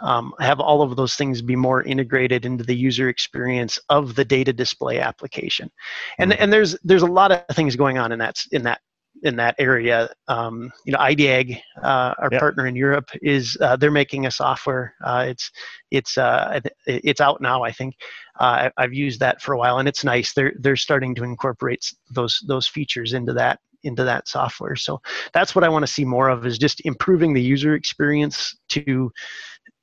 um, 0.00 0.32
have 0.38 0.60
all 0.60 0.82
of 0.82 0.96
those 0.96 1.14
things 1.14 1.42
be 1.42 1.56
more 1.56 1.82
integrated 1.82 2.44
into 2.44 2.64
the 2.64 2.74
user 2.74 3.08
experience 3.08 3.78
of 3.88 4.14
the 4.14 4.24
data 4.24 4.52
display 4.52 5.00
application 5.00 5.70
and 6.18 6.32
mm-hmm. 6.32 6.42
and 6.42 6.52
there's 6.52 6.76
there's 6.84 7.02
a 7.02 7.06
lot 7.06 7.32
of 7.32 7.56
things 7.56 7.76
going 7.76 7.98
on 7.98 8.12
in 8.12 8.18
that 8.18 8.36
in 8.52 8.62
that 8.62 8.80
in 9.22 9.36
that 9.36 9.54
area. 9.58 10.10
Um, 10.28 10.72
you 10.84 10.92
know, 10.92 10.98
IDEAG, 10.98 11.60
uh, 11.82 12.14
our 12.18 12.28
yep. 12.30 12.40
partner 12.40 12.66
in 12.66 12.76
Europe, 12.76 13.08
is 13.22 13.56
uh, 13.60 13.76
they're 13.76 13.90
making 13.90 14.26
a 14.26 14.30
software. 14.30 14.94
Uh, 15.04 15.26
it's 15.28 15.50
it's 15.90 16.18
uh, 16.18 16.60
it's 16.86 17.20
out 17.20 17.40
now. 17.40 17.62
I 17.62 17.72
think 17.72 17.96
uh, 18.38 18.70
I've 18.76 18.94
used 18.94 19.20
that 19.20 19.40
for 19.40 19.52
a 19.52 19.58
while, 19.58 19.78
and 19.78 19.88
it's 19.88 20.04
nice. 20.04 20.32
They're 20.32 20.52
they're 20.58 20.76
starting 20.76 21.14
to 21.16 21.24
incorporate 21.24 21.92
those 22.10 22.42
those 22.46 22.66
features 22.66 23.12
into 23.12 23.32
that 23.34 23.60
into 23.82 24.04
that 24.04 24.28
software. 24.28 24.76
So 24.76 25.00
that's 25.32 25.54
what 25.54 25.64
I 25.64 25.68
want 25.68 25.84
to 25.84 25.92
see 25.92 26.04
more 26.04 26.28
of 26.28 26.46
is 26.46 26.58
just 26.58 26.84
improving 26.84 27.32
the 27.32 27.42
user 27.42 27.74
experience 27.74 28.56
to 28.70 29.10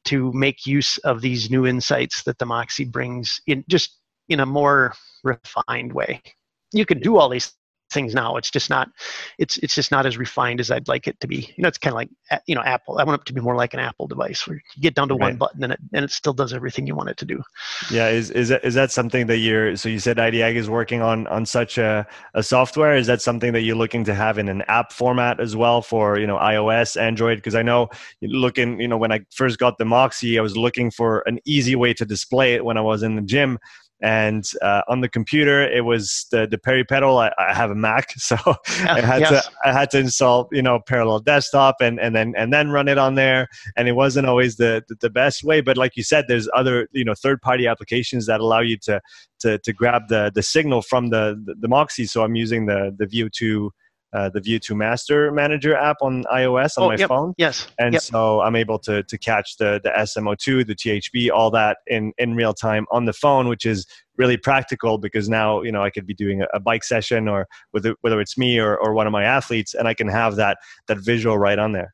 to 0.06 0.32
make 0.34 0.66
use 0.66 0.98
of 1.00 1.22
these 1.22 1.50
new 1.50 1.66
insights 1.66 2.24
that 2.24 2.38
the 2.38 2.46
Moxy 2.46 2.84
brings 2.84 3.40
in 3.48 3.64
just 3.70 4.00
in 4.30 4.42
a 4.42 4.46
more 4.46 4.94
refined 5.24 5.94
way. 5.94 6.22
You 6.74 6.86
can 6.86 7.00
do 7.00 7.18
all 7.18 7.30
these 7.30 7.54
things 7.94 8.14
now. 8.14 8.38
It's 8.38 8.52
just 8.52 8.70
not, 8.70 8.90
it's 9.38 9.58
it's 9.58 9.76
just 9.76 9.92
not 9.92 10.06
as 10.06 10.18
refined 10.18 10.60
as 10.60 10.72
I'd 10.72 10.88
like 10.88 11.08
it 11.08 11.20
to 11.22 11.28
be. 11.28 11.54
You 11.56 11.62
know, 11.62 11.68
it's 11.68 11.78
kind 11.78 11.94
of 11.94 11.96
like 11.96 12.10
you 12.46 12.56
know 12.56 12.62
Apple. 12.62 12.98
I 12.98 13.04
want 13.04 13.22
it 13.22 13.26
to 13.28 13.34
be 13.34 13.42
more 13.42 13.56
like 13.56 13.74
an 13.74 13.80
Apple 13.80 14.08
device 14.08 14.48
where 14.48 14.58
you 14.58 14.82
get 14.82 14.96
down 14.96 15.08
to 15.10 15.16
right. 15.16 15.30
one 15.30 15.38
button 15.38 15.64
and 15.64 15.74
it 15.74 15.80
and 15.94 16.04
it 16.04 16.12
still 16.12 16.34
does 16.34 16.54
everything 16.54 16.88
you 16.88 16.96
want 16.96 17.10
it 17.10 17.18
to 17.18 17.26
do. 17.26 17.42
Yeah, 17.92 18.10
is 18.10 18.32
is 18.32 18.50
that, 18.50 18.64
is 18.64 18.74
that 18.74 18.92
something 18.92 19.28
that 19.28 19.38
you're? 19.38 19.76
So 19.78 19.90
you 19.90 20.00
said 20.00 20.18
IDEAG 20.20 20.56
is 20.56 20.70
working 20.70 21.02
on 21.02 21.28
on 21.28 21.46
such 21.46 21.78
a, 21.78 22.08
a 22.34 22.44
software. 22.44 22.96
Is 22.96 23.08
that 23.08 23.22
something 23.22 23.54
that 23.54 23.62
you're 23.62 23.76
looking 23.76 24.04
to 24.06 24.16
have 24.16 24.38
in 24.38 24.50
an 24.50 24.64
app 24.64 24.92
format 24.92 25.40
as 25.40 25.56
well 25.56 25.82
for 25.82 26.18
you 26.18 26.28
know 26.28 26.38
iOS, 26.38 27.00
Android? 27.00 27.38
Because 27.38 27.56
I 27.56 27.62
know 27.62 27.90
looking, 28.22 28.80
you 28.80 28.88
know, 28.88 28.98
when 28.98 29.12
I 29.12 29.22
first 29.32 29.60
got 29.60 29.78
the 29.78 29.86
Moxy, 29.86 30.38
I 30.40 30.42
was 30.42 30.58
looking 30.58 30.92
for 30.92 31.24
an 31.26 31.40
easy 31.46 31.76
way 31.76 31.94
to 31.94 32.06
display 32.06 32.56
it 32.56 32.66
when 32.66 32.78
I 32.78 32.82
was 32.82 33.04
in 33.04 33.16
the 33.16 33.22
gym 33.22 33.60
and 34.04 34.52
uh, 34.62 34.82
on 34.90 35.00
the 35.00 35.08
computer 35.08 35.64
it 35.64 35.86
was 35.86 36.28
the 36.30 36.46
the 36.46 36.58
Peripedal. 36.58 37.18
I, 37.18 37.32
I 37.42 37.54
have 37.54 37.72
a 37.72 37.76
Mac, 37.76 38.12
so 38.18 38.36
yeah, 38.46 38.94
I 38.94 39.02
had 39.02 39.22
yes. 39.22 39.46
to 39.46 39.52
I 39.66 39.72
had 39.72 39.90
to 39.92 40.00
install 40.00 40.50
you 40.52 40.62
know 40.62 40.80
parallel 40.80 41.20
desktop 41.20 41.78
and 41.80 42.00
and 42.00 42.14
then 42.14 42.34
and 42.38 42.52
then 42.52 42.70
run 42.70 42.90
it 42.90 42.98
on 42.98 43.16
there, 43.16 43.48
and 43.78 43.88
it 43.88 43.94
wasn't 43.94 44.28
always 44.28 44.58
the 44.58 44.84
the, 44.90 44.96
the 45.00 45.10
best 45.10 45.44
way. 45.44 45.62
But 45.62 45.78
like 45.78 45.96
you 45.96 46.04
said, 46.04 46.26
there's 46.28 46.50
other 46.54 46.90
you 46.92 47.06
know 47.06 47.14
third 47.16 47.42
party 47.42 47.66
applications 47.66 48.26
that 48.28 48.42
allow 48.42 48.60
you 48.60 48.78
to 48.80 49.02
to 49.40 49.58
to 49.60 49.74
grab 49.74 50.10
the 50.10 50.32
the 50.36 50.44
signal 50.44 50.82
from 50.82 51.10
the 51.10 51.42
the, 51.46 51.56
the 51.56 51.68
Moxy. 51.70 52.06
So 52.06 52.24
I'm 52.24 52.36
using 52.36 52.66
the 52.66 52.94
the 52.98 53.08
VO2 53.08 53.70
uh, 54.14 54.30
the 54.30 54.42
VO2 54.42 54.76
Master 54.76 55.32
Manager 55.32 55.76
app 55.76 55.98
on 56.02 56.24
iOS 56.26 56.78
on 56.78 56.84
oh, 56.84 56.88
my 56.90 56.96
yep. 56.96 57.10
phone. 57.10 57.34
Yes. 57.38 57.68
And 57.80 57.94
yep. 57.94 58.02
so 58.02 58.42
I'm 58.42 58.56
able 58.56 58.80
to 58.80 59.04
to 59.04 59.18
catch 59.18 59.58
the 59.58 59.82
the 59.84 59.90
SMO2, 59.90 60.68
the 60.68 60.76
THB, 60.76 61.32
all 61.32 61.52
that 61.52 61.78
in 61.88 62.14
in 62.18 62.36
real 62.36 62.54
time 62.54 62.86
on 62.92 63.06
the 63.06 63.14
phone, 63.14 63.48
which 63.48 63.66
is 63.66 63.88
really 64.18 64.38
practical 64.38 64.98
because 64.98 65.28
now 65.30 65.62
you 65.62 65.72
know 65.72 65.84
I 65.84 65.90
could 65.90 66.06
be 66.06 66.14
doing 66.14 66.42
a, 66.42 66.48
a 66.54 66.60
bike 66.60 66.84
session 66.84 67.28
or 67.28 67.48
whether 67.72 67.96
whether 68.02 68.22
it's 68.22 68.38
me 68.38 68.60
or, 68.60 68.78
or 68.78 68.94
one 68.94 69.08
of 69.08 69.14
my 69.14 69.24
athletes, 69.24 69.74
and 69.74 69.88
I 69.88 69.94
can 69.94 70.08
have 70.08 70.36
that 70.36 70.58
that 70.88 71.00
visual 71.00 71.38
right 71.38 71.58
on 71.58 71.72
there. 71.72 71.94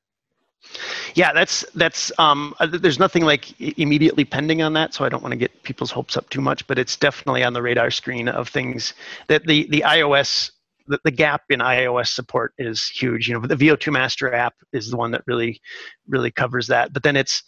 Yeah, 1.16 1.32
that's 1.34 1.66
that's. 1.74 2.12
Um, 2.20 2.54
uh, 2.60 2.68
there's 2.68 3.00
nothing 3.00 3.24
like 3.24 3.60
immediately 3.80 4.26
pending 4.26 4.62
on 4.62 4.74
that, 4.74 4.94
so 4.94 5.06
I 5.06 5.10
don't 5.10 5.24
want 5.24 5.32
to 5.32 5.38
get 5.38 5.64
people's 5.64 5.92
hopes 5.92 6.18
up 6.18 6.30
too 6.30 6.42
much. 6.42 6.68
But 6.68 6.78
it's 6.78 6.98
definitely 6.98 7.44
on 7.44 7.54
the 7.54 7.62
radar 7.62 7.92
screen 7.92 8.28
of 8.28 8.50
things 8.50 8.94
that 9.28 9.48
the 9.48 9.68
the 9.70 9.84
iOS 9.88 10.52
the, 10.90 11.00
the 11.04 11.12
gap 11.12 11.44
in 11.50 11.60
iOS 11.60 12.08
support 12.08 12.54
is 12.58 12.90
huge. 12.90 13.30
You 13.30 13.36
know, 13.36 13.48
the 13.48 13.56
VO2 13.56 13.94
Master 13.94 14.34
app 14.34 14.56
is 14.74 14.90
the 14.90 14.98
one 14.98 15.12
that 15.12 15.24
really, 15.28 15.62
really 16.08 16.32
covers 16.32 16.68
that. 16.68 16.92
But 16.92 17.04
then 17.04 17.16
it's, 17.16 17.44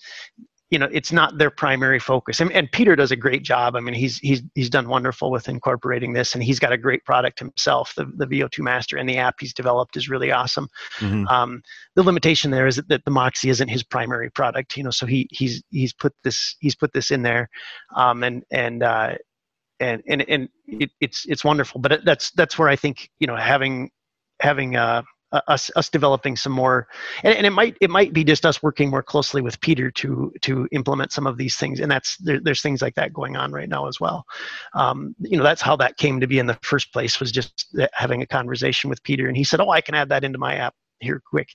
you 0.69 0.79
know, 0.79 0.87
it's 0.93 1.11
not 1.11 1.37
their 1.37 1.49
primary 1.49 1.99
focus. 1.99 2.39
And, 2.39 2.49
and 2.53 2.71
Peter 2.71 2.95
does 2.95 3.11
a 3.11 3.15
great 3.17 3.43
job. 3.43 3.75
I 3.75 3.81
mean, 3.81 3.93
he's 3.93 4.19
he's 4.19 4.41
he's 4.55 4.69
done 4.69 4.87
wonderful 4.87 5.29
with 5.29 5.49
incorporating 5.49 6.13
this, 6.13 6.33
and 6.33 6.41
he's 6.41 6.59
got 6.59 6.71
a 6.71 6.77
great 6.77 7.03
product 7.03 7.39
himself. 7.39 7.93
The 7.97 8.05
the 8.15 8.25
VO2 8.25 8.59
Master 8.59 8.95
and 8.95 9.09
the 9.09 9.17
app 9.17 9.35
he's 9.39 9.53
developed 9.53 9.97
is 9.97 10.07
really 10.07 10.31
awesome. 10.31 10.69
Mm-hmm. 10.99 11.27
Um, 11.27 11.61
the 11.95 12.03
limitation 12.03 12.51
there 12.51 12.67
is 12.67 12.77
that, 12.77 12.87
that 12.87 13.03
the 13.03 13.11
Moxy 13.11 13.49
isn't 13.49 13.67
his 13.67 13.83
primary 13.83 14.29
product. 14.29 14.77
You 14.77 14.83
know, 14.83 14.91
so 14.91 15.05
he 15.05 15.27
he's 15.29 15.61
he's 15.71 15.91
put 15.91 16.13
this 16.23 16.55
he's 16.61 16.75
put 16.75 16.93
this 16.93 17.11
in 17.11 17.21
there, 17.21 17.49
um, 17.97 18.23
and 18.23 18.45
and 18.49 18.81
uh, 18.81 19.15
and 19.81 20.01
and 20.07 20.25
and 20.29 20.49
it, 20.67 20.91
it's 21.01 21.25
it's 21.25 21.43
wonderful. 21.43 21.81
But 21.81 22.05
that's 22.05 22.31
that's 22.31 22.57
where 22.57 22.69
I 22.69 22.75
think 22.75 23.09
you 23.19 23.27
know 23.27 23.35
having 23.35 23.91
having 24.39 24.75
uh, 24.75 25.03
us 25.47 25.71
us 25.75 25.89
developing 25.89 26.35
some 26.35 26.51
more, 26.51 26.87
and, 27.23 27.35
and, 27.35 27.45
it 27.45 27.51
might 27.51 27.77
it 27.81 27.89
might 27.89 28.13
be 28.13 28.23
just 28.23 28.45
us 28.45 28.61
working 28.61 28.89
more 28.89 29.03
closely 29.03 29.41
with 29.41 29.59
Peter 29.61 29.89
to 29.91 30.31
to 30.41 30.67
implement 30.71 31.11
some 31.11 31.25
of 31.25 31.37
these 31.37 31.55
things, 31.57 31.79
and 31.79 31.91
that's 31.91 32.17
there, 32.17 32.39
there's 32.41 32.61
things 32.61 32.81
like 32.81 32.95
that 32.95 33.13
going 33.13 33.35
on 33.35 33.51
right 33.51 33.69
now 33.69 33.87
as 33.87 33.99
well. 33.99 34.25
Um, 34.73 35.15
you 35.19 35.37
know 35.37 35.43
that's 35.43 35.61
how 35.61 35.75
that 35.77 35.97
came 35.97 36.19
to 36.19 36.27
be 36.27 36.39
in 36.39 36.47
the 36.47 36.59
first 36.63 36.91
place 36.93 37.19
was 37.19 37.31
just 37.31 37.75
having 37.93 38.21
a 38.21 38.27
conversation 38.27 38.89
with 38.89 39.01
Peter, 39.03 39.27
and 39.27 39.37
he 39.37 39.43
said, 39.43 39.61
"Oh, 39.61 39.69
I 39.69 39.81
can 39.81 39.95
add 39.95 40.09
that 40.09 40.23
into 40.23 40.37
my 40.37 40.55
app." 40.55 40.73
here 41.03 41.19
quick 41.31 41.49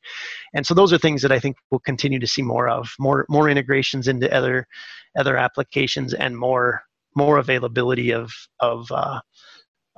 and 0.54 0.66
so 0.66 0.74
those 0.74 0.92
are 0.92 0.98
things 0.98 1.22
that 1.22 1.30
i 1.30 1.38
think 1.38 1.56
we'll 1.70 1.78
continue 1.78 2.18
to 2.18 2.26
see 2.26 2.42
more 2.42 2.68
of 2.68 2.92
more 2.98 3.24
more 3.28 3.48
integrations 3.48 4.08
into 4.08 4.28
other 4.34 4.66
other 5.16 5.36
applications 5.36 6.14
and 6.14 6.36
more 6.36 6.82
more 7.16 7.38
availability 7.38 8.12
of 8.12 8.30
of 8.60 8.90
uh, 8.92 9.20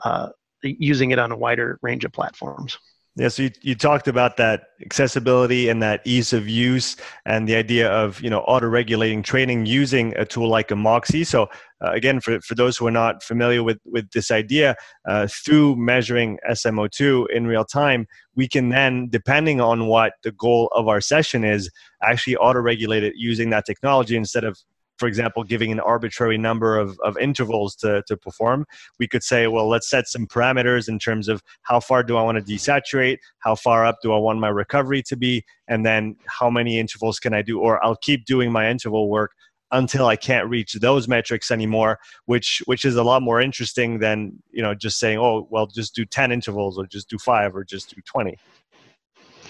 uh, 0.05 0.29
using 0.62 1.11
it 1.11 1.19
on 1.19 1.33
a 1.33 1.37
wider 1.37 1.79
range 1.83 2.05
of 2.05 2.12
platforms. 2.12 2.79
Yeah, 3.19 3.27
so 3.27 3.43
you, 3.43 3.51
you 3.62 3.75
talked 3.75 4.07
about 4.07 4.37
that 4.37 4.69
accessibility 4.81 5.69
and 5.69 5.83
that 5.83 6.03
ease 6.05 6.33
of 6.33 6.49
use 6.49 6.95
and 7.27 7.49
the 7.49 7.57
idea 7.57 7.91
of, 7.91 8.21
you 8.21 8.31
know, 8.31 8.43
auto-regulating 8.43 9.25
training 9.25 9.66
using 9.66 10.16
a 10.16 10.25
tool 10.25 10.49
like 10.49 10.71
a 10.71 10.77
Moxy. 10.77 11.25
So 11.25 11.49
uh, 11.85 11.91
again, 11.91 12.21
for, 12.21 12.41
for 12.43 12.55
those 12.55 12.77
who 12.77 12.87
are 12.87 12.93
not 12.93 13.25
familiar 13.25 13.64
with, 13.64 13.79
with 13.85 14.09
this 14.12 14.31
idea, 14.31 14.77
uh, 15.09 15.27
through 15.27 15.75
measuring 15.75 16.39
SMO2 16.49 17.31
in 17.31 17.49
real 17.49 17.64
time, 17.64 18.07
we 18.37 18.47
can 18.47 18.69
then, 18.69 19.09
depending 19.11 19.61
on 19.61 19.89
what 19.89 20.12
the 20.23 20.31
goal 20.31 20.69
of 20.73 20.87
our 20.87 21.01
session 21.01 21.43
is, 21.43 21.69
actually 22.05 22.37
auto-regulate 22.37 23.03
it 23.03 23.14
using 23.16 23.51
that 23.51 23.66
technology 23.66 24.16
instead 24.16 24.45
of 24.45 24.57
for 24.99 25.07
example, 25.07 25.44
giving 25.44 25.72
an 25.72 25.80
arbitrary 25.80 26.36
number 26.36 26.76
of, 26.76 26.99
of 27.01 27.16
intervals 27.18 27.74
to, 27.76 28.03
to 28.07 28.16
perform, 28.16 28.66
we 28.99 29.07
could 29.07 29.22
say, 29.22 29.46
well, 29.46 29.68
let's 29.68 29.88
set 29.88 30.09
some 30.09 30.26
parameters 30.26 30.88
in 30.88 30.99
terms 30.99 31.28
of 31.28 31.42
how 31.62 31.80
far 31.80 32.03
do 32.03 32.16
I 32.16 32.22
want 32.22 32.44
to 32.44 32.53
desaturate, 32.53 33.18
how 33.38 33.55
far 33.55 33.86
up 33.86 33.99
do 34.03 34.12
I 34.12 34.18
want 34.18 34.40
my 34.40 34.49
recovery 34.49 35.03
to 35.05 35.16
be, 35.16 35.44
and 35.68 35.86
then 35.86 36.16
how 36.26 36.51
many 36.51 36.78
intervals 36.78 37.18
can 37.18 37.32
I 37.32 37.42
do, 37.42 37.61
or 37.61 37.82
I'll 37.84 37.96
keep 37.96 38.24
doing 38.24 38.53
my 38.53 38.68
interval 38.68 39.09
work 39.09 39.32
until 39.70 40.07
I 40.07 40.16
can't 40.16 40.49
reach 40.49 40.72
those 40.74 41.09
metrics 41.09 41.51
anymore, 41.51 41.99
which 42.26 42.62
which 42.66 42.84
is 42.84 42.96
a 42.96 43.03
lot 43.03 43.22
more 43.22 43.40
interesting 43.40 43.99
than 43.99 44.42
you 44.51 44.62
know 44.62 44.74
just 44.74 44.99
saying, 44.99 45.18
oh 45.18 45.46
well, 45.51 45.66
just 45.66 45.94
do 45.94 46.05
ten 46.05 46.32
intervals 46.32 46.78
or 46.78 46.86
just 46.86 47.11
do 47.11 47.18
five 47.18 47.55
or 47.55 47.64
just 47.64 47.94
do 47.94 48.01
twenty. 48.03 48.38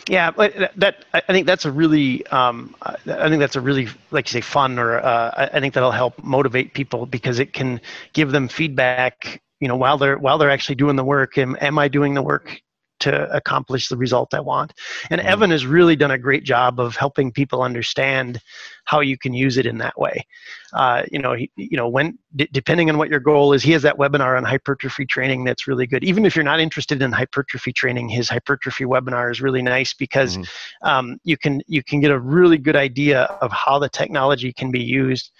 Yeah, 0.08 0.30
but 0.30 0.72
that 0.76 1.04
I 1.12 1.20
think 1.20 1.46
that's 1.46 1.66
a 1.66 1.70
really 1.70 2.26
um, 2.28 2.74
I 2.82 3.28
think 3.28 3.40
that's 3.40 3.56
a 3.56 3.60
really 3.60 3.88
like 4.10 4.26
you 4.28 4.32
say 4.32 4.40
fun 4.40 4.78
or 4.78 4.98
uh, 5.00 5.50
I 5.52 5.60
think 5.60 5.74
that'll 5.74 5.90
help 5.90 6.22
motivate 6.24 6.72
people 6.72 7.04
because 7.06 7.38
it 7.38 7.52
can 7.52 7.80
give 8.14 8.32
them 8.32 8.48
feedback. 8.48 9.42
You 9.60 9.68
know, 9.68 9.76
while 9.76 9.98
they're 9.98 10.16
while 10.16 10.38
they're 10.38 10.50
actually 10.50 10.76
doing 10.76 10.96
the 10.96 11.04
work, 11.04 11.36
am, 11.36 11.56
am 11.60 11.78
I 11.78 11.88
doing 11.88 12.14
the 12.14 12.22
work 12.22 12.62
to 13.00 13.30
accomplish 13.34 13.88
the 13.88 13.96
result 13.96 14.34
I 14.34 14.40
want. 14.40 14.74
And 15.10 15.20
mm-hmm. 15.20 15.30
Evan 15.30 15.50
has 15.50 15.66
really 15.66 15.96
done 15.96 16.10
a 16.10 16.18
great 16.18 16.44
job 16.44 16.80
of 16.80 16.96
helping 16.96 17.32
people 17.32 17.62
understand 17.62 18.40
how 18.84 19.00
you 19.00 19.18
can 19.18 19.34
use 19.34 19.58
it 19.58 19.66
in 19.66 19.78
that 19.78 19.98
way. 19.98 20.26
Uh, 20.72 21.02
you 21.12 21.18
know, 21.18 21.34
he, 21.34 21.50
you 21.56 21.76
know, 21.76 21.88
when 21.88 22.18
d- 22.36 22.48
depending 22.52 22.88
on 22.88 22.98
what 22.98 23.10
your 23.10 23.20
goal 23.20 23.52
is, 23.52 23.62
he 23.62 23.72
has 23.72 23.82
that 23.82 23.98
webinar 23.98 24.36
on 24.36 24.44
hypertrophy 24.44 25.04
training 25.04 25.44
that's 25.44 25.66
really 25.66 25.86
good. 25.86 26.02
Even 26.04 26.24
if 26.24 26.34
you're 26.34 26.44
not 26.44 26.60
interested 26.60 27.02
in 27.02 27.12
hypertrophy 27.12 27.72
training, 27.72 28.08
his 28.08 28.28
hypertrophy 28.28 28.84
webinar 28.84 29.30
is 29.30 29.40
really 29.40 29.62
nice 29.62 29.92
because 29.94 30.36
mm-hmm. 30.36 30.88
um, 30.88 31.20
you 31.24 31.36
can 31.36 31.60
you 31.66 31.82
can 31.82 32.00
get 32.00 32.10
a 32.10 32.18
really 32.18 32.58
good 32.58 32.76
idea 32.76 33.22
of 33.42 33.52
how 33.52 33.78
the 33.78 33.88
technology 33.88 34.52
can 34.52 34.70
be 34.70 34.80
used 34.80 35.32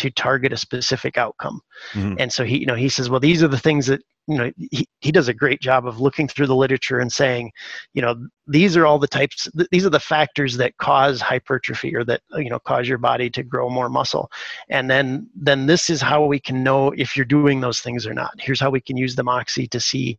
to 0.00 0.10
target 0.10 0.50
a 0.50 0.56
specific 0.56 1.18
outcome. 1.18 1.60
Mm-hmm. 1.92 2.14
And 2.18 2.32
so 2.32 2.42
he, 2.42 2.58
you 2.58 2.66
know, 2.66 2.74
he 2.74 2.88
says, 2.88 3.10
well, 3.10 3.20
these 3.20 3.42
are 3.42 3.48
the 3.48 3.58
things 3.58 3.86
that, 3.86 4.00
you 4.26 4.38
know, 4.38 4.50
he, 4.56 4.88
he 5.00 5.12
does 5.12 5.28
a 5.28 5.34
great 5.34 5.60
job 5.60 5.86
of 5.86 6.00
looking 6.00 6.26
through 6.26 6.46
the 6.46 6.56
literature 6.56 7.00
and 7.00 7.12
saying, 7.12 7.52
you 7.92 8.00
know, 8.00 8.14
these 8.46 8.78
are 8.78 8.86
all 8.86 8.98
the 8.98 9.06
types, 9.06 9.46
these 9.70 9.84
are 9.84 9.90
the 9.90 10.00
factors 10.00 10.56
that 10.56 10.74
cause 10.78 11.20
hypertrophy 11.20 11.94
or 11.94 12.02
that, 12.04 12.22
you 12.32 12.48
know, 12.48 12.58
cause 12.60 12.88
your 12.88 12.96
body 12.96 13.28
to 13.28 13.42
grow 13.42 13.68
more 13.68 13.90
muscle. 13.90 14.30
And 14.70 14.90
then, 14.90 15.28
then 15.34 15.66
this 15.66 15.90
is 15.90 16.00
how 16.00 16.24
we 16.24 16.40
can 16.40 16.62
know 16.62 16.92
if 16.96 17.14
you're 17.14 17.26
doing 17.26 17.60
those 17.60 17.80
things 17.80 18.06
or 18.06 18.14
not. 18.14 18.32
Here's 18.38 18.60
how 18.60 18.70
we 18.70 18.80
can 18.80 18.96
use 18.96 19.14
the 19.14 19.24
Moxy 19.24 19.66
to 19.68 19.80
see 19.80 20.18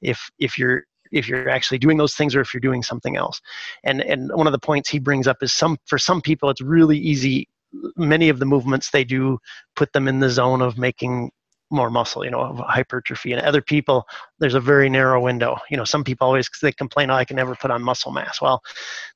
if, 0.00 0.30
if 0.38 0.56
you're, 0.56 0.84
if 1.12 1.28
you're 1.28 1.48
actually 1.48 1.78
doing 1.78 1.98
those 1.98 2.14
things 2.14 2.34
or 2.34 2.40
if 2.40 2.54
you're 2.54 2.60
doing 2.60 2.82
something 2.82 3.16
else. 3.16 3.40
And 3.84 4.02
and 4.02 4.30
one 4.34 4.46
of 4.46 4.52
the 4.52 4.58
points 4.58 4.90
he 4.90 4.98
brings 4.98 5.26
up 5.26 5.38
is 5.42 5.54
some 5.54 5.78
for 5.86 5.96
some 5.96 6.20
people 6.20 6.50
it's 6.50 6.60
really 6.60 6.98
easy 6.98 7.48
many 7.96 8.28
of 8.28 8.38
the 8.38 8.46
movements 8.46 8.90
they 8.90 9.04
do 9.04 9.38
put 9.76 9.92
them 9.92 10.08
in 10.08 10.20
the 10.20 10.30
zone 10.30 10.62
of 10.62 10.78
making 10.78 11.30
more 11.70 11.90
muscle, 11.90 12.24
you 12.24 12.30
know, 12.30 12.40
of 12.40 12.58
hypertrophy. 12.58 13.32
And 13.32 13.42
other 13.42 13.60
people, 13.60 14.06
there's 14.38 14.54
a 14.54 14.60
very 14.60 14.88
narrow 14.88 15.20
window. 15.20 15.58
You 15.70 15.76
know, 15.76 15.84
some 15.84 16.04
people 16.04 16.26
always 16.26 16.48
they 16.62 16.72
complain, 16.72 17.10
"Oh, 17.10 17.14
I 17.14 17.24
can 17.24 17.36
never 17.36 17.54
put 17.54 17.70
on 17.70 17.82
muscle 17.82 18.12
mass." 18.12 18.40
Well, 18.40 18.62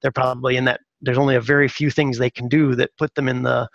they're 0.03 0.13
probably 0.13 0.57
in 0.57 0.65
that. 0.67 0.81
There's 1.01 1.19
only 1.19 1.37
a 1.37 1.41
very 1.41 1.69
few 1.69 1.91
things 1.91 2.19
they 2.19 2.31
can 2.31 2.49
do 2.49 2.75
that 2.77 2.91
put 2.99 3.15
them 3.15 3.29
in 3.29 3.43
the 3.43 3.69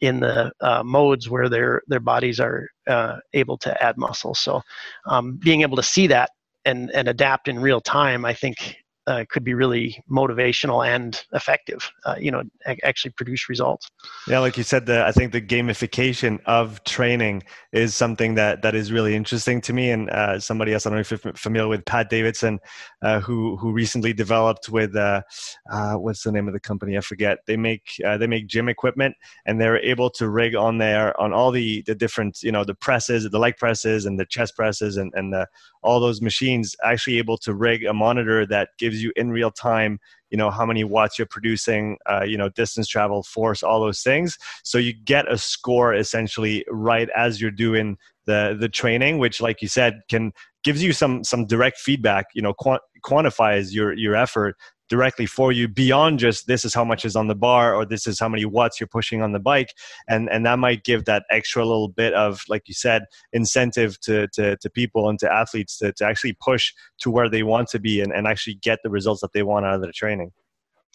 in 0.00 0.20
the 0.20 0.52
uh, 0.60 0.82
modes 0.82 1.30
where 1.30 1.48
their 1.48 1.82
their 1.86 2.00
bodies 2.00 2.40
are 2.40 2.68
uh, 2.86 3.16
able 3.32 3.58
to 3.58 3.82
add 3.82 3.96
muscle. 3.96 4.34
So, 4.34 4.62
um, 5.06 5.36
being 5.36 5.62
able 5.62 5.76
to 5.76 5.82
see 5.82 6.06
that 6.08 6.30
and 6.64 6.90
and 6.92 7.08
adapt 7.08 7.48
in 7.48 7.58
real 7.60 7.80
time, 7.80 8.24
I 8.24 8.34
think 8.34 8.76
uh, 9.06 9.24
could 9.30 9.44
be 9.44 9.54
really 9.54 10.02
motivational 10.10 10.86
and 10.86 11.24
effective. 11.32 11.90
Uh, 12.04 12.16
you 12.18 12.30
know, 12.30 12.42
actually 12.82 13.12
produce 13.12 13.48
results. 13.48 13.90
Yeah, 14.26 14.40
like 14.40 14.56
you 14.56 14.64
said, 14.64 14.86
the 14.86 15.06
I 15.06 15.12
think 15.12 15.32
the 15.32 15.40
gamification 15.40 16.40
of 16.46 16.82
training 16.84 17.44
is 17.72 17.94
something 17.94 18.34
that 18.34 18.62
that 18.62 18.74
is 18.74 18.90
really 18.90 19.14
interesting 19.14 19.60
to 19.62 19.72
me. 19.72 19.90
And 19.90 20.10
uh, 20.10 20.40
somebody 20.40 20.72
else 20.72 20.86
I 20.86 20.90
don't 20.90 20.96
know 20.96 21.00
if 21.00 21.10
you're 21.10 21.34
familiar 21.34 21.68
with 21.68 21.84
Pat 21.84 22.10
Davidson, 22.10 22.58
uh, 23.02 23.20
who 23.20 23.56
who 23.56 23.72
recently 23.72 24.12
developed 24.12 24.68
with 24.68 24.96
uh, 24.96 25.22
uh, 25.70 25.94
what's 25.94 26.22
the 26.22 26.32
name 26.32 26.48
of 26.48 26.54
the 26.54 26.60
company? 26.60 26.96
I 26.96 27.00
forget. 27.00 27.38
They 27.46 27.56
make 27.56 28.00
they 28.00 28.26
make 28.26 28.48
gym 28.48 28.68
equipment, 28.68 29.14
and 29.46 29.60
they're 29.60 29.78
able 29.78 30.10
to 30.10 30.28
rig 30.28 30.56
on 30.56 30.78
there 30.78 31.18
on 31.20 31.32
all 31.32 31.52
the 31.52 31.82
the 31.82 31.94
different 31.94 32.42
you 32.42 32.50
know 32.50 32.64
the 32.64 32.74
presses, 32.74 33.28
the 33.30 33.38
leg 33.38 33.56
presses, 33.56 34.06
and 34.06 34.18
the 34.18 34.26
chest 34.26 34.56
presses, 34.56 34.96
and 34.96 35.12
and 35.14 35.32
the, 35.32 35.46
all 35.82 36.00
those 36.00 36.20
machines. 36.20 36.74
Actually, 36.82 37.18
able 37.18 37.38
to 37.38 37.54
rig 37.54 37.84
a 37.84 37.92
monitor 37.92 38.44
that 38.46 38.70
gives 38.78 38.95
you 39.02 39.12
in 39.16 39.30
real 39.30 39.50
time 39.50 39.98
you 40.30 40.36
know 40.36 40.50
how 40.50 40.66
many 40.66 40.84
watts 40.84 41.18
you're 41.18 41.26
producing 41.26 41.98
uh, 42.06 42.24
you 42.24 42.36
know 42.36 42.48
distance 42.48 42.88
travel 42.88 43.22
force 43.22 43.62
all 43.62 43.80
those 43.80 44.02
things. 44.02 44.38
So 44.64 44.78
you 44.78 44.92
get 44.92 45.30
a 45.30 45.38
score 45.38 45.94
essentially 45.94 46.64
right 46.68 47.08
as 47.16 47.40
you're 47.40 47.50
doing 47.50 47.96
the 48.26 48.56
the 48.58 48.68
training 48.68 49.18
which 49.18 49.40
like 49.40 49.62
you 49.62 49.68
said 49.68 50.00
can 50.08 50.32
gives 50.64 50.82
you 50.82 50.92
some 50.92 51.22
some 51.22 51.46
direct 51.46 51.78
feedback 51.78 52.26
you 52.34 52.42
know 52.42 52.52
quant- 52.52 52.82
quantifies 53.04 53.72
your 53.72 53.92
your 53.92 54.16
effort 54.16 54.56
directly 54.88 55.26
for 55.26 55.52
you 55.52 55.68
beyond 55.68 56.18
just 56.18 56.46
this 56.46 56.64
is 56.64 56.74
how 56.74 56.84
much 56.84 57.04
is 57.04 57.16
on 57.16 57.28
the 57.28 57.34
bar 57.34 57.74
or 57.74 57.84
this 57.84 58.06
is 58.06 58.18
how 58.20 58.28
many 58.28 58.44
watts 58.44 58.80
you're 58.80 58.86
pushing 58.86 59.22
on 59.22 59.32
the 59.32 59.38
bike. 59.38 59.74
And 60.08 60.28
and 60.30 60.46
that 60.46 60.58
might 60.58 60.84
give 60.84 61.04
that 61.06 61.24
extra 61.30 61.64
little 61.64 61.88
bit 61.88 62.14
of 62.14 62.42
like 62.48 62.62
you 62.66 62.74
said 62.74 63.04
incentive 63.32 64.00
to 64.00 64.28
to, 64.34 64.56
to 64.56 64.70
people 64.70 65.08
and 65.08 65.18
to 65.20 65.32
athletes 65.32 65.78
to, 65.78 65.92
to 65.92 66.04
actually 66.04 66.36
push 66.40 66.72
to 66.98 67.10
where 67.10 67.28
they 67.28 67.42
want 67.42 67.68
to 67.68 67.78
be 67.78 68.00
and, 68.00 68.12
and 68.12 68.26
actually 68.26 68.54
get 68.54 68.78
the 68.82 68.90
results 68.90 69.20
that 69.20 69.32
they 69.32 69.42
want 69.42 69.66
out 69.66 69.74
of 69.74 69.82
their 69.82 69.92
training. 69.92 70.32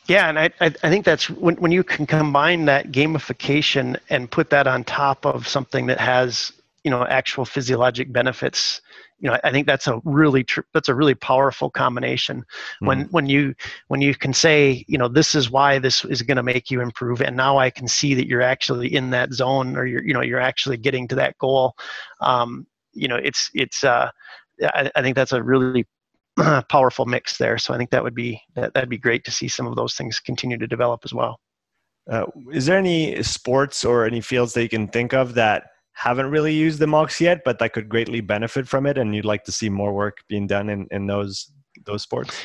Yeah, 0.07 0.29
and 0.29 0.39
I, 0.39 0.49
I 0.59 0.69
think 0.69 1.05
that's 1.05 1.29
when, 1.29 1.55
when 1.57 1.71
you 1.71 1.83
can 1.83 2.07
combine 2.07 2.65
that 2.65 2.91
gamification 2.91 3.99
and 4.09 4.29
put 4.29 4.49
that 4.49 4.65
on 4.65 4.83
top 4.83 5.25
of 5.25 5.47
something 5.47 5.85
that 5.87 5.99
has 5.99 6.51
you 6.83 6.91
know 6.91 7.05
actual 7.05 7.45
physiologic 7.45 8.11
benefits 8.11 8.81
you 9.19 9.29
know 9.29 9.37
i 9.43 9.51
think 9.51 9.67
that's 9.67 9.87
a 9.87 10.01
really 10.03 10.43
tr- 10.43 10.61
that's 10.73 10.89
a 10.89 10.95
really 10.95 11.15
powerful 11.15 11.69
combination. 11.69 12.43
Mm. 12.81 12.87
when 12.87 13.01
when 13.11 13.25
you 13.27 13.53
when 13.87 14.01
you 14.01 14.15
can 14.15 14.33
say 14.33 14.83
you 14.87 14.97
know 14.97 15.07
this 15.07 15.35
is 15.35 15.49
why 15.49 15.79
this 15.79 16.03
is 16.05 16.21
going 16.21 16.37
to 16.37 16.43
make 16.43 16.71
you 16.71 16.81
improve 16.81 17.21
and 17.21 17.35
now 17.35 17.57
i 17.57 17.69
can 17.69 17.87
see 17.87 18.13
that 18.13 18.27
you're 18.27 18.41
actually 18.41 18.93
in 18.93 19.09
that 19.11 19.33
zone 19.33 19.77
or 19.77 19.85
you're 19.85 20.03
you 20.03 20.13
know 20.13 20.21
you're 20.21 20.39
actually 20.39 20.77
getting 20.77 21.07
to 21.07 21.15
that 21.15 21.37
goal 21.37 21.75
um, 22.21 22.65
you 22.93 23.07
know 23.07 23.17
it's 23.17 23.49
it's 23.53 23.83
uh 23.83 24.09
I, 24.63 24.91
I 24.95 25.01
think 25.01 25.15
that's 25.15 25.31
a 25.31 25.41
really 25.41 25.87
powerful 26.69 27.05
mix 27.05 27.37
there. 27.37 27.57
So 27.57 27.73
i 27.73 27.77
think 27.77 27.89
that 27.91 28.03
would 28.03 28.15
be 28.15 28.41
that, 28.55 28.73
that'd 28.73 28.89
be 28.89 28.97
great 28.97 29.23
to 29.25 29.31
see 29.31 29.47
some 29.47 29.67
of 29.67 29.75
those 29.75 29.95
things 29.95 30.19
continue 30.19 30.57
to 30.57 30.67
develop 30.67 31.01
as 31.03 31.13
well. 31.13 31.39
Uh, 32.09 32.25
is 32.51 32.65
there 32.65 32.77
any 32.77 33.21
sports 33.21 33.85
or 33.85 34.05
any 34.05 34.21
fields 34.21 34.53
that 34.53 34.63
you 34.63 34.69
can 34.69 34.87
think 34.87 35.13
of 35.13 35.35
that 35.35 35.65
haven't 36.01 36.31
really 36.31 36.53
used 36.53 36.79
the 36.79 36.87
Mox 36.87 37.21
yet, 37.21 37.41
but 37.45 37.59
that 37.59 37.73
could 37.73 37.87
greatly 37.87 38.21
benefit 38.21 38.67
from 38.67 38.87
it, 38.87 38.97
and 38.97 39.15
you'd 39.15 39.25
like 39.25 39.43
to 39.43 39.51
see 39.51 39.69
more 39.69 39.93
work 39.93 40.17
being 40.27 40.47
done 40.47 40.67
in, 40.69 40.87
in 40.89 41.05
those 41.05 41.51
those 41.85 42.01
sports? 42.01 42.35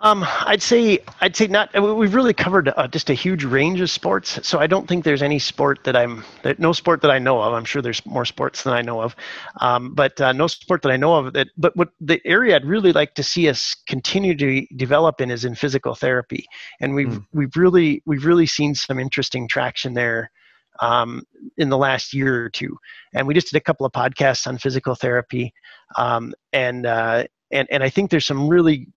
Um, 0.00 0.26
I'd 0.26 0.62
say 0.62 0.98
I'd 1.20 1.36
say 1.36 1.46
not. 1.46 1.70
We've 1.80 2.12
really 2.12 2.34
covered 2.34 2.72
uh, 2.76 2.88
just 2.88 3.08
a 3.08 3.14
huge 3.14 3.44
range 3.44 3.80
of 3.80 3.88
sports, 3.88 4.40
so 4.42 4.58
I 4.58 4.66
don't 4.66 4.88
think 4.88 5.04
there's 5.04 5.22
any 5.22 5.38
sport 5.38 5.84
that 5.84 5.94
I'm 5.94 6.24
that 6.42 6.58
no 6.58 6.72
sport 6.72 7.02
that 7.02 7.12
I 7.12 7.20
know 7.20 7.40
of. 7.40 7.54
I'm 7.54 7.64
sure 7.64 7.82
there's 7.82 8.04
more 8.04 8.24
sports 8.24 8.64
than 8.64 8.72
I 8.72 8.82
know 8.82 9.00
of, 9.00 9.14
um, 9.60 9.94
but 9.94 10.20
uh, 10.20 10.32
no 10.32 10.48
sport 10.48 10.82
that 10.82 10.90
I 10.90 10.96
know 10.96 11.14
of. 11.14 11.34
That 11.34 11.48
but 11.56 11.76
what 11.76 11.90
the 12.00 12.20
area 12.24 12.56
I'd 12.56 12.64
really 12.64 12.92
like 12.92 13.14
to 13.14 13.22
see 13.22 13.48
us 13.48 13.76
continue 13.86 14.34
to 14.36 14.66
develop 14.74 15.20
in 15.20 15.30
is 15.30 15.44
in 15.44 15.54
physical 15.54 15.94
therapy, 15.94 16.46
and 16.80 16.96
we've 16.96 17.06
mm. 17.06 17.26
we've 17.32 17.54
really 17.54 18.02
we've 18.04 18.26
really 18.26 18.46
seen 18.46 18.74
some 18.74 18.98
interesting 18.98 19.46
traction 19.46 19.94
there 19.94 20.32
um, 20.80 21.22
in 21.56 21.68
the 21.68 21.78
last 21.78 22.14
year 22.14 22.44
or 22.44 22.50
two. 22.50 22.76
And 23.14 23.26
we 23.26 23.34
just 23.34 23.50
did 23.50 23.56
a 23.56 23.62
couple 23.62 23.86
of 23.86 23.92
podcasts 23.92 24.46
on 24.46 24.58
physical 24.58 24.94
therapy, 24.94 25.52
um, 25.96 26.34
and 26.52 26.86
uh, 26.86 27.24
and 27.50 27.68
and 27.70 27.82
I 27.82 27.88
think 27.88 28.10
there's 28.10 28.26
some 28.26 28.48
really 28.48 28.88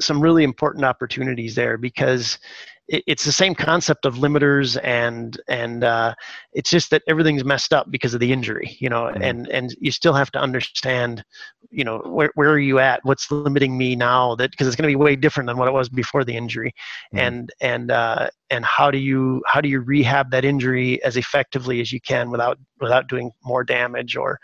some 0.00 0.20
really 0.20 0.44
important 0.44 0.84
opportunities 0.84 1.54
there 1.54 1.76
because 1.76 2.38
it, 2.88 3.02
it's 3.06 3.24
the 3.24 3.32
same 3.32 3.54
concept 3.54 4.04
of 4.04 4.16
limiters 4.16 4.78
and 4.82 5.40
and 5.48 5.84
uh, 5.84 6.14
it's 6.52 6.70
just 6.70 6.90
that 6.90 7.02
everything's 7.08 7.44
messed 7.44 7.72
up 7.72 7.90
because 7.90 8.14
of 8.14 8.20
the 8.20 8.32
injury 8.32 8.76
you 8.80 8.88
know 8.88 9.04
mm-hmm. 9.04 9.22
and 9.22 9.48
and 9.48 9.74
you 9.80 9.90
still 9.90 10.12
have 10.12 10.30
to 10.32 10.38
understand 10.38 11.24
you 11.70 11.84
know 11.84 11.98
where, 11.98 12.30
where 12.34 12.50
are 12.50 12.58
you 12.58 12.78
at 12.78 13.00
what's 13.04 13.30
limiting 13.30 13.76
me 13.76 13.96
now 13.96 14.34
that 14.34 14.50
because 14.50 14.66
it's 14.66 14.76
going 14.76 14.88
to 14.88 14.96
be 14.96 15.02
way 15.02 15.16
different 15.16 15.46
than 15.46 15.56
what 15.56 15.68
it 15.68 15.72
was 15.72 15.88
before 15.88 16.24
the 16.24 16.36
injury 16.36 16.72
mm-hmm. 17.14 17.18
and 17.18 17.52
and 17.60 17.90
uh, 17.90 18.28
and 18.50 18.64
how 18.64 18.90
do 18.90 18.98
you 18.98 19.42
how 19.46 19.60
do 19.60 19.68
you 19.68 19.80
rehab 19.80 20.30
that 20.30 20.44
injury 20.44 21.02
as 21.04 21.16
effectively 21.16 21.80
as 21.80 21.92
you 21.92 22.00
can 22.00 22.30
without 22.30 22.58
without 22.80 23.08
doing 23.08 23.30
more 23.44 23.64
damage 23.64 24.16
or 24.16 24.38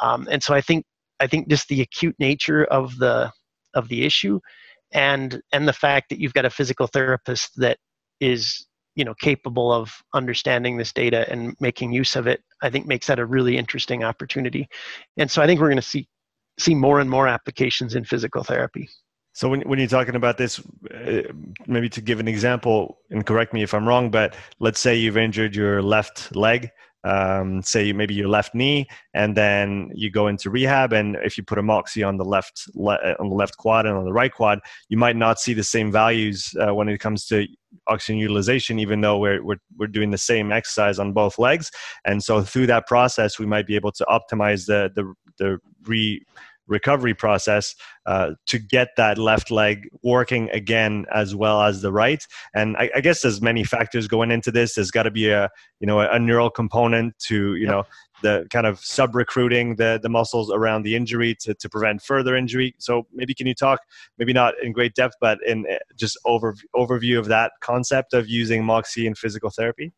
um, 0.00 0.26
and 0.30 0.42
so 0.42 0.54
i 0.54 0.60
think 0.60 0.84
i 1.20 1.26
think 1.26 1.48
just 1.48 1.68
the 1.68 1.80
acute 1.80 2.14
nature 2.18 2.64
of 2.64 2.96
the 2.98 3.30
of 3.74 3.88
the 3.88 4.04
issue 4.04 4.40
and 4.92 5.40
and 5.52 5.68
the 5.68 5.72
fact 5.72 6.08
that 6.10 6.20
you've 6.20 6.34
got 6.34 6.44
a 6.44 6.50
physical 6.50 6.86
therapist 6.86 7.52
that 7.56 7.78
is 8.20 8.66
you 8.94 9.04
know 9.04 9.14
capable 9.14 9.72
of 9.72 9.92
understanding 10.14 10.76
this 10.76 10.92
data 10.92 11.30
and 11.30 11.54
making 11.60 11.92
use 11.92 12.16
of 12.16 12.26
it 12.26 12.42
i 12.62 12.70
think 12.70 12.86
makes 12.86 13.06
that 13.06 13.18
a 13.18 13.26
really 13.26 13.56
interesting 13.56 14.04
opportunity. 14.04 14.68
And 15.16 15.30
so 15.30 15.42
i 15.42 15.46
think 15.46 15.60
we're 15.60 15.68
going 15.68 15.76
to 15.76 15.82
see 15.82 16.08
see 16.58 16.74
more 16.74 17.00
and 17.00 17.08
more 17.08 17.26
applications 17.26 17.94
in 17.94 18.04
physical 18.04 18.44
therapy. 18.44 18.88
So 19.32 19.48
when, 19.48 19.62
when 19.62 19.78
you're 19.78 19.88
talking 19.88 20.16
about 20.16 20.36
this 20.36 20.60
uh, 20.94 21.22
maybe 21.66 21.88
to 21.90 22.00
give 22.02 22.20
an 22.20 22.28
example 22.28 22.98
and 23.10 23.24
correct 23.24 23.54
me 23.54 23.62
if 23.62 23.72
i'm 23.72 23.86
wrong 23.86 24.10
but 24.10 24.34
let's 24.58 24.80
say 24.80 24.96
you've 24.96 25.16
injured 25.16 25.54
your 25.54 25.82
left 25.82 26.34
leg 26.34 26.70
um, 27.04 27.62
say 27.62 27.92
maybe 27.92 28.14
your 28.14 28.28
left 28.28 28.54
knee, 28.54 28.86
and 29.14 29.36
then 29.36 29.90
you 29.94 30.10
go 30.10 30.26
into 30.26 30.50
rehab. 30.50 30.92
And 30.92 31.16
if 31.22 31.36
you 31.36 31.44
put 31.44 31.58
a 31.58 31.62
moxy 31.62 32.02
on 32.02 32.16
the 32.16 32.24
left 32.24 32.64
le- 32.74 33.14
on 33.18 33.28
the 33.28 33.34
left 33.34 33.56
quad 33.56 33.86
and 33.86 33.96
on 33.96 34.04
the 34.04 34.12
right 34.12 34.32
quad, 34.32 34.60
you 34.88 34.98
might 34.98 35.16
not 35.16 35.40
see 35.40 35.54
the 35.54 35.64
same 35.64 35.90
values 35.90 36.54
uh, 36.60 36.74
when 36.74 36.88
it 36.88 36.98
comes 36.98 37.26
to 37.26 37.46
oxygen 37.86 38.18
utilization, 38.18 38.78
even 38.78 39.00
though 39.00 39.18
we're, 39.18 39.42
we're 39.42 39.60
we're 39.76 39.86
doing 39.86 40.10
the 40.10 40.18
same 40.18 40.52
exercise 40.52 40.98
on 40.98 41.12
both 41.12 41.38
legs. 41.38 41.70
And 42.04 42.22
so 42.22 42.42
through 42.42 42.66
that 42.66 42.86
process, 42.86 43.38
we 43.38 43.46
might 43.46 43.66
be 43.66 43.76
able 43.76 43.92
to 43.92 44.06
optimize 44.08 44.66
the 44.66 44.90
the 44.94 45.14
the 45.38 45.58
re 45.84 46.22
recovery 46.70 47.12
process 47.12 47.74
uh, 48.06 48.30
to 48.46 48.58
get 48.58 48.88
that 48.96 49.18
left 49.18 49.50
leg 49.50 49.88
working 50.02 50.48
again 50.50 51.04
as 51.12 51.34
well 51.34 51.62
as 51.62 51.82
the 51.82 51.92
right. 51.92 52.24
And 52.54 52.76
I, 52.76 52.90
I 52.96 53.00
guess 53.00 53.20
there's 53.22 53.42
many 53.42 53.64
factors 53.64 54.08
going 54.08 54.30
into 54.30 54.50
this. 54.50 54.74
There's 54.74 54.90
got 54.90 55.02
to 55.02 55.10
be 55.10 55.28
a 55.28 55.50
you 55.80 55.86
know 55.86 56.00
a, 56.00 56.18
neural 56.18 56.50
component 56.50 57.18
to 57.26 57.54
you 57.56 57.66
yep. 57.66 57.70
know 57.70 57.82
the 58.22 58.46
kind 58.50 58.66
of 58.66 58.78
sub 58.80 59.14
recruiting 59.14 59.76
the 59.76 59.98
the 60.02 60.08
muscles 60.08 60.50
around 60.50 60.82
the 60.82 60.94
injury 60.94 61.34
to, 61.40 61.54
to 61.54 61.68
prevent 61.68 62.02
further 62.02 62.36
injury. 62.36 62.74
So 62.78 63.06
maybe 63.12 63.34
can 63.34 63.46
you 63.46 63.54
talk 63.54 63.80
maybe 64.18 64.32
not 64.32 64.54
in 64.62 64.72
great 64.72 64.94
depth, 64.94 65.14
but 65.20 65.38
in 65.46 65.66
uh, 65.70 65.76
just 65.96 66.18
over 66.24 66.54
overview 66.74 67.18
of 67.18 67.26
that 67.26 67.52
concept 67.60 68.14
of 68.14 68.28
using 68.28 68.64
Moxy 68.64 69.06
in 69.06 69.14
physical 69.14 69.50
therapy? 69.50 69.92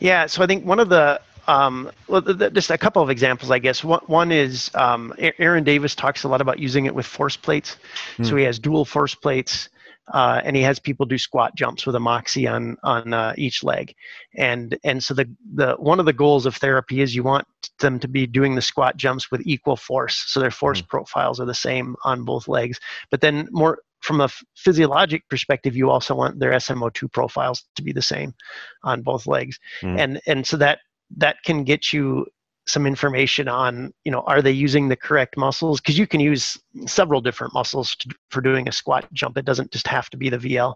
Yeah, 0.00 0.26
so 0.26 0.42
I 0.42 0.46
think 0.46 0.64
one 0.64 0.80
of 0.80 0.88
the 0.88 1.20
um, 1.48 1.90
well, 2.08 2.20
just 2.20 2.70
a 2.70 2.78
couple 2.78 3.02
of 3.02 3.10
examples, 3.10 3.50
I 3.50 3.58
guess. 3.58 3.82
One, 3.82 4.00
one 4.06 4.32
is 4.32 4.70
um, 4.74 5.12
Aaron 5.38 5.64
Davis 5.64 5.94
talks 5.94 6.24
a 6.24 6.28
lot 6.28 6.40
about 6.40 6.58
using 6.58 6.86
it 6.86 6.94
with 6.94 7.06
force 7.06 7.36
plates. 7.36 7.76
Mm. 8.18 8.26
So 8.26 8.36
he 8.36 8.44
has 8.44 8.58
dual 8.58 8.84
force 8.84 9.14
plates, 9.14 9.68
uh, 10.12 10.40
and 10.44 10.54
he 10.54 10.62
has 10.62 10.78
people 10.78 11.06
do 11.06 11.18
squat 11.18 11.54
jumps 11.56 11.84
with 11.84 11.96
a 11.96 12.00
moxy 12.00 12.46
on 12.46 12.76
on 12.82 13.12
uh, 13.12 13.34
each 13.36 13.64
leg. 13.64 13.94
And 14.36 14.78
and 14.84 15.02
so 15.02 15.14
the 15.14 15.28
the 15.54 15.74
one 15.74 15.98
of 15.98 16.06
the 16.06 16.12
goals 16.12 16.46
of 16.46 16.56
therapy 16.56 17.00
is 17.00 17.14
you 17.14 17.24
want 17.24 17.46
them 17.80 17.98
to 17.98 18.08
be 18.08 18.26
doing 18.26 18.54
the 18.54 18.62
squat 18.62 18.96
jumps 18.96 19.30
with 19.30 19.42
equal 19.44 19.76
force, 19.76 20.24
so 20.26 20.38
their 20.38 20.50
force 20.50 20.80
mm. 20.80 20.88
profiles 20.88 21.40
are 21.40 21.46
the 21.46 21.54
same 21.54 21.96
on 22.04 22.24
both 22.24 22.46
legs. 22.46 22.78
But 23.10 23.20
then 23.20 23.48
more 23.50 23.78
from 24.00 24.20
a 24.20 24.28
physiologic 24.56 25.28
perspective, 25.28 25.76
you 25.76 25.88
also 25.88 26.14
want 26.14 26.38
their 26.40 26.50
SMO2 26.52 27.12
profiles 27.12 27.64
to 27.76 27.82
be 27.82 27.92
the 27.92 28.02
same 28.02 28.34
on 28.82 29.02
both 29.02 29.26
legs, 29.26 29.58
mm. 29.82 29.98
and 29.98 30.20
and 30.26 30.46
so 30.46 30.56
that 30.56 30.78
that 31.16 31.42
can 31.44 31.64
get 31.64 31.92
you 31.92 32.26
some 32.66 32.86
information 32.86 33.48
on 33.48 33.92
you 34.04 34.12
know 34.12 34.20
are 34.20 34.40
they 34.40 34.52
using 34.52 34.88
the 34.88 34.96
correct 34.96 35.36
muscles? 35.36 35.80
Because 35.80 35.98
you 35.98 36.06
can 36.06 36.20
use 36.20 36.56
several 36.86 37.20
different 37.20 37.52
muscles 37.52 37.96
to, 37.96 38.14
for 38.30 38.40
doing 38.40 38.68
a 38.68 38.72
squat 38.72 39.06
jump. 39.12 39.36
It 39.36 39.44
doesn't 39.44 39.72
just 39.72 39.86
have 39.88 40.08
to 40.10 40.16
be 40.16 40.30
the 40.30 40.38
vl 40.38 40.74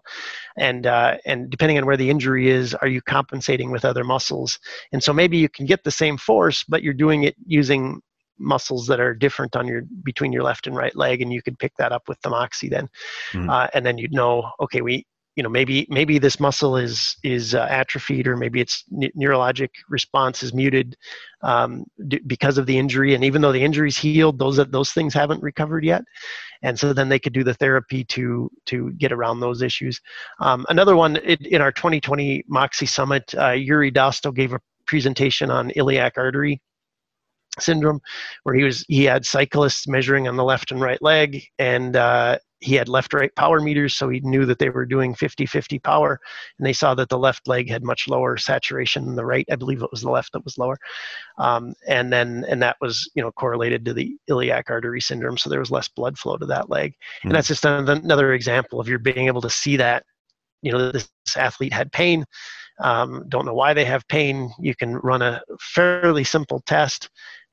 and 0.57 0.85
uh, 0.85 1.17
and 1.25 1.49
depending 1.49 1.77
on 1.77 1.85
where 1.85 1.97
the 1.97 2.09
injury 2.09 2.49
is 2.49 2.73
are 2.75 2.87
you 2.87 3.01
compensating 3.01 3.71
with 3.71 3.85
other 3.85 4.03
muscles? 4.03 4.59
And 4.91 5.01
so 5.01 5.13
maybe 5.13 5.37
you 5.37 5.49
can 5.49 5.65
get 5.65 5.83
the 5.83 5.91
same 5.91 6.17
force 6.17 6.63
but 6.67 6.83
you're 6.83 6.93
doing 6.93 7.23
it 7.23 7.35
using 7.45 8.01
muscles 8.39 8.85
that 8.87 8.99
are 8.99 9.15
different 9.15 9.55
on 9.55 9.65
your 9.65 9.81
between 10.03 10.31
your 10.31 10.43
left 10.43 10.67
and 10.67 10.75
right 10.75 10.95
leg 10.95 11.21
and 11.21 11.31
you 11.33 11.41
could 11.41 11.57
pick 11.57 11.73
that 11.77 11.91
up 11.91 12.03
with 12.07 12.21
the 12.21 12.29
moxy 12.29 12.67
then. 12.67 12.87
Mm. 13.31 13.49
uh, 13.49 13.67
and 13.73 13.85
then 13.85 13.97
you'd 13.97 14.13
know 14.13 14.51
okay 14.59 14.81
we 14.81 15.05
you 15.37 15.43
know 15.43 15.49
maybe 15.49 15.85
maybe 15.89 16.17
this 16.17 16.39
muscle 16.39 16.75
is 16.75 17.15
is 17.23 17.53
uh, 17.53 17.67
atrophied 17.69 18.27
or 18.27 18.35
maybe 18.35 18.59
its 18.59 18.83
ne- 18.89 19.11
neurologic 19.15 19.69
response 19.87 20.41
is 20.41 20.51
muted 20.51 20.97
um, 21.43 21.85
d- 22.07 22.19
because 22.25 22.57
of 22.57 22.65
the 22.65 22.77
injury. 22.77 23.13
And 23.13 23.23
even 23.23 23.41
though 23.41 23.51
the 23.51 23.63
injury's 23.63 23.97
healed 23.97 24.39
those 24.39 24.57
those 24.57 24.91
things 24.91 25.13
haven't 25.13 25.43
recovered 25.43 25.85
yet. 25.85 26.03
And 26.63 26.77
so 26.77 26.91
then 26.91 27.07
they 27.07 27.19
could 27.19 27.33
do 27.33 27.43
the 27.43 27.53
therapy 27.53 28.03
to 28.05 28.49
to 28.65 28.91
get 28.93 29.11
around 29.11 29.39
those 29.39 29.61
issues. 29.61 30.01
Um, 30.39 30.65
another 30.69 30.95
one 30.95 31.17
in, 31.17 31.37
in, 31.45 31.61
our 31.61 31.71
2020 31.71 32.43
moxy 32.47 32.87
summit 32.87 33.31
uh, 33.37 33.51
yuri 33.51 33.91
dosto 33.91 34.33
gave 34.33 34.53
a 34.53 34.59
presentation 34.87 35.51
on 35.51 35.69
iliac 35.75 36.13
artery 36.17 36.59
syndrome 37.59 37.99
where 38.43 38.55
he 38.55 38.63
was 38.63 38.83
he 38.87 39.03
had 39.03 39.23
cyclists 39.25 39.87
measuring 39.87 40.27
on 40.27 40.35
the 40.35 40.43
left 40.43 40.71
and 40.71 40.81
right 40.81 41.01
leg. 41.03 41.43
And 41.59 41.95
uh, 41.95 42.39
he 42.59 42.75
had 42.75 42.89
left 42.89 43.13
right 43.13 43.33
power 43.35 43.59
meters 43.59 43.95
so 43.95 44.09
he 44.09 44.19
knew 44.21 44.45
that 44.45 44.59
they 44.59 44.69
were 44.69 44.85
doing 44.85 45.13
50-50 45.13 45.81
power 45.83 46.19
and 46.57 46.65
they 46.65 46.73
saw 46.73 46.95
that 46.95 47.09
the 47.09 47.17
left 47.17 47.47
leg 47.47 47.69
had 47.69 47.83
much 47.83 48.07
lower 48.07 48.37
saturation 48.37 49.05
than 49.05 49.15
the 49.15 49.25
right. 49.25 49.45
I 49.51 49.55
believe 49.55 49.83
it 49.83 49.91
was 49.91 50.01
the 50.01 50.09
left 50.09 50.33
that 50.33 50.43
was 50.43 50.57
lower. 50.57 50.77
Um, 51.37 51.73
and 51.87 52.11
then 52.11 52.45
and 52.49 52.61
that 52.61 52.77
was 52.81 53.09
you 53.15 53.21
know 53.21 53.31
correlated 53.31 53.85
to 53.85 53.93
the 53.93 54.17
iliac 54.27 54.69
artery 54.69 55.01
syndrome 55.01 55.37
so 55.37 55.49
there 55.49 55.59
was 55.59 55.71
less 55.71 55.87
blood 55.87 56.17
flow 56.17 56.37
to 56.37 56.45
that 56.47 56.69
leg. 56.69 56.93
Mm-hmm. 56.93 57.29
and 57.29 57.35
that's 57.35 57.47
just 57.47 57.65
another 57.65 58.33
example 58.33 58.79
of 58.79 58.87
your 58.87 58.99
being 58.99 59.27
able 59.27 59.41
to 59.41 59.49
see 59.49 59.77
that 59.77 60.03
you 60.61 60.71
know 60.71 60.91
this 60.91 61.09
athlete 61.35 61.73
had 61.73 61.91
pain. 61.91 62.25
Um, 62.79 63.25
don't 63.27 63.45
know 63.45 63.55
why 63.55 63.73
they 63.73 63.85
have 63.85 64.07
pain. 64.07 64.51
You 64.59 64.75
can 64.75 64.97
run 64.97 65.21
a 65.21 65.41
fairly 65.59 66.23
simple 66.23 66.61
test 66.65 67.09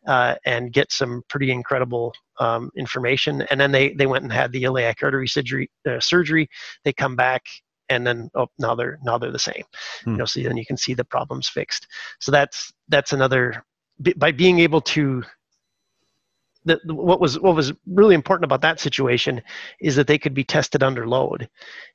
uh, 0.07 0.35
and 0.45 0.73
get 0.73 0.93
some 0.93 1.23
pretty 1.29 1.51
incredible 1.51 2.13
um, 2.41 2.71
information. 2.77 3.43
And 3.51 3.61
then 3.61 3.73
they, 3.73 3.93
they 3.93 4.07
went 4.07 4.25
and 4.25 4.33
had 4.33 4.53
the 4.53 4.65
iliac 4.65 5.03
artery 5.03 5.29
surgery. 5.29 5.71
Uh, 5.89 6.01
surgery. 6.01 6.49
They 6.85 6.93
come 6.93 7.17
back 7.17 7.43
and 7.91 8.07
then 8.07 8.31
oh 8.35 8.47
now 8.59 8.75
they're 8.75 8.99
now 9.03 9.19
they're 9.19 9.31
the 9.31 9.39
same. 9.39 9.63
Hmm. 10.05 10.13
You 10.13 10.17
know, 10.17 10.25
so 10.25 10.41
then 10.43 10.57
you 10.57 10.67
can 10.67 10.77
see 10.77 10.95
the 10.95 11.05
problems 11.05 11.49
fixed. 11.49 11.87
So 12.21 12.33
that's 12.33 12.73
that's 12.89 13.13
another 13.13 13.65
by 14.17 14.33
being 14.33 14.59
able 14.61 14.81
to 14.81 15.23
the, 16.65 16.81
what 16.87 17.21
was 17.21 17.39
what 17.39 17.55
was 17.55 17.73
really 17.87 18.15
important 18.15 18.45
about 18.45 18.63
that 18.63 18.81
situation 18.81 19.43
is 19.81 19.97
that 19.97 20.07
they 20.07 20.19
could 20.19 20.35
be 20.35 20.45
tested 20.45 20.83
under 20.83 21.07
load. 21.07 21.49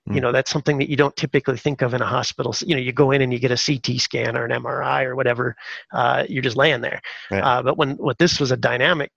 Mm. 0.07 0.15
You 0.15 0.22
know, 0.22 0.32
that's 0.32 0.51
something 0.51 0.78
that 0.78 0.89
you 0.89 0.95
don't 0.95 1.15
typically 1.15 1.57
think 1.57 1.82
of 1.82 1.93
in 1.93 2.01
a 2.01 2.05
hospital. 2.05 2.55
You 2.61 2.76
know, 2.76 2.82
you 2.82 2.91
go 2.91 3.11
in 3.11 3.22
and 3.22 3.34
you 3.34 3.39
get 3.39 3.51
a 3.51 3.57
CT 3.57 3.99
scan 3.99 4.38
or 4.38 4.45
an 4.45 4.51
MRI 4.51 5.05
or 5.05 5.15
whatever. 5.15 5.55
Uh, 5.91 6.26
you're 6.30 6.43
just 6.43 6.57
laying 6.57 6.82
there. 6.82 7.01
Uh, 7.32 7.63
but 7.63 7.78
when 7.78 7.91
what 7.97 8.17
this 8.17 8.39
was 8.39 8.51
a 8.51 8.57
dynamic 8.57 9.11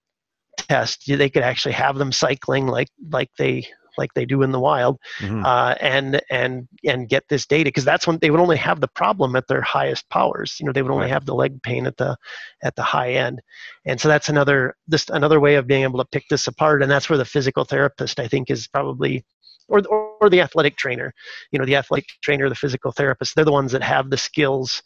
test, 0.56 1.04
they 1.06 1.30
could 1.30 1.42
actually 1.42 1.72
have 1.72 1.98
them 1.98 2.12
cycling 2.12 2.66
like 2.66 2.88
like 3.10 3.30
they 3.36 3.66
like 3.98 4.14
they 4.14 4.24
do 4.24 4.42
in 4.42 4.52
the 4.52 4.60
wild, 4.60 4.98
mm-hmm. 5.18 5.44
uh, 5.44 5.74
and 5.80 6.20
and 6.30 6.68
and 6.84 7.08
get 7.08 7.24
this 7.28 7.46
data 7.46 7.68
because 7.68 7.84
that's 7.84 8.06
when 8.06 8.18
they 8.18 8.30
would 8.30 8.40
only 8.40 8.56
have 8.56 8.80
the 8.80 8.88
problem 8.88 9.36
at 9.36 9.48
their 9.48 9.62
highest 9.62 10.08
powers. 10.08 10.56
You 10.58 10.66
know, 10.66 10.72
they 10.72 10.82
would 10.82 10.92
only 10.92 11.04
right. 11.04 11.12
have 11.12 11.26
the 11.26 11.34
leg 11.34 11.62
pain 11.62 11.86
at 11.86 11.96
the 11.96 12.16
at 12.62 12.76
the 12.76 12.82
high 12.82 13.12
end, 13.12 13.40
and 13.84 14.00
so 14.00 14.08
that's 14.08 14.28
another 14.28 14.76
this 14.86 15.08
another 15.08 15.40
way 15.40 15.56
of 15.56 15.66
being 15.66 15.82
able 15.82 15.98
to 15.98 16.08
pick 16.10 16.24
this 16.28 16.46
apart. 16.46 16.82
And 16.82 16.90
that's 16.90 17.08
where 17.08 17.18
the 17.18 17.24
physical 17.24 17.64
therapist 17.64 18.20
I 18.20 18.28
think 18.28 18.50
is 18.50 18.66
probably 18.66 19.24
or, 19.68 19.82
or 20.20 20.28
the 20.28 20.40
athletic 20.40 20.76
trainer 20.76 21.14
you 21.52 21.58
know 21.58 21.64
the 21.64 21.76
athletic 21.76 22.08
trainer 22.20 22.48
the 22.48 22.54
physical 22.54 22.92
therapist 22.92 23.34
they're 23.34 23.44
the 23.44 23.52
ones 23.52 23.72
that 23.72 23.82
have 23.82 24.10
the 24.10 24.16
skills 24.16 24.82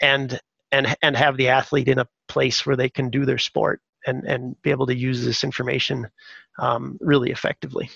and 0.00 0.38
and 0.72 0.94
and 1.02 1.16
have 1.16 1.36
the 1.36 1.48
athlete 1.48 1.88
in 1.88 1.98
a 1.98 2.08
place 2.28 2.66
where 2.66 2.76
they 2.76 2.88
can 2.88 3.10
do 3.10 3.24
their 3.24 3.38
sport 3.38 3.80
and 4.06 4.24
and 4.24 4.60
be 4.62 4.70
able 4.70 4.86
to 4.86 4.96
use 4.96 5.24
this 5.24 5.44
information 5.44 6.08
um, 6.58 6.98
really 7.00 7.30
effectively 7.30 7.90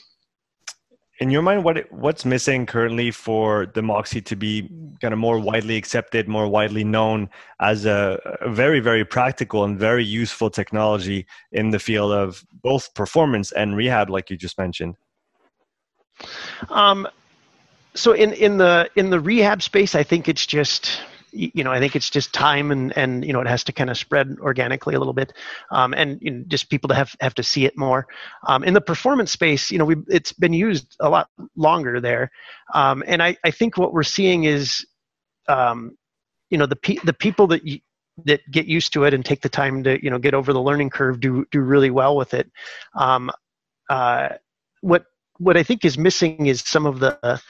in 1.22 1.30
your 1.30 1.40
mind, 1.40 1.62
what 1.62 1.90
what's 1.92 2.24
missing 2.24 2.66
currently 2.66 3.12
for 3.12 3.66
the 3.74 3.80
Moxy 3.80 4.20
to 4.22 4.34
be 4.34 4.68
kind 5.00 5.14
of 5.14 5.20
more 5.20 5.38
widely 5.38 5.76
accepted, 5.76 6.26
more 6.26 6.48
widely 6.48 6.82
known 6.82 7.30
as 7.60 7.86
a, 7.86 8.20
a, 8.40 8.50
very, 8.50 8.80
very 8.80 9.04
practical 9.04 9.62
and 9.62 9.78
very 9.78 10.04
useful 10.04 10.50
technology 10.50 11.24
in 11.52 11.70
the 11.70 11.78
field 11.78 12.12
of 12.12 12.44
both 12.62 12.92
performance 12.94 13.52
and 13.52 13.76
rehab, 13.76 14.10
like 14.10 14.30
you 14.30 14.36
just 14.36 14.58
mentioned? 14.58 14.96
Um, 16.70 17.06
so 17.94 18.12
in 18.12 18.32
in 18.32 18.56
the 18.56 18.90
in 18.96 19.10
the 19.10 19.20
rehab 19.20 19.62
space, 19.62 19.94
I 19.94 20.02
think 20.02 20.28
it's 20.28 20.44
just 20.44 21.02
you 21.32 21.64
know, 21.64 21.72
I 21.72 21.78
think 21.78 21.96
it's 21.96 22.10
just 22.10 22.32
time 22.32 22.70
and, 22.70 22.96
and 22.96 23.24
you 23.24 23.32
know, 23.32 23.40
it 23.40 23.46
has 23.46 23.64
to 23.64 23.72
kind 23.72 23.90
of 23.90 23.96
spread 23.96 24.36
organically 24.40 24.94
a 24.94 24.98
little 24.98 25.14
bit, 25.14 25.32
um, 25.70 25.94
and 25.94 26.18
you 26.20 26.30
know, 26.30 26.44
just 26.46 26.70
people 26.70 26.88
to 26.88 26.94
have 26.94 27.14
have 27.20 27.34
to 27.34 27.42
see 27.42 27.64
it 27.64 27.76
more. 27.76 28.06
Um, 28.46 28.62
in 28.64 28.74
the 28.74 28.80
performance 28.80 29.32
space, 29.32 29.70
you 29.70 29.78
know, 29.78 29.84
we 29.84 29.96
it's 30.08 30.32
been 30.32 30.52
used 30.52 30.96
a 31.00 31.08
lot 31.08 31.28
longer 31.56 32.00
there, 32.00 32.30
um, 32.74 33.02
and 33.06 33.22
I, 33.22 33.36
I 33.44 33.50
think 33.50 33.78
what 33.78 33.92
we're 33.92 34.02
seeing 34.02 34.44
is, 34.44 34.86
um, 35.48 35.96
you 36.50 36.58
know, 36.58 36.66
the 36.66 36.76
pe- 36.76 36.98
the 37.04 37.14
people 37.14 37.46
that 37.48 37.66
you, 37.66 37.80
that 38.24 38.40
get 38.50 38.66
used 38.66 38.92
to 38.92 39.04
it 39.04 39.14
and 39.14 39.24
take 39.24 39.40
the 39.40 39.48
time 39.48 39.82
to 39.84 40.02
you 40.02 40.10
know 40.10 40.18
get 40.18 40.34
over 40.34 40.52
the 40.52 40.62
learning 40.62 40.90
curve 40.90 41.20
do 41.20 41.46
do 41.50 41.60
really 41.60 41.90
well 41.90 42.16
with 42.16 42.34
it. 42.34 42.50
Um, 42.94 43.30
uh, 43.88 44.30
what 44.82 45.06
what 45.38 45.56
I 45.56 45.62
think 45.62 45.84
is 45.84 45.96
missing 45.96 46.46
is 46.46 46.60
some 46.60 46.86
of 46.86 47.00
the 47.00 47.40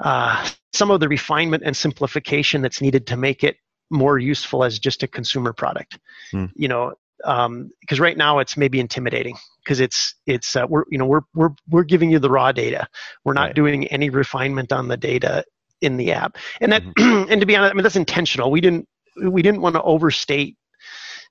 uh, 0.00 0.48
some 0.72 0.90
of 0.90 1.00
the 1.00 1.08
refinement 1.08 1.62
and 1.64 1.76
simplification 1.76 2.62
that's 2.62 2.80
needed 2.80 3.06
to 3.08 3.16
make 3.16 3.44
it 3.44 3.56
more 3.90 4.18
useful 4.18 4.64
as 4.64 4.78
just 4.78 5.02
a 5.02 5.08
consumer 5.08 5.52
product. 5.52 5.98
Hmm. 6.30 6.46
You 6.54 6.68
know, 6.68 6.94
because 7.18 7.46
um, 7.46 7.70
right 7.98 8.16
now 8.16 8.38
it's 8.38 8.56
maybe 8.56 8.80
intimidating 8.80 9.36
because 9.62 9.80
it's 9.80 10.14
it's 10.26 10.56
uh, 10.56 10.66
we're 10.68 10.84
you 10.90 10.98
know 10.98 11.06
we're 11.06 11.20
we're 11.34 11.50
we're 11.68 11.84
giving 11.84 12.10
you 12.10 12.18
the 12.18 12.30
raw 12.30 12.52
data. 12.52 12.88
We're 13.24 13.34
not 13.34 13.48
right. 13.48 13.54
doing 13.54 13.86
any 13.88 14.10
refinement 14.10 14.72
on 14.72 14.88
the 14.88 14.96
data 14.96 15.44
in 15.82 15.96
the 15.96 16.12
app, 16.12 16.38
and 16.60 16.72
that 16.72 16.82
mm-hmm. 16.82 17.24
and 17.30 17.40
to 17.40 17.46
be 17.46 17.56
honest, 17.56 17.72
I 17.72 17.74
mean 17.74 17.82
that's 17.82 17.96
intentional. 17.96 18.50
We 18.50 18.60
didn't 18.60 18.88
we 19.22 19.42
didn't 19.42 19.60
want 19.60 19.74
to 19.74 19.82
overstate 19.82 20.56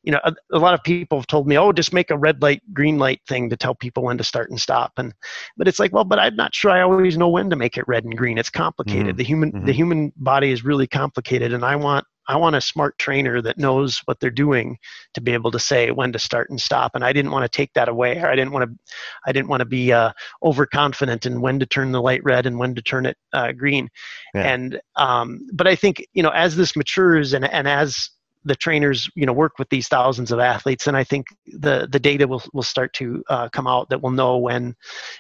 you 0.04 0.12
know, 0.12 0.20
a, 0.24 0.34
a, 0.54 0.60
lot 0.60 0.74
of 0.74 0.84
people 0.84 1.18
have 1.18 1.28
told 1.28 1.48
me, 1.48 1.58
oh, 1.58 1.72
just 1.72 1.94
make 1.94 2.10
a 2.10 2.18
red 2.18 2.42
light, 2.42 2.62
green 2.74 2.98
light 2.98 3.22
thing 3.28 3.50
to 3.50 3.58
tell 3.58 3.76
people 3.76 4.04
when 4.04 4.18
to 4.18 4.24
start 4.24 4.50
and 4.50 4.60
stop. 4.60 4.94
And, 4.98 5.14
but 5.58 5.68
it's 5.68 5.80
like, 5.80 5.92
well, 5.92 6.06
but 6.06 6.20
I'm 6.20 6.36
not 6.36 6.56
sure 6.56 6.72
I 6.72 6.82
always 6.82 7.18
know 7.18 7.30
when 7.30 7.50
to 7.50 7.56
make 7.56 7.78
it 7.78 7.88
red 7.88 8.06
and 8.06 8.18
green. 8.18 8.38
It's 8.38 8.50
complicated. 8.50 9.08
Mm-hmm. 9.08 9.18
The 9.18 9.24
human, 9.24 9.52
mm-hmm. 9.52 9.66
the 9.66 9.74
human 9.74 10.14
body 10.16 10.52
is 10.52 10.64
really 10.64 10.88
complicated. 10.88 11.54
And 11.54 11.66
I 11.66 11.76
want, 11.76 12.06
I 12.30 12.38
want 12.38 12.56
a 12.56 12.62
smart 12.62 12.98
trainer 13.00 13.42
that 13.42 13.58
knows 13.58 14.02
what 14.06 14.20
they're 14.20 14.30
doing 14.30 14.78
to 15.16 15.22
be 15.22 15.34
able 15.34 15.50
to 15.50 15.60
say 15.60 15.90
when 15.90 16.14
to 16.14 16.20
start 16.20 16.50
and 16.52 16.62
stop. 16.62 16.92
And 16.94 17.04
I 17.04 17.12
didn't 17.12 17.32
want 17.32 17.44
to 17.44 17.58
take 17.58 17.74
that 17.74 17.90
away. 17.90 18.20
or 18.20 18.28
I 18.28 18.36
didn't 18.36 18.54
want 18.54 18.70
to, 18.70 18.78
I 19.26 19.32
didn't 19.32 19.50
want 19.50 19.62
to 19.62 19.66
be 19.66 19.92
uh, 19.92 20.12
overconfident 20.44 21.26
in 21.26 21.42
when 21.42 21.60
to 21.60 21.66
turn 21.66 21.92
the 21.92 22.02
light 22.02 22.24
red 22.24 22.46
and 22.46 22.60
when 22.60 22.76
to 22.76 22.82
turn 22.84 23.08
it 23.08 23.18
uh, 23.34 23.52
green. 23.52 23.90
Yeah. 24.36 24.44
And, 24.44 24.80
um, 24.96 25.48
but 25.54 25.68
I 25.68 25.76
think, 25.76 26.06
you 26.14 26.22
know, 26.22 26.30
as 26.30 26.56
this 26.56 26.76
matures 26.76 27.34
and, 27.34 27.44
and 27.52 27.68
as 27.68 28.12
the 28.46 28.56
trainers 28.56 29.10
you 29.16 29.26
know 29.26 29.34
work 29.34 29.60
with 29.60 29.70
these 29.70 29.88
thousands 29.88 30.32
of 30.32 30.40
athletes 30.40 30.88
and 30.88 30.96
i 30.96 31.04
think 31.04 31.28
the 31.46 31.88
the 31.92 32.00
data 32.00 32.28
will, 32.28 32.42
will 32.54 32.64
start 32.64 32.94
to 32.94 33.22
uh, 33.30 33.50
come 33.50 33.68
out 33.68 33.90
that 33.90 34.02
will 34.02 34.12
know 34.12 34.38
when 34.38 34.74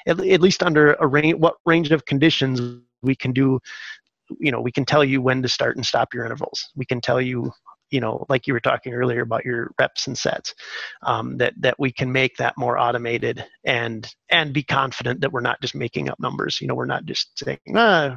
at, 0.08 0.20
at 0.20 0.42
least 0.42 0.64
under 0.64 0.94
a 0.96 1.08
range 1.08 1.36
what 1.36 1.56
range 1.66 1.92
of 1.92 2.06
conditions 2.06 2.82
we 3.02 3.16
can 3.16 3.34
do 3.34 3.60
you 4.40 4.52
know 4.52 4.62
we 4.62 4.72
can 4.72 4.86
tell 4.86 5.04
you 5.04 5.22
when 5.22 5.42
to 5.42 5.50
start 5.50 5.76
and 5.76 5.86
stop 5.86 6.14
your 6.14 6.26
intervals. 6.26 6.70
We 6.76 6.86
can 6.86 7.02
tell 7.02 7.22
you 7.22 7.52
you 7.92 8.00
know 8.00 8.26
like 8.30 8.48
you 8.48 8.54
were 8.54 8.60
talking 8.60 8.94
earlier 8.94 9.22
about 9.22 9.46
your 9.46 9.72
reps 9.80 10.08
and 10.08 10.18
sets 10.18 10.54
um, 11.04 11.38
that 11.38 11.54
that 11.58 11.80
we 11.80 11.92
can 11.92 12.12
make 12.12 12.36
that 12.38 12.54
more 12.58 12.78
automated 12.78 13.44
and 13.66 14.14
and 14.30 14.54
be 14.54 14.64
confident 14.64 15.22
that 15.22 15.32
we're 15.32 15.42
not 15.42 15.62
just 15.62 15.76
making 15.76 16.10
up 16.10 16.20
numbers 16.20 16.60
you 16.62 16.68
know 16.68 16.76
we're 16.76 16.86
not 16.86 17.06
just 17.06 17.38
saying 17.38 17.60
ah 17.76 18.16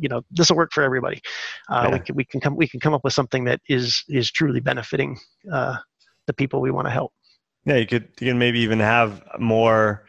you 0.00 0.08
know 0.08 0.22
this 0.30 0.50
will 0.50 0.56
work 0.56 0.72
for 0.72 0.82
everybody. 0.82 1.20
Uh, 1.68 1.88
yeah. 1.88 1.92
We 1.92 2.00
can 2.00 2.14
we 2.16 2.24
can 2.24 2.40
come 2.40 2.56
we 2.56 2.68
can 2.68 2.80
come 2.80 2.94
up 2.94 3.04
with 3.04 3.12
something 3.12 3.44
that 3.44 3.60
is 3.68 4.04
is 4.08 4.30
truly 4.30 4.60
benefiting 4.60 5.18
uh, 5.52 5.76
the 6.26 6.32
people 6.32 6.60
we 6.60 6.70
want 6.70 6.86
to 6.86 6.90
help. 6.90 7.12
Yeah, 7.64 7.76
you 7.76 7.86
could 7.86 8.08
you 8.20 8.28
can 8.28 8.38
maybe 8.38 8.60
even 8.60 8.80
have 8.80 9.22
more. 9.38 10.06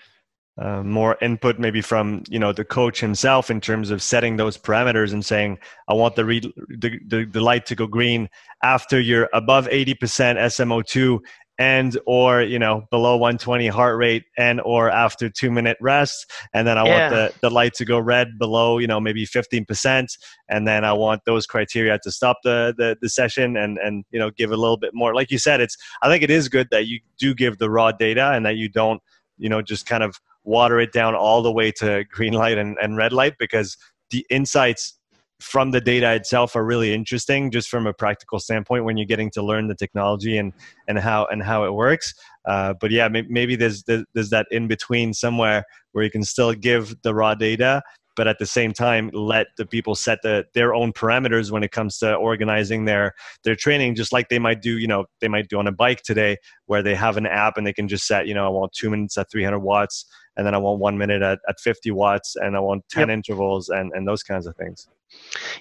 Uh, 0.58 0.82
more 0.84 1.18
input 1.22 1.60
maybe 1.60 1.82
from 1.82 2.24
you 2.30 2.39
know 2.39 2.53
the 2.53 2.64
coach 2.64 3.01
himself 3.01 3.51
in 3.51 3.60
terms 3.60 3.91
of 3.91 4.01
setting 4.01 4.38
those 4.38 4.58
parameters 4.58 5.12
and 5.12 5.26
saying 5.26 5.60
i 5.89 5.93
want 5.93 6.16
the, 6.16 6.24
re- 6.24 6.39
the, 6.39 6.97
the, 7.08 7.26
the 7.26 7.41
light 7.41 7.66
to 7.66 7.76
go 7.76 7.86
green 7.86 8.30
after 8.64 8.97
you're 8.97 9.28
above 9.34 9.68
80% 9.68 9.97
smo2 9.99 11.20
and 11.58 11.97
or 12.06 12.41
you 12.41 12.60
know 12.60 12.86
below 12.91 13.16
120 13.16 13.68
heart 13.68 13.97
rate 13.97 14.24
and 14.38 14.60
or 14.62 14.89
after 14.89 15.30
two 15.30 15.49
minute 15.49 15.78
rest. 15.80 16.30
And 16.53 16.68
then 16.68 16.78
i 16.78 16.86
yeah. 16.86 16.99
want 16.99 17.14
the, 17.14 17.47
the 17.47 17.49
light 17.49 17.74
to 17.76 17.86
go 17.86 17.99
red 17.99 18.38
below 18.38 18.78
you 18.78 18.88
know 18.88 18.99
maybe 18.99 19.26
15% 19.26 20.08
and 20.49 20.68
then 20.68 20.84
i 20.84 20.91
want 20.91 21.22
those 21.26 21.45
criteria 21.45 21.97
to 22.03 22.12
stop 22.12 22.38
the, 22.43 22.74
the 22.78 22.97
the 23.01 23.10
session 23.10 23.56
and 23.56 23.78
and 23.78 24.03
you 24.12 24.20
know 24.20 24.32
give 24.32 24.51
a 24.51 24.58
little 24.58 24.78
bit 24.78 24.91
more. 24.93 25.16
Like 25.16 25.32
you 25.32 25.38
said 25.38 25.62
it's 25.62 25.78
i 26.01 26.10
think 26.10 26.24
it 26.24 26.32
is 26.32 26.49
good 26.49 26.68
that 26.72 26.88
you 26.88 26.99
do 27.18 27.34
give 27.34 27.58
the 27.58 27.70
raw 27.70 27.91
data 27.91 28.32
and 28.32 28.45
that 28.45 28.58
you 28.58 28.68
don't 28.68 29.01
you 29.38 29.49
know 29.49 29.62
just 29.62 29.86
kind 29.86 30.03
of 30.03 30.20
water 30.46 30.80
it 30.80 30.91
down 30.91 31.16
all 31.16 31.41
the 31.41 31.52
way 31.52 31.72
to 31.72 32.06
green 32.12 32.34
light 32.34 32.58
and, 32.58 32.78
and 32.82 32.98
red 32.98 33.12
light 33.12 33.36
because 33.38 33.78
the 34.12 34.26
insights 34.30 34.98
from 35.41 35.72
the 35.72 35.82
data 35.82 36.14
itself 36.14 36.56
are 36.56 36.64
really 36.64 36.93
interesting 36.93 37.52
just 37.52 37.68
from 37.68 37.86
a 37.86 37.93
practical 37.93 38.39
standpoint 38.39 38.86
when 38.86 38.96
you're 38.96 39.06
getting 39.06 39.30
to 39.30 39.43
learn 39.43 39.68
the 39.68 39.76
technology 39.76 40.38
and 40.38 40.54
and 40.88 40.98
how 40.98 41.26
and 41.26 41.43
how 41.43 41.66
it 41.66 41.74
works. 41.74 42.14
Uh, 42.46 42.74
but 42.80 42.91
yeah 42.91 43.08
maybe, 43.08 43.28
maybe 43.30 43.56
there's, 43.56 43.84
there's 43.84 44.30
that 44.30 44.46
in 44.52 44.68
between 44.68 45.14
somewhere 45.14 45.66
where 45.91 46.04
you 46.04 46.12
can 46.12 46.24
still 46.24 46.54
give 46.54 46.96
the 47.02 47.14
raw 47.14 47.34
data 47.34 47.82
but 48.16 48.28
at 48.28 48.39
the 48.39 48.46
same 48.46 48.72
time 48.72 49.10
let 49.14 49.48
the 49.58 49.66
people 49.66 49.96
set 49.96 50.20
the, 50.24 50.46
their 50.54 50.74
own 50.74 50.93
parameters 50.93 51.52
when 51.52 51.64
it 51.64 51.72
comes 51.72 51.98
to 51.98 52.14
organizing 52.16 52.86
their 52.86 53.14
their 53.43 53.56
training 53.56 53.96
just 53.96 54.14
like 54.14 54.30
they 54.30 54.39
might 54.39 54.62
do 54.62 54.78
you 54.78 54.88
know 54.88 55.06
they 55.22 55.28
might 55.28 55.48
do 55.48 55.60
on 55.60 55.68
a 55.68 55.72
bike 55.72 56.02
today 56.02 56.38
where 56.66 56.82
they 56.82 56.96
have 56.96 57.18
an 57.18 57.26
app 57.26 57.58
and 57.58 57.68
they 57.68 57.74
can 57.74 57.88
just 57.88 58.08
set 58.08 58.28
you 58.28 58.34
know 58.34 58.46
i 58.46 58.50
want 58.50 58.72
two 58.72 58.89
minutes 58.89 59.18
at 59.18 59.30
300 59.30 59.60
watts 59.60 60.06
and 60.38 60.46
then 60.46 60.54
i 60.54 60.58
want 60.58 60.80
one 60.80 60.98
minute 60.98 61.22
at, 61.22 61.40
at 61.48 61.60
50 61.60 61.92
watts 61.92 62.36
and 62.36 62.56
i 62.56 62.60
want 62.60 62.84
10 62.90 63.02
yep. 63.02 63.10
intervals 63.10 63.70
and, 63.70 63.92
and 63.94 64.08
those 64.08 64.24
kinds 64.24 64.48
of 64.48 64.56
things 64.56 64.88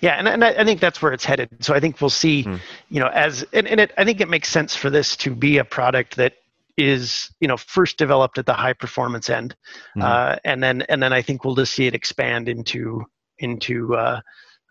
yeah, 0.01 0.14
and, 0.14 0.27
and 0.27 0.43
I 0.43 0.64
think 0.64 0.81
that's 0.81 1.01
where 1.01 1.12
it's 1.12 1.25
headed. 1.25 1.49
So 1.61 1.75
I 1.75 1.81
think 1.81 2.01
we'll 2.01 2.11
see, 2.11 2.43
hmm. 2.43 2.57
you 2.89 2.99
know, 2.99 3.09
as 3.09 3.45
and, 3.53 3.68
and 3.68 3.79
it, 3.79 3.93
I 3.97 4.05
think 4.05 4.20
it 4.20 4.29
makes 4.29 4.49
sense 4.49 4.75
for 4.75 4.91
this 4.91 5.16
to 5.18 5.35
be 5.35 5.59
a 5.59 5.64
product 5.64 6.16
that 6.16 6.35
is 6.77 7.31
you 7.41 7.49
know 7.49 7.57
first 7.57 7.99
developed 7.99 8.39
at 8.39 8.47
the 8.47 8.53
high 8.53 8.72
performance 8.72 9.31
end 9.31 9.55
mm-hmm. 9.97 10.03
uh, 10.03 10.37
and 10.45 10.62
then 10.62 10.83
and 10.83 11.03
then 11.03 11.12
i 11.12 11.22
think 11.22 11.45
we'll 11.45 11.55
just 11.55 11.72
see 11.72 11.87
it 11.87 11.95
expand 11.95 12.49
into 12.49 13.05
into 13.39 13.95
uh, 13.95 14.20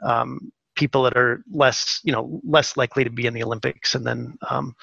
um, 0.04 0.51
people 0.76 1.04
that 1.04 1.16
are 1.16 1.43
less 1.51 2.01
you 2.04 2.12
know 2.12 2.41
less 2.43 2.76
likely 2.76 3.04
to 3.04 3.10
be 3.10 3.26
in 3.26 3.34
the 3.34 3.43
olympics 3.43 3.95
and 3.95 4.06
then 4.06 4.38
um, 4.49 4.76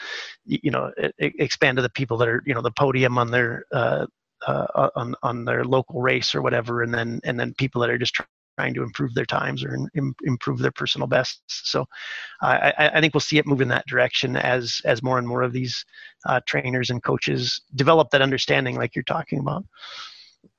you 0.47 0.71
know 0.71 0.91
expand 1.18 1.77
to 1.77 1.83
the 1.83 1.91
people 1.91 2.16
that 2.16 2.29
are 2.29 2.43
you 2.47 2.55
know 2.55 2.62
the 2.62 2.71
podium 2.71 3.18
on 3.18 3.31
their 3.31 3.64
uh, 3.73 4.07
uh 4.47 4.88
on 4.97 5.14
on 5.22 5.45
their 5.45 5.64
local 5.64 6.01
race 6.01 6.34
or 6.34 6.43
whatever 6.43 6.82
and 6.82 6.93
then 6.95 7.20
and 7.24 7.38
then 7.38 7.55
people 7.55 7.80
that 7.80 7.91
are 7.91 7.99
just 7.99 8.18
trying 8.61 8.74
to 8.74 8.82
improve 8.82 9.14
their 9.14 9.24
times 9.24 9.64
or 9.64 9.74
in, 9.95 10.14
improve 10.24 10.59
their 10.59 10.70
personal 10.70 11.07
bests. 11.07 11.62
So 11.64 11.82
uh, 12.43 12.72
I, 12.78 12.91
I, 12.95 13.01
think 13.01 13.14
we'll 13.14 13.20
see 13.20 13.38
it 13.38 13.47
move 13.47 13.62
in 13.62 13.68
that 13.68 13.86
direction 13.86 14.36
as 14.36 14.82
as 14.84 15.03
more 15.03 15.18
and 15.18 15.26
more 15.26 15.43
of 15.43 15.53
these 15.53 15.84
uh, 16.26 16.41
trainers 16.47 16.91
and 16.91 17.03
coaches 17.03 17.62
develop 17.74 18.11
that 18.11 18.20
understanding, 18.20 18.76
like 18.76 18.95
you're 18.95 19.03
talking 19.05 19.38
about. 19.38 19.64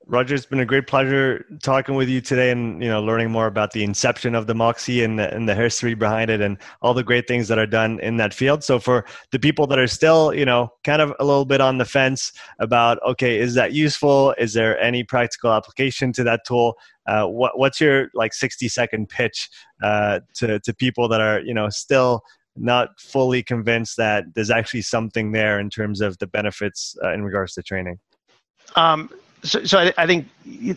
Roger, 0.06 0.34
it's 0.34 0.46
been 0.46 0.60
a 0.60 0.66
great 0.66 0.86
pleasure 0.86 1.44
talking 1.62 1.94
with 1.94 2.08
you 2.08 2.20
today 2.20 2.50
and 2.50 2.82
you 2.82 2.88
know 2.88 3.00
learning 3.00 3.30
more 3.30 3.46
about 3.46 3.72
the 3.72 3.84
inception 3.84 4.34
of 4.34 4.46
the 4.46 4.54
Moxy 4.54 5.02
and 5.02 5.18
the, 5.18 5.32
and 5.32 5.48
the 5.48 5.54
history 5.54 5.94
behind 5.94 6.30
it 6.30 6.40
and 6.40 6.58
all 6.80 6.92
the 6.92 7.04
great 7.04 7.28
things 7.28 7.48
that 7.48 7.58
are 7.58 7.66
done 7.66 8.00
in 8.00 8.16
that 8.16 8.34
field. 8.34 8.64
So 8.64 8.78
for 8.78 9.04
the 9.30 9.38
people 9.38 9.66
that 9.68 9.78
are 9.78 9.86
still 9.86 10.34
you 10.34 10.44
know 10.44 10.72
kind 10.84 11.00
of 11.00 11.14
a 11.20 11.24
little 11.24 11.44
bit 11.44 11.60
on 11.60 11.78
the 11.78 11.84
fence 11.84 12.32
about 12.58 12.98
okay, 13.06 13.38
is 13.38 13.54
that 13.54 13.72
useful? 13.72 14.34
Is 14.38 14.54
there 14.54 14.78
any 14.80 15.04
practical 15.04 15.52
application 15.52 16.12
to 16.14 16.24
that 16.24 16.40
tool? 16.46 16.74
Uh, 17.06 17.26
what, 17.26 17.58
what's 17.58 17.80
your 17.80 18.08
like 18.14 18.34
60 18.34 18.68
second 18.68 19.08
pitch 19.08 19.48
uh, 19.82 20.20
to 20.34 20.58
to 20.60 20.74
people 20.74 21.08
that 21.08 21.20
are 21.20 21.40
you 21.40 21.54
know 21.54 21.68
still 21.68 22.22
not 22.56 23.00
fully 23.00 23.42
convinced 23.42 23.96
that 23.96 24.24
there's 24.34 24.50
actually 24.50 24.82
something 24.82 25.32
there 25.32 25.58
in 25.58 25.70
terms 25.70 26.00
of 26.00 26.18
the 26.18 26.26
benefits 26.26 26.96
uh, 27.02 27.12
in 27.12 27.22
regards 27.22 27.54
to 27.54 27.62
training? 27.62 27.98
Um, 28.76 29.10
so, 29.42 29.64
so 29.64 29.78
I, 29.78 29.92
I, 29.98 30.06
think 30.06 30.28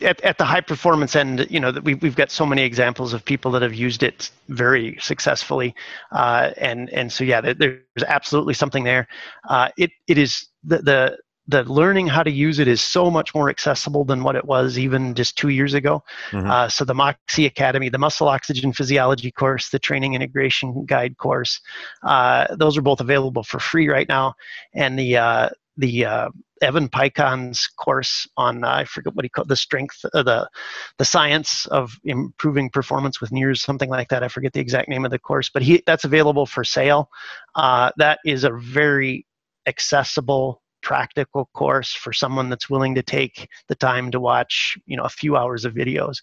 at, 0.02 0.20
at 0.22 0.38
the 0.38 0.46
high 0.46 0.62
performance 0.62 1.16
end, 1.16 1.48
you 1.50 1.60
know, 1.60 1.72
that 1.72 1.84
we've, 1.84 2.02
we've 2.02 2.16
got 2.16 2.32
so 2.32 2.46
many 2.46 2.64
examples 2.64 3.14
of 3.14 3.24
people 3.24 3.52
that 3.52 3.62
have 3.62 3.76
used 3.76 4.04
it 4.04 4.32
very 4.50 4.98
successfully. 5.00 5.76
Uh, 6.12 6.52
and, 6.58 6.90
and 6.90 7.12
so, 7.12 7.24
yeah, 7.24 7.42
there's 7.42 7.82
absolutely 8.08 8.54
something 8.54 8.84
there. 8.84 9.08
Uh, 9.48 9.70
it, 9.78 9.92
it 10.08 10.18
is 10.18 10.48
the, 10.64 10.80
the, 10.80 11.18
the 11.48 11.64
learning 11.66 12.08
how 12.08 12.24
to 12.24 12.32
use 12.32 12.58
it 12.58 12.68
is 12.68 12.82
so 12.82 13.12
much 13.12 13.36
more 13.36 13.50
accessible 13.50 14.04
than 14.04 14.24
what 14.24 14.36
it 14.36 14.46
was 14.46 14.80
even 14.80 15.14
just 15.14 15.38
two 15.38 15.50
years 15.50 15.76
ago. 15.76 16.04
Mm-hmm. 16.32 16.50
Uh, 16.50 16.70
so 16.70 16.84
the 16.86 16.96
Moxy 16.96 17.46
Academy, 17.46 17.90
the 17.90 18.00
Muscle 18.00 18.28
Oxygen 18.28 18.74
Physiology 18.74 19.32
course, 19.32 19.70
the 19.70 19.78
Training 19.78 20.16
Integration 20.16 20.86
Guide 20.86 21.18
course, 21.18 21.62
uh, 22.02 22.48
those 22.56 22.78
are 22.78 22.82
both 22.82 23.00
available 23.00 23.44
for 23.44 23.60
free 23.60 23.88
right 23.88 24.10
now. 24.10 24.34
And 24.74 24.98
the 24.98 25.18
uh, 25.18 25.50
the 25.78 26.06
uh, 26.06 26.30
Evan 26.62 26.88
Peikon's 26.88 27.68
course 27.68 28.28
on 28.38 28.64
uh, 28.64 28.70
I 28.70 28.86
forget 28.86 29.14
what 29.16 29.26
he 29.26 29.30
called 29.30 29.50
the 29.50 29.56
strength 29.56 30.04
uh, 30.14 30.24
the 30.24 30.50
the 30.98 31.06
science 31.06 31.66
of 31.68 31.98
improving 32.04 32.70
performance 32.70 33.20
with 33.20 33.32
NIRS 33.32 33.62
something 33.62 33.90
like 33.90 34.10
that. 34.10 34.24
I 34.24 34.28
forget 34.28 34.54
the 34.54 34.62
exact 34.62 34.90
name 34.90 35.06
of 35.06 35.12
the 35.12 35.20
course 35.20 35.50
but 35.50 35.62
he 35.62 35.84
that's 35.86 36.06
available 36.06 36.46
for 36.46 36.64
sale. 36.64 37.10
Uh, 37.56 37.92
that 37.98 38.20
is 38.26 38.44
a 38.44 38.52
very 38.52 39.26
accessible 39.68 40.62
practical 40.82 41.50
course 41.54 41.94
for 41.94 42.14
someone 42.14 42.48
that's 42.48 42.70
willing 42.70 42.94
to 42.94 43.02
take 43.02 43.50
the 43.68 43.76
time 43.76 44.12
to 44.12 44.20
watch 44.20 44.78
you 44.86 44.96
know 44.96 45.04
a 45.04 45.10
few 45.10 45.36
hours 45.36 45.66
of 45.66 45.74
videos. 45.74 46.18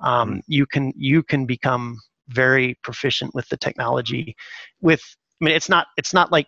Um, 0.00 0.34
mm. 0.36 0.42
you 0.46 0.66
can 0.66 0.92
you 0.96 1.22
can 1.22 1.46
become 1.46 1.98
very 2.28 2.78
proficient 2.82 3.34
with 3.34 3.48
the 3.48 3.56
technology 3.56 4.36
with 4.80 5.02
I 5.40 5.44
mean, 5.44 5.54
it's 5.56 5.68
not 5.68 5.88
it's 5.96 6.14
not 6.14 6.30
like 6.30 6.46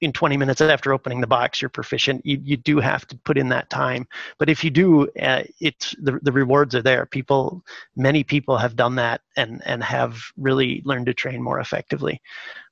in 0.00 0.12
20 0.12 0.36
minutes 0.36 0.60
after 0.60 0.92
opening 0.92 1.20
the 1.20 1.26
box 1.26 1.60
you're 1.60 1.68
proficient. 1.68 2.24
You, 2.24 2.40
you 2.42 2.56
do 2.56 2.78
have 2.80 3.06
to 3.08 3.16
put 3.18 3.38
in 3.38 3.48
that 3.50 3.70
time. 3.70 4.06
But 4.38 4.48
if 4.48 4.64
you 4.64 4.70
do 4.70 5.08
uh, 5.20 5.42
it's 5.60 5.94
the, 6.00 6.18
the 6.22 6.32
rewards 6.32 6.74
are 6.74 6.82
there. 6.82 7.06
People 7.06 7.62
many 7.96 8.24
people 8.24 8.56
have 8.56 8.76
done 8.76 8.96
that 8.96 9.20
and 9.36 9.62
and 9.64 9.82
have 9.82 10.18
really 10.36 10.82
learned 10.84 11.06
to 11.06 11.14
train 11.14 11.42
more 11.42 11.60
effectively. 11.60 12.20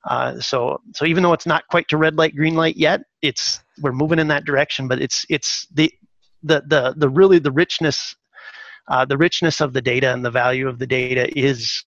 Uh, 0.05 0.39
so 0.39 0.81
so 0.93 1.05
even 1.05 1.23
though 1.23 1.33
it's 1.33 1.45
not 1.45 1.67
quite 1.67 1.87
to 1.87 1.97
red 1.97 2.17
light 2.17 2.35
green 2.35 2.55
light 2.55 2.75
yet 2.75 3.01
it's 3.21 3.61
we're 3.81 3.93
moving 3.93 4.19
in 4.19 4.27
that 4.27 4.45
direction 4.45 4.87
but 4.87 5.01
it's 5.01 5.25
it's 5.29 5.65
the 5.73 5.91
the 6.43 6.61
the, 6.67 6.93
the 6.97 7.09
really 7.09 7.39
the 7.39 7.51
richness 7.51 8.15
uh, 8.89 9.05
the 9.05 9.17
richness 9.17 9.61
of 9.61 9.73
the 9.73 9.81
data 9.81 10.11
and 10.11 10.25
the 10.25 10.31
value 10.31 10.67
of 10.67 10.77
the 10.77 10.87
data 10.87 11.37
is 11.39 11.83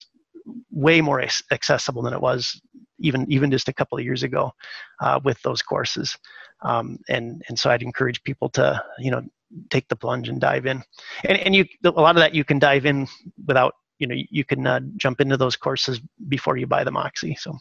way 0.71 1.01
more 1.01 1.25
accessible 1.51 2.03
than 2.03 2.15
it 2.15 2.21
was 2.21 2.61
even 2.99 3.31
even 3.31 3.51
just 3.51 3.69
a 3.69 3.73
couple 3.73 3.99
of 3.99 4.05
years 4.05 4.23
ago 4.23 4.53
uh, 5.01 5.21
with 5.25 5.41
those 5.43 5.63
courses. 5.63 6.17
Um, 6.63 6.99
and 7.09 7.43
and 7.49 7.59
so 7.59 7.71
I'd 7.71 7.83
encourage 7.83 8.23
people 8.25 8.49
to 8.51 8.83
you 8.99 9.11
know 9.11 9.23
take 9.71 9.89
the 9.89 9.97
plunge 9.97 10.29
and 10.29 10.41
dive 10.41 10.67
in. 10.67 10.83
And 11.25 11.39
and 11.39 11.55
you 11.55 11.67
a 11.85 11.91
lot 11.91 12.17
of 12.17 12.21
that 12.21 12.35
you 12.35 12.45
can 12.45 12.59
dive 12.59 12.87
in 12.87 13.07
without 13.47 13.75
you 13.99 14.07
know 14.07 14.17
you 14.31 14.45
can 14.45 14.67
uh, 14.67 14.81
jump 14.97 15.21
into 15.21 15.37
those 15.37 15.57
courses 15.57 16.01
before 16.29 16.57
you 16.57 16.67
buy 16.67 16.85
the 16.85 16.91
Moxy. 16.91 17.37
So 17.39 17.57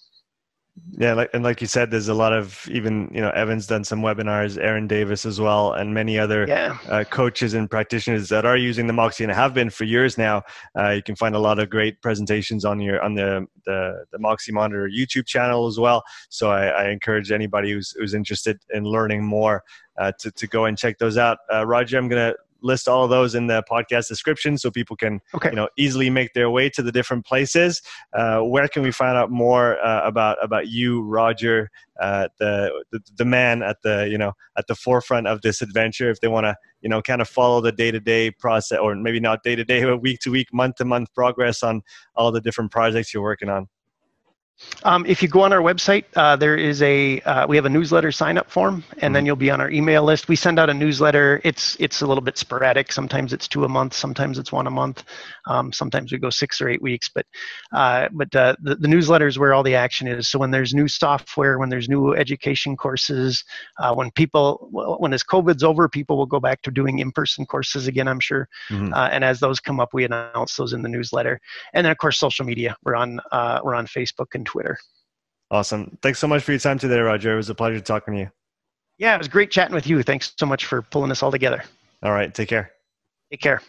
yeah 0.92 1.14
like, 1.14 1.30
and 1.34 1.44
like 1.44 1.62
you 1.62 1.68
said 1.68 1.90
there's 1.90 2.10
a 2.10 2.14
lot 2.14 2.34
of 2.34 2.68
even 2.70 3.10
you 3.14 3.22
know 3.22 3.30
evan's 3.32 3.66
done 3.66 3.84
some 3.84 4.02
webinars 4.02 4.62
aaron 4.62 4.88
davis 4.88 5.26
as 5.26 5.40
well 5.40 5.74
and 5.74 5.94
many 5.94 6.20
other 6.20 6.46
yeah. 6.48 6.78
uh, 6.90 7.04
coaches 7.06 7.54
and 7.54 7.70
practitioners 7.70 8.30
that 8.30 8.46
are 8.46 8.58
using 8.58 8.88
the 8.88 8.94
moxy 8.94 9.24
and 9.24 9.32
have 9.34 9.54
been 9.54 9.70
for 9.70 9.84
years 9.86 10.18
now. 10.18 10.44
Uh, 10.78 10.90
you 10.90 11.04
can 11.04 11.16
find 11.16 11.36
a 11.36 11.40
lot 11.40 11.60
of 11.60 11.70
great 11.70 12.02
presentations 12.02 12.66
on 12.66 12.80
your 12.80 13.02
on 13.02 13.14
the 13.14 13.46
the, 13.66 14.06
the 14.12 14.20
moxy 14.20 14.52
monitor 14.52 14.90
youtube 14.90 15.26
channel 15.26 15.68
as 15.68 15.80
well. 15.80 16.04
So 16.30 16.52
i, 16.52 16.68
I 16.68 16.90
encourage 16.90 17.32
anybody 17.32 17.72
who's, 17.72 17.92
who's 17.92 18.14
interested 18.14 18.60
in 18.72 18.84
learning 18.84 19.24
more 19.24 19.64
uh, 19.98 20.12
to, 20.20 20.32
to 20.32 20.48
go 20.48 20.66
and 20.66 20.78
check 20.78 20.98
those 20.98 21.18
out. 21.18 21.38
Uh, 21.54 21.66
roger 21.66 21.98
i'm 21.98 22.08
going 22.08 22.32
to 22.32 22.38
list 22.66 22.88
all 22.88 23.04
of 23.04 23.10
those 23.10 23.36
in 23.36 23.48
the 23.48 23.64
podcast 23.70 24.08
description 24.08 24.58
so 24.58 24.72
people 24.72 24.96
can 24.96 25.22
okay. 25.34 25.50
you 25.50 25.56
know 25.56 25.70
easily 25.78 26.10
make 26.10 26.34
their 26.34 26.50
way 26.50 26.70
to 26.70 26.82
the 26.82 26.92
different 26.92 27.26
places. 27.26 27.82
Uh, 28.14 28.40
where 28.40 28.68
can 28.68 28.84
we 28.84 28.92
find 28.92 29.18
out 29.18 29.30
more 29.30 29.80
uh, 29.86 30.02
about 30.04 30.44
about 30.44 30.68
you, 30.68 31.04
Roger, 31.04 31.70
uh, 32.02 32.28
the, 32.40 32.84
the, 32.92 33.00
the 33.18 33.26
man 33.26 33.62
at 33.62 33.78
the 33.84 34.08
you 34.10 34.18
know 34.18 34.34
at 34.58 34.68
the 34.68 34.76
forefront 34.76 35.28
of 35.28 35.42
this 35.42 35.62
adventure? 35.62 36.10
If 36.10 36.20
they 36.20 36.28
want 36.28 36.46
to 36.46 36.56
you 36.82 36.90
know 36.90 37.02
kind 37.02 37.22
of 37.22 37.30
follow 37.30 37.62
the 37.62 37.72
day 37.72 37.92
to 37.92 38.00
day 38.00 38.32
process, 38.32 38.80
or 38.80 38.96
maybe 38.96 39.20
not 39.20 39.44
day 39.44 39.56
to 39.56 39.64
day, 39.64 39.84
but 39.84 40.02
week 40.02 40.20
to 40.22 40.32
week, 40.32 40.50
month 40.52 40.76
to 40.78 40.86
month 40.86 41.14
progress 41.14 41.64
on 41.64 41.82
all 42.16 42.32
the 42.32 42.42
different 42.42 42.72
projects 42.72 43.14
you're 43.14 43.24
working 43.24 43.50
on. 43.50 43.68
Um, 44.84 45.06
if 45.06 45.22
you 45.22 45.28
go 45.28 45.42
on 45.42 45.52
our 45.52 45.60
website, 45.60 46.06
uh, 46.16 46.36
there 46.36 46.56
is 46.56 46.82
a 46.82 47.20
uh, 47.22 47.46
we 47.48 47.56
have 47.56 47.66
a 47.66 47.70
newsletter 47.70 48.12
sign 48.12 48.38
up 48.38 48.50
form, 48.50 48.76
and 48.76 48.84
mm-hmm. 48.84 49.14
then 49.14 49.26
you'll 49.26 49.36
be 49.36 49.52
on 49.52 49.60
our 49.60 49.70
email 49.70 50.04
list. 50.04 50.28
We 50.28 50.36
send 50.36 50.60
out 50.60 50.70
a 50.70 50.74
newsletter. 50.74 51.42
It's 51.44 51.76
it's 51.80 52.02
a 52.02 52.08
little 52.08 52.24
bit 52.24 52.38
sporadic. 52.38 52.92
Sometimes 52.92 53.34
it's 53.34 53.48
two 53.48 53.66
a 53.66 53.68
month. 53.68 53.94
Sometimes 53.94 54.40
it's 54.40 54.52
one 54.52 54.68
a 54.68 54.72
month. 54.72 55.04
Um, 55.48 55.74
sometimes 55.74 56.12
we 56.12 56.20
go 56.20 56.30
six 56.30 56.62
or 56.62 56.70
eight 56.70 56.82
weeks. 56.82 57.10
But 57.14 57.26
uh, 57.74 58.10
but 58.14 58.34
uh, 58.36 58.56
the, 58.62 58.76
the 58.76 58.88
newsletter 58.88 59.28
is 59.28 59.38
where 59.38 59.54
all 59.54 59.64
the 59.64 59.76
action 59.76 60.08
is. 60.08 60.30
So 60.30 60.40
when 60.40 60.52
there's 60.52 60.74
new 60.74 60.88
software, 60.88 61.58
when 61.60 61.70
there's 61.70 61.90
new 61.90 62.14
education 62.14 62.78
courses, 62.78 63.44
uh, 63.80 63.94
when 63.94 64.12
people 64.12 64.70
when 64.72 65.12
this 65.12 65.24
COVID's 65.24 65.64
over, 65.64 65.90
people 65.90 66.18
will 66.18 66.26
go 66.26 66.40
back 66.40 66.62
to 66.62 66.72
doing 66.72 67.00
in 67.00 67.12
person 67.12 67.46
courses 67.46 67.88
again. 67.88 68.08
I'm 68.08 68.20
sure. 68.22 68.48
Mm-hmm. 68.70 68.94
Uh, 68.94 69.10
and 69.12 69.24
as 69.24 69.40
those 69.40 69.60
come 69.60 69.80
up, 69.80 69.94
we 69.94 70.06
announce 70.06 70.56
those 70.56 70.74
in 70.74 70.82
the 70.82 70.90
newsletter. 70.90 71.42
And 71.74 71.84
then 71.84 71.92
of 71.92 71.98
course 71.98 72.18
social 72.20 72.46
media. 72.46 72.76
We're 72.84 72.96
on 72.96 73.20
we're 73.64 73.76
on 73.76 73.88
Facebook 73.88 74.36
and 74.46 74.52
Twitter. 74.52 74.78
Awesome. 75.52 75.98
Thanks 76.02 76.20
so 76.20 76.28
much 76.28 76.44
for 76.44 76.52
your 76.52 76.60
time 76.60 76.80
today, 76.80 77.00
Roger. 77.00 77.34
It 77.34 77.38
was 77.38 77.50
a 77.50 77.56
pleasure 77.56 77.80
talking 77.80 78.14
to 78.14 78.20
you. 78.22 78.32
Yeah, 78.98 79.16
it 79.16 79.18
was 79.18 79.28
great 79.28 79.52
chatting 79.52 79.76
with 79.76 79.88
you. 79.88 80.02
Thanks 80.04 80.34
so 80.38 80.46
much 80.46 80.66
for 80.66 80.82
pulling 80.82 81.10
this 81.10 81.22
all 81.22 81.32
together. 81.32 81.64
All 82.04 82.12
right. 82.12 82.34
Take 82.34 82.50
care. 82.50 82.72
Take 83.32 83.42
care. 83.42 83.62